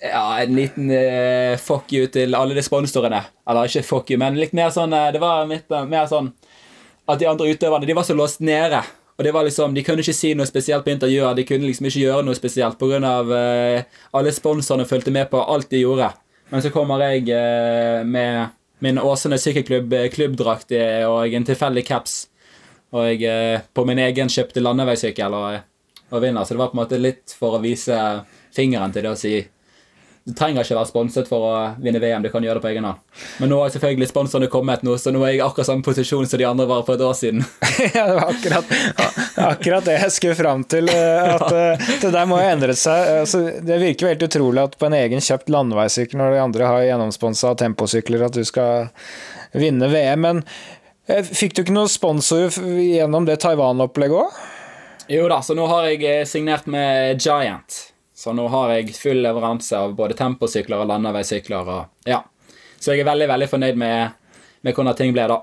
[0.03, 3.21] Ja, en liten uh, fuck you til alle de sponsorene.
[3.47, 6.33] Eller ikke fuck you, men litt mer sånn eh, Det var litt mer sånn
[7.11, 8.81] at de andre utøverne de var så låst nede.
[9.19, 11.37] Og det var liksom, De kunne ikke si noe spesielt på intervjuer.
[11.39, 13.15] De kunne liksom ikke gjøre noe spesielt pga.
[13.31, 16.11] Uh, alle sponsorene fulgte med på alt de gjorde.
[16.53, 18.53] Men så kommer jeg uh, med
[18.83, 22.17] min Åsane sykkelklubb eh, klubbdrakt eh, og en tilfeldig caps.
[22.93, 25.61] Og jeg eh, på min egen kjøpte landeveissykkel og,
[26.11, 26.43] og vinner.
[26.43, 27.99] Så det var på en måte litt for å vise
[28.53, 29.37] fingeren til det å si
[30.23, 32.85] du trenger ikke være sponset for å vinne VM, du kan gjøre det på egen
[32.87, 33.01] hånd.
[33.43, 36.29] Men nå har selvfølgelig sponsorene kommet nå, så nå er jeg i akkurat samme posisjon
[36.31, 37.43] som de andre var for et år siden.
[37.97, 38.75] ja, det var akkurat,
[39.49, 40.93] akkurat det jeg skulle fram til.
[40.95, 43.11] eh, At eh, det der må jo endre seg.
[43.25, 46.71] Altså, det virker jo helt utrolig at på en egen kjøpt landeveissykkel, når de andre
[46.71, 48.93] har gjennomsponsa temposykler, at du skal
[49.59, 50.23] vinne VM.
[50.29, 50.45] Men
[51.11, 54.43] eh, fikk du ikke noe sponsor gjennom det Taiwan-opplegget òg?
[55.11, 57.89] Jo da, så nå har jeg signert med Giant.
[58.23, 61.71] Så nå har jeg full leveranse av både temposykler og landeveissykler.
[61.75, 62.21] Og, ja.
[62.79, 64.13] Så jeg er veldig veldig fornøyd med,
[64.63, 65.41] med hvordan ting ble da.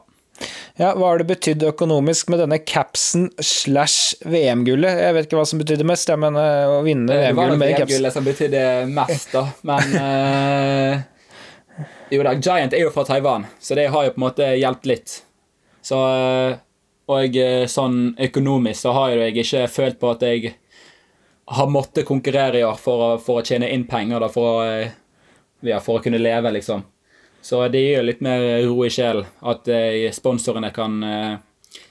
[0.80, 5.02] Ja, Hva har det betydd økonomisk med denne capsen slash VM-gullet?
[5.04, 7.60] Jeg vet ikke hva som betydde mest, ja, men uh, å vinne Det var VM-gullet
[7.60, 8.64] med caps VM-gullet som betydde
[8.96, 9.44] mest, da.
[9.68, 11.84] Men eh,
[12.16, 14.92] Jo da, Giant er jo fra Taiwan, så det har jo på en måte hjulpet
[14.94, 15.18] litt.
[15.84, 16.56] Så eh,
[17.12, 20.56] Og eh, sånn økonomisk så har jo jeg ikke følt på at jeg
[21.52, 24.92] har måttet konkurrere i år for for å tjene inn penger, da, for å, eh,
[25.66, 26.84] ja, for å kunne leve, liksom.
[27.42, 31.38] Så det gir litt mer ro i sjelen at eh, sponsorene kan eh,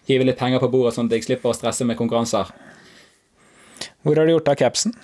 [0.07, 2.53] hive litt penger på bordet, sånn at jeg slipper å stresse med konkurranser.
[4.07, 4.95] Hvor har du gjort av capsen?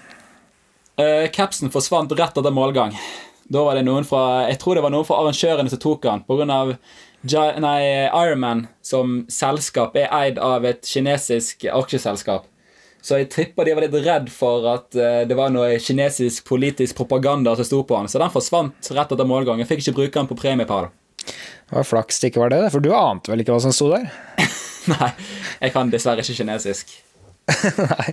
[0.95, 2.95] Uh, capsen forsvant rett etter målgang.
[3.51, 6.23] Da var det noen fra Jeg tror det var noen fra arrangørene som tok den.
[7.61, 12.47] Nei, Ironman som selskap er eid av et kinesisk aksjeselskap.
[13.05, 16.97] Så jeg tipper de var litt redd for at eh, det var noe kinesisk politisk
[16.97, 18.09] propaganda som sto på han.
[18.09, 19.61] Så den forsvant rett etter målgang.
[19.61, 20.89] Jeg fikk ikke bruke den på premiepall.
[21.25, 23.91] Det var flaks det ikke var det, for du ante vel ikke hva som sto
[23.93, 24.09] der?
[24.95, 25.11] Nei,
[25.61, 26.97] jeg kan dessverre ikke kinesisk.
[27.77, 28.09] Nei,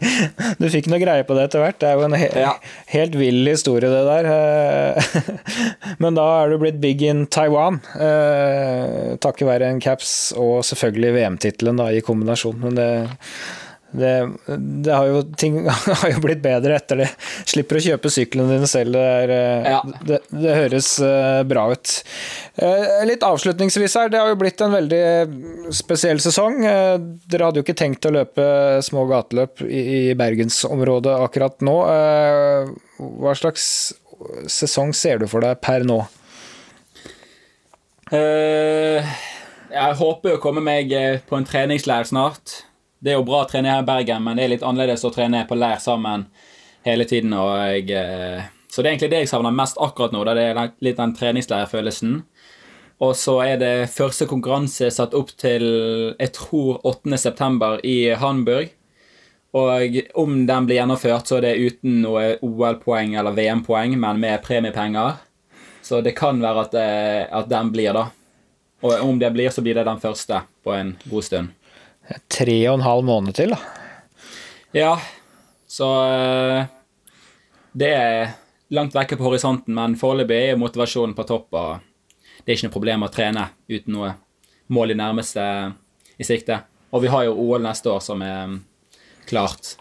[0.59, 1.79] du fikk noe greie på det etter hvert.
[1.79, 2.51] Det er jo en he Ja.
[2.91, 4.27] helt vill historie, det der.
[4.27, 10.65] Eh, Men da er du blitt big in Taiwan, eh, takket være en caps og
[10.67, 12.59] selvfølgelig VM-tittelen i kombinasjon.
[12.59, 12.89] Men det,
[13.91, 14.11] det,
[14.85, 15.57] det har jo, ting
[16.01, 17.09] har jo blitt bedre etter det.
[17.49, 18.95] Slipper å kjøpe syklene dine selv.
[18.95, 19.81] Det, er, eh, Ja.
[20.07, 21.93] det, det høres eh, bra ut.
[22.55, 25.03] Eh, Litt avslutningsvis her, det har jo blitt en veldig
[25.75, 26.61] spesiell sesong.
[26.63, 28.45] Dere hadde jo ikke tenkt å løpe
[28.85, 31.73] små gateløp i i bergensområdet akkurat nå.
[33.21, 33.65] Hva slags
[34.51, 35.99] sesong ser du for deg per nå?
[39.71, 40.91] Jeg håper å komme meg
[41.27, 42.61] på en treningsleir snart.
[43.01, 45.13] Det er jo bra å trene her i Bergen, men det er litt annerledes å
[45.13, 46.27] trene på leir sammen
[46.85, 47.33] hele tiden.
[47.33, 50.21] Jeg, eh, så det er egentlig det jeg savner mest akkurat nå.
[50.27, 52.19] Det er litt den treningsleirfølelsen.
[53.01, 55.65] Og så er det første konkurranse satt opp til
[56.13, 57.17] jeg tror 8.
[57.17, 58.69] september i Hamburg.
[59.57, 64.45] Og om den blir gjennomført, så er det uten noe OL-poeng eller VM-poeng, men med
[64.45, 65.17] premiepenger.
[65.81, 68.05] Så det kan være at, eh, at den blir, da.
[68.85, 71.49] Og om det blir, så blir det den første på en god stund.
[72.31, 73.59] Tre og en halv måned til, da.
[74.75, 74.95] Ja,
[75.67, 76.65] så eh,
[77.71, 78.33] Det er
[78.71, 81.53] langt vekke på horisonten, men foreløpig er motivasjonen på topp.
[81.53, 81.79] og
[82.41, 84.13] Det er ikke noe problem å trene uten noe
[84.71, 85.45] mål i nærmeste
[86.19, 86.61] i sikte.
[86.91, 88.59] Og vi har jo OL neste år som er mm,
[89.29, 89.75] klart.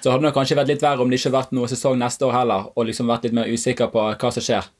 [0.00, 2.26] Så hadde det kanskje vært litt verre om det ikke hadde vært noe sesong neste
[2.26, 4.70] år heller, og liksom vært litt mer usikker på hva som skjer.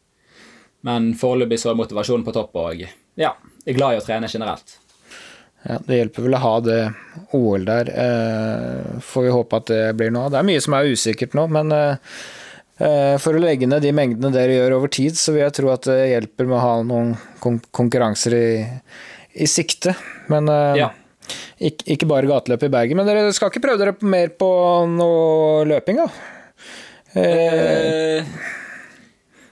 [0.86, 3.34] Men foreløpig så er motivasjonen på topp, og ja,
[3.66, 4.79] jeg er glad i å trene generelt.
[5.68, 6.78] Ja, det hjelper vel å ha det
[7.36, 7.90] OL der.
[7.92, 10.32] Eh, får vi håpe at det blir noe av.
[10.32, 12.14] Det er mye som er usikkert nå, men eh,
[12.80, 15.68] eh, for å legge ned de mengdene dere gjør over tid, så vil jeg tro
[15.74, 17.12] at det hjelper med å ha noen
[17.44, 18.48] kon konkurranser i,
[19.44, 19.92] i sikte.
[20.32, 20.88] Men eh, Ja.
[21.60, 22.96] ikke, ikke bare gateløp i Bergen.
[23.02, 24.50] Men dere skal ikke prøve dere mer på
[24.96, 26.08] noe løping, da?
[27.20, 28.24] Eh,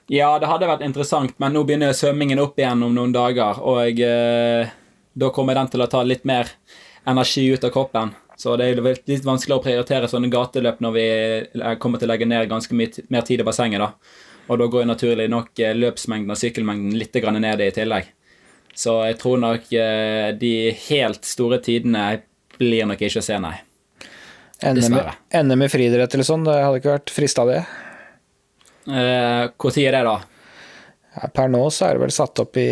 [0.09, 3.99] ja, det hadde vært interessant, men nå begynner svømmingen opp igjen om noen dager, og
[4.01, 4.71] eh,
[5.19, 6.51] da kommer den til å ta litt mer
[7.09, 8.15] energi ut av kroppen.
[8.39, 12.13] Så det er litt vanskelig å prioritere sånne gateløp når vi eh, kommer til å
[12.13, 13.83] legge ned ganske mye mer tid i bassenget.
[13.83, 13.91] da.
[14.49, 18.13] Og da går naturlig nok eh, løpsmengden og sykkelmengden litt ned i tillegg.
[18.79, 20.53] Så jeg tror nok eh, de
[20.87, 22.21] helt store tidene
[22.59, 23.57] blir nok ikke å se, nei.
[24.59, 25.17] Dessverre.
[25.35, 27.61] NM i friidrett eller sånn, det hadde ikke vært frista det?
[28.89, 30.17] Når er det, da?
[31.35, 32.67] Per nå så er det vel satt opp i,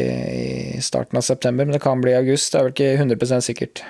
[0.77, 2.53] i starten av september, men det kan bli august.
[2.53, 3.83] Det er vel ikke 100% sikkert.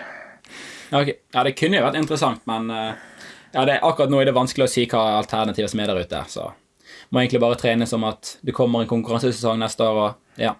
[0.92, 1.02] Ja.
[1.02, 2.92] Ja, det kunne jo vært interessant, men eh,
[3.52, 6.20] ja, det, akkurat nå er det vanskelig å si hva alternativet som er der ute.
[6.30, 6.44] Så
[7.10, 10.54] må egentlig bare trene som at det kommer en konkurransesesong neste år, og ja.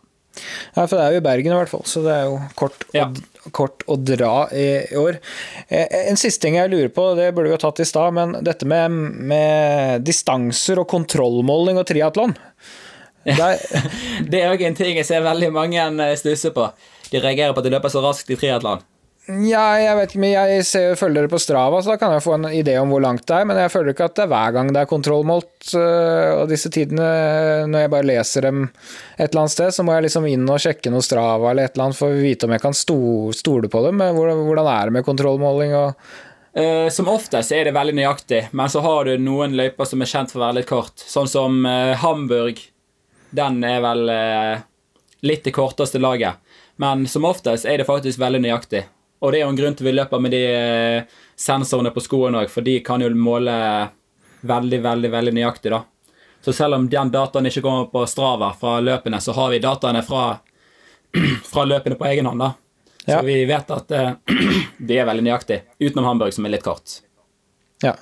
[0.75, 2.83] Ja, for det er jo i Bergen i hvert fall, så det er jo kort,
[2.93, 3.07] Ja.
[3.09, 5.17] å, kort å dra i, i år.
[5.71, 8.35] Eh, En siste ting jeg lurer på, det burde vi ha tatt i stad, men
[8.45, 8.93] dette med,
[9.31, 12.37] med distanser og kontrollmåling og triatlon.
[14.31, 16.69] Det er òg en ting jeg ser veldig mange eh, stusser på.
[17.11, 18.85] De reagerer på at de løper så raskt i triatlon.
[19.27, 22.23] Ja, jeg vet ikke, men jeg ser, følger dere på Strava, så da kan jeg
[22.23, 24.31] få en idé om hvor langt det er, men jeg føler ikke at det er
[24.31, 27.09] hver gang det er kontrollmålt, øh, og disse tidene,
[27.67, 30.63] når jeg bare leser dem et eller annet sted, så må jeg liksom inn og
[30.63, 33.83] sjekke noe Strava eller et eller annet for å vite om jeg kan stole på
[33.89, 34.07] dem.
[34.15, 36.07] Hvordan, er det med kontrollmåling og
[36.57, 40.09] Eh, som oftest er det veldig nøyaktig, men så har du noen løyper som er
[40.09, 41.03] kjent for å være litt kort.
[41.05, 42.63] Sånn som eh, Hamburg.
[43.31, 44.59] Den er vel eh,
[45.27, 46.37] litt det korteste laget.
[46.77, 48.85] Men som oftest er det faktisk veldig nøyaktig.
[49.25, 51.05] Og det er jo en grunn til vi løper med de eh,
[51.41, 53.55] sensorene på skoene òg, for de kan jo måle
[54.47, 55.73] veldig, veldig veldig nøyaktig.
[55.73, 55.83] da.
[56.45, 60.03] Så selv om den dataen ikke kommer på Strava fra løpene, så har vi dataene
[60.07, 60.37] fra,
[61.51, 62.41] fra løpene på egen hånd.
[62.45, 62.53] da.
[63.07, 63.23] Så Ja.
[63.23, 64.13] vi vet at eh,
[64.79, 67.01] de er veldig nøyaktig, utenom Hamburg, som er litt kort.
[67.83, 67.95] Ja.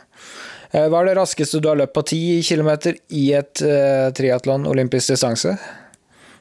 [0.75, 2.71] Eh, Hva er det raskeste du har løpt på 10 km
[3.15, 5.51] i et uh, triatlon, olympisk distanse?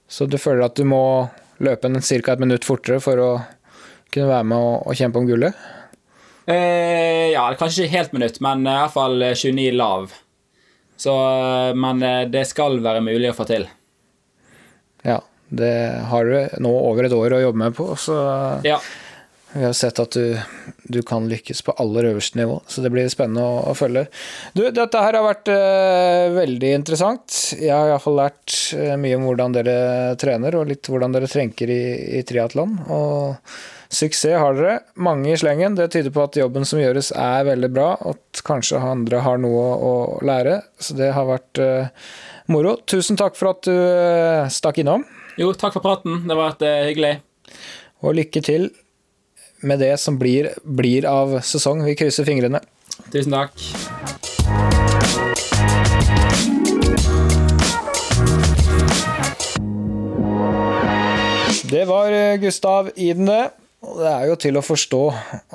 [0.10, 1.30] Så du føler at du må
[1.62, 2.34] løpe en ca.
[2.34, 3.42] et minutt fortere for å
[4.10, 5.54] kunne være med og, og kjempe om gullet?
[6.50, 10.10] Uh, ja, kanskje ikke helt minutt, men i hvert fall 29 lav.
[10.98, 11.14] Så,
[11.76, 12.00] men
[12.32, 13.68] det skal være mulig å få til.
[15.06, 15.20] Ja.
[15.50, 15.74] Det
[16.10, 18.16] har du nå over et år å jobbe med på, så
[18.66, 18.80] Ja.
[19.54, 20.40] vi har sett at du,
[20.84, 22.58] du kan lykkes på aller øverste nivå.
[22.68, 24.08] Så det blir spennende å, å følge.
[24.58, 27.38] Du, dette her har vært uh, veldig interessant.
[27.56, 29.78] Jeg har iallfall lært eh, mye om hvordan dere
[30.20, 31.82] trener, og litt hvordan dere trenker i,
[32.20, 32.76] i triatlon.
[32.92, 33.56] Og
[33.96, 34.80] suksess har dere.
[35.00, 35.78] Mange i slengen.
[35.78, 39.40] Det tyder på at jobben som gjøres er veldig bra, og at kanskje andre har
[39.40, 39.96] noe å
[40.26, 40.60] lære.
[40.82, 42.10] Så det har vært uh,
[42.52, 42.76] moro.
[42.92, 45.06] Tusen takk for at du uh, stakk innom.
[45.36, 46.22] Jo, takk for praten.
[46.24, 47.16] Det har vært eh, hyggelig.
[48.07, 48.70] Og lykke til
[49.68, 51.82] med det som blir, blir av sesong.
[51.84, 52.62] Vi krysser fingrene.
[53.12, 53.52] Tusen takk.
[61.68, 63.44] Det var eh, Gustav Iden, det.
[63.86, 65.03] Og det er jo til å forstå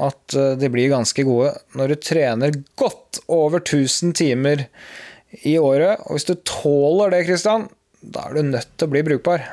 [0.04, 4.66] at eh, de blir ganske gode når du trener godt over 1000 timer
[5.40, 6.04] i året.
[6.04, 7.70] Og hvis du tåler det, Kristian,
[8.04, 9.48] da er du nødt til å bli brukbar.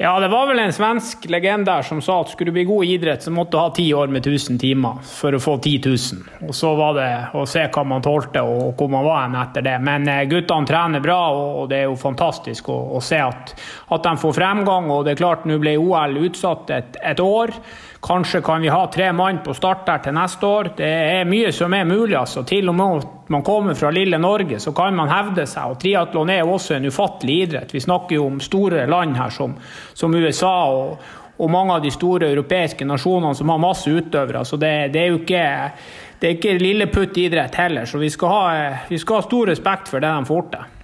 [0.00, 2.84] Ja, det var vel en svensk legende der som sa at skulle du bli god
[2.86, 5.80] i idrett, så måtte du ha ti år med 1000 timer for å få 10
[5.90, 6.46] 000.
[6.46, 9.66] Og så var det å se hva man tålte og hvor man var hen etter
[9.66, 9.74] det.
[9.82, 13.56] Men eh, guttene trener bra, og det er jo fantastisk å, å se at,
[13.90, 14.86] at de får fremgang.
[14.94, 17.56] Og det er klart, nå ble OL utsatt et, et år.
[18.00, 20.70] Kanskje kan vi ha tre mann på start der til neste år.
[20.78, 22.14] Det er mye som er mulig.
[22.16, 22.44] altså.
[22.46, 25.72] Til og med at man kommer fra lille Norge, så kan man hevde seg.
[25.72, 27.74] og Triatlon er også en ufattelig idrett.
[27.74, 29.56] Vi snakker jo om store land her som,
[29.94, 31.02] som USA og,
[31.38, 34.44] og mange av de store europeiske nasjonene som har masse utøvere.
[34.44, 35.44] Så det, det er jo ikke,
[36.20, 37.84] det er ikke lilleputt idrett heller.
[37.84, 40.74] Så vi skal, ha, vi skal ha stor respekt for det de får til.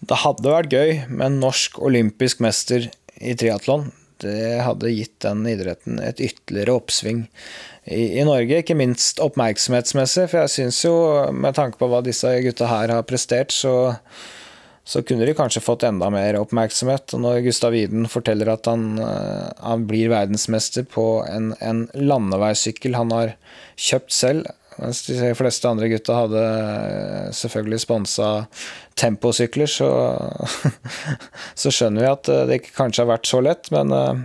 [0.00, 2.90] Det hadde vært gøy med en norsk olympisk mester
[3.20, 3.90] i triatlon.
[4.24, 7.24] Det hadde gitt den idretten et ytterligere oppsving
[7.84, 10.28] i, i Norge, ikke minst oppmerksomhetsmessig.
[10.30, 10.94] For jeg syns jo,
[11.32, 13.94] med tanke på hva disse gutta her har prestert, så,
[14.84, 17.16] så kunne de kanskje fått enda mer oppmerksomhet.
[17.16, 22.98] Og når Gustav Iden forteller at han, eh, han blir verdensmester på en, en landeveissykkel
[22.98, 23.36] han har
[23.80, 28.28] kjøpt selv, mens de fleste andre gutta hadde eh, selvfølgelig sponsa
[29.00, 29.88] temposykler, så,
[31.62, 33.70] så skjønner vi at eh, det ikke kanskje har vært så lett.
[33.74, 34.22] Men eh,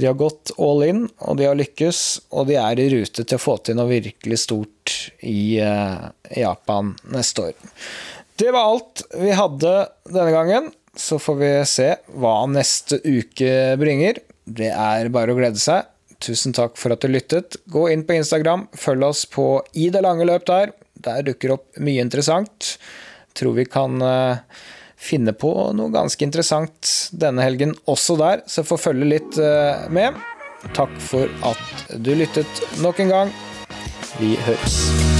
[0.00, 2.02] de har gått all in, og de har lykkes.
[2.32, 4.96] Og de er i rute til å få til noe virkelig stort
[5.28, 7.56] i Japan neste år.
[8.40, 9.74] Det var alt vi hadde
[10.08, 10.72] denne gangen.
[10.96, 11.88] Så får vi se
[12.20, 14.18] hva neste uke bringer.
[14.44, 15.91] Det er bare å glede seg.
[16.22, 17.56] Tusen takk for at du lyttet.
[17.66, 20.70] Gå inn på Instagram, følg oss på I det lange løp der.
[21.02, 22.76] Der dukker opp mye interessant.
[23.34, 23.98] Tror vi kan
[25.02, 29.40] finne på noe ganske interessant denne helgen også der, så få følge litt
[29.90, 30.20] med.
[30.76, 33.34] Takk for at du lyttet nok en gang.
[34.20, 35.11] Vi høres.